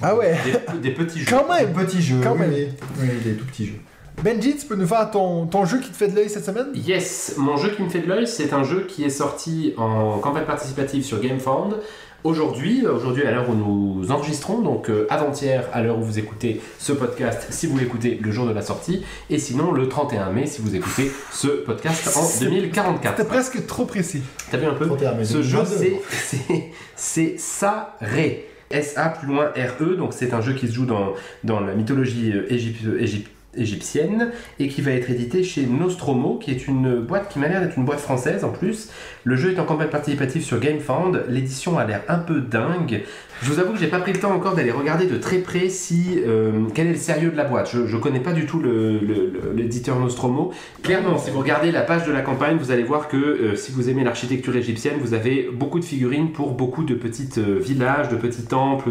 [0.00, 0.36] Ah ouais,
[0.74, 1.26] Des, des petits jeux.
[1.28, 1.72] quand Des même!
[1.74, 2.50] petits jeux, Quand oui, même.
[2.52, 2.68] oui,
[3.00, 3.78] oui, des tout petits jeux.
[4.22, 6.66] Benji, tu peux nous faire ton, ton jeu qui te fait de l'œil cette semaine?
[6.74, 10.18] Yes, mon jeu qui me fait de l'œil, c'est un jeu qui est sorti en
[10.18, 11.76] campagne participative sur GameFound.
[12.24, 16.60] Aujourd'hui, aujourd'hui à l'heure où nous enregistrons, donc euh, avant-hier à l'heure où vous écoutez
[16.80, 20.46] ce podcast, si vous l'écoutez le jour de la sortie, et sinon le 31 mai
[20.46, 23.16] si vous écoutez ce podcast en C'est- 2044.
[23.16, 24.22] C'était presque trop précis.
[24.50, 26.54] T'as vu un peu 31 mai Ce jeu 2022.
[26.96, 28.46] c'est Saré.
[28.70, 31.14] S-A plus loin R-E, donc c'est un jeu qui se joue dans,
[31.44, 33.26] dans la mythologie euh, égyp- égyp-
[33.58, 37.60] égyptienne et qui va être édité chez Nostromo, qui est une boîte qui m'a l'air
[37.60, 38.90] d'être une boîte française en plus.
[39.24, 43.02] Le jeu est en campagne participative sur GameFound, l'édition a l'air un peu dingue.
[43.40, 45.68] Je vous avoue que j'ai pas pris le temps encore d'aller regarder de très près
[45.68, 47.70] si euh, quel est le sérieux de la boîte.
[47.72, 50.52] Je, je connais pas du tout le- le- l'éditeur Nostromo.
[50.82, 53.70] Clairement, si vous regardez la page de la campagne, vous allez voir que euh, si
[53.70, 58.08] vous aimez l'architecture égyptienne, vous avez beaucoup de figurines pour beaucoup de petits euh, villages,
[58.08, 58.90] de petits temples,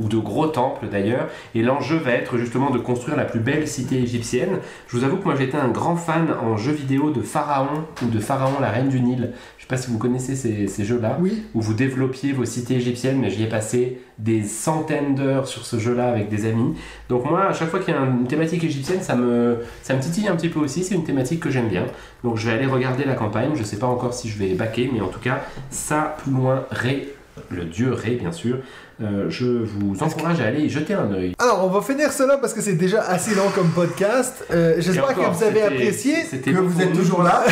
[0.00, 1.28] ou de gros temples d'ailleurs.
[1.54, 4.58] Et l'enjeu va être justement de construire la plus belle cité égyptienne.
[4.88, 8.06] Je vous avoue que moi j'étais un grand fan en jeu vidéo de Pharaon ou
[8.08, 9.32] de Pharaon la reine du Nil.
[9.62, 11.44] Je sais pas si vous connaissez ces, ces jeux-là Oui.
[11.54, 15.78] où vous développiez vos cités égyptiennes, mais j'y ai passé des centaines d'heures sur ce
[15.78, 16.74] jeu-là avec des amis.
[17.08, 20.00] Donc moi, à chaque fois qu'il y a une thématique égyptienne, ça me, ça me
[20.00, 21.84] titille un petit peu aussi, c'est une thématique que j'aime bien.
[22.24, 24.90] Donc je vais aller regarder la campagne, je sais pas encore si je vais baquer,
[24.92, 27.14] mais en tout cas, ça, plus loin, Ré,
[27.48, 28.58] le dieu Ré bien sûr,
[29.02, 31.34] euh, je vous encourage à aller y jeter un œil.
[31.38, 34.44] Alors, on va finir cela parce que c'est déjà assez long comme podcast.
[34.50, 36.14] Euh, J'espère que vous avez apprécié.
[36.28, 37.44] c'était Que vous êtes toujours là.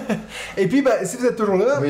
[0.56, 1.80] Et puis, ben, si vous êtes toujours là,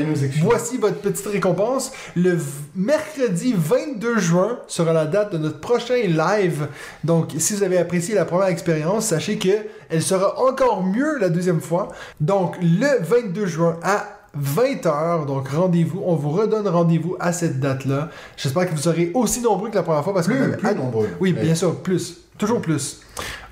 [0.42, 1.92] voici votre petite récompense.
[2.16, 2.38] Le
[2.74, 6.68] mercredi 22 juin sera la date de notre prochain live.
[7.04, 9.48] Donc, si vous avez apprécié la première expérience, sachez que
[9.90, 11.88] elle sera encore mieux la deuxième fois.
[12.20, 14.06] Donc, le 22 juin à
[14.40, 18.10] 20h, donc rendez-vous, on vous redonne rendez-vous à cette date-là.
[18.36, 21.08] J'espère que vous serez aussi nombreux que la première fois parce que Plus, nombreux.
[21.20, 22.18] Oui, bien sûr, plus.
[22.38, 23.00] Toujours plus.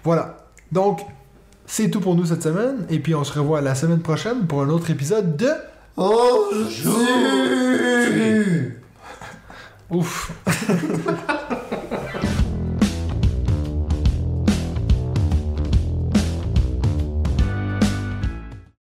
[0.05, 0.39] Voilà.
[0.71, 1.01] Donc,
[1.67, 2.87] c'est tout pour nous cette semaine.
[2.91, 5.51] Et puis, on se revoit la semaine prochaine pour un autre épisode de...
[5.97, 6.51] Oh.
[9.91, 10.33] Ouf.